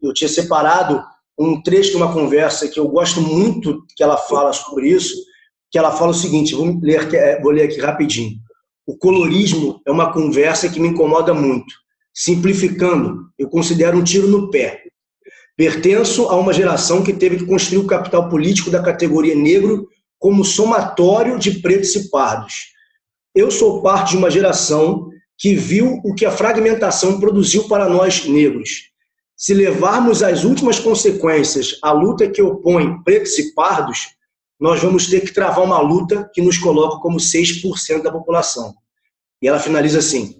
eu 0.01 0.13
tinha 0.13 0.29
separado 0.29 1.03
um 1.37 1.61
trecho 1.61 1.91
de 1.91 1.97
uma 1.97 2.11
conversa 2.11 2.67
que 2.67 2.79
eu 2.79 2.87
gosto 2.87 3.21
muito 3.21 3.83
que 3.95 4.03
ela 4.03 4.17
fala 4.17 4.51
sobre 4.51 4.89
isso, 4.89 5.13
que 5.71 5.77
ela 5.77 5.91
fala 5.91 6.11
o 6.11 6.15
seguinte, 6.15 6.55
vou 6.55 6.79
ler, 6.81 7.13
é, 7.13 7.41
vou 7.41 7.51
ler 7.51 7.63
aqui 7.63 7.79
rapidinho. 7.79 8.37
O 8.85 8.97
colorismo 8.97 9.81
é 9.85 9.91
uma 9.91 10.11
conversa 10.11 10.69
que 10.69 10.79
me 10.79 10.87
incomoda 10.87 11.33
muito. 11.33 11.73
Simplificando, 12.13 13.29
eu 13.37 13.49
considero 13.49 13.97
um 13.97 14.03
tiro 14.03 14.27
no 14.27 14.49
pé. 14.49 14.83
Pertenço 15.55 16.29
a 16.29 16.35
uma 16.35 16.53
geração 16.53 17.03
que 17.03 17.13
teve 17.13 17.37
que 17.37 17.45
construir 17.45 17.79
o 17.79 17.87
capital 17.87 18.29
político 18.29 18.71
da 18.71 18.81
categoria 18.81 19.35
negro 19.35 19.87
como 20.19 20.43
somatório 20.43 21.37
de 21.37 21.59
pretos 21.59 21.95
e 21.95 22.09
pardos. 22.09 22.53
Eu 23.35 23.51
sou 23.51 23.81
parte 23.81 24.11
de 24.11 24.17
uma 24.17 24.31
geração 24.31 25.09
que 25.37 25.53
viu 25.53 26.01
o 26.03 26.15
que 26.15 26.25
a 26.25 26.31
fragmentação 26.31 27.19
produziu 27.19 27.67
para 27.67 27.87
nós 27.87 28.25
negros. 28.25 28.89
Se 29.35 29.53
levarmos 29.53 30.23
às 30.23 30.43
últimas 30.43 30.79
consequências 30.79 31.77
a 31.83 31.91
luta 31.91 32.27
que 32.27 32.41
opõe 32.41 33.03
pretos 33.03 33.37
e 33.37 33.53
pardos, 33.53 34.07
nós 34.59 34.81
vamos 34.81 35.07
ter 35.07 35.21
que 35.21 35.31
travar 35.31 35.63
uma 35.63 35.79
luta 35.79 36.27
que 36.33 36.41
nos 36.41 36.57
coloca 36.57 36.99
como 36.99 37.17
6% 37.17 38.01
da 38.01 38.11
população. 38.11 38.73
E 39.39 39.47
ela 39.47 39.59
finaliza 39.59 39.99
assim: 39.99 40.39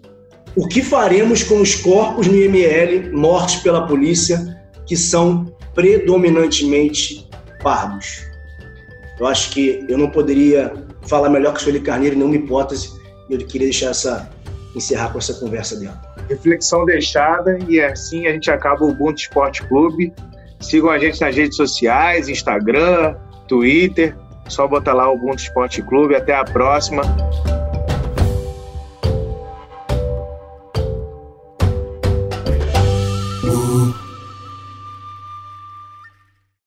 O 0.56 0.66
que 0.66 0.82
faremos 0.82 1.44
com 1.44 1.60
os 1.60 1.76
corpos 1.76 2.26
no 2.26 2.34
IML 2.34 3.16
mortos 3.16 3.56
pela 3.56 3.86
polícia 3.86 4.60
que 4.84 4.96
são 4.96 5.44
predominantemente 5.72 7.28
pardos? 7.62 8.27
Eu 9.18 9.26
acho 9.26 9.50
que 9.50 9.84
eu 9.88 9.98
não 9.98 10.10
poderia 10.10 10.72
falar 11.06 11.28
melhor 11.28 11.52
que 11.52 11.58
a 11.58 11.62
Sueli 11.62 11.80
Carneiro 11.80 12.14
em 12.14 12.18
nenhuma 12.18 12.36
hipótese. 12.36 12.98
Eu 13.28 13.38
queria 13.38 13.66
deixar 13.66 13.90
essa, 13.90 14.30
encerrar 14.74 15.10
com 15.10 15.18
essa 15.18 15.34
conversa 15.34 15.76
dela. 15.76 16.00
Reflexão 16.28 16.84
deixada 16.84 17.58
e 17.68 17.80
assim 17.80 18.26
a 18.26 18.32
gente 18.32 18.50
acaba 18.50 18.84
o 18.84 18.90
Ubuntu 18.90 19.20
Esporte 19.20 19.62
Clube. 19.66 20.12
Sigam 20.60 20.90
a 20.90 20.98
gente 20.98 21.20
nas 21.20 21.34
redes 21.34 21.56
sociais, 21.56 22.28
Instagram, 22.28 23.16
Twitter. 23.46 24.16
Só 24.48 24.66
botar 24.66 24.94
lá 24.94 25.10
o 25.10 25.14
Ubuntu 25.14 25.42
Esporte 25.42 25.82
Clube. 25.82 26.14
Até 26.14 26.34
a 26.34 26.44
próxima. 26.44 27.02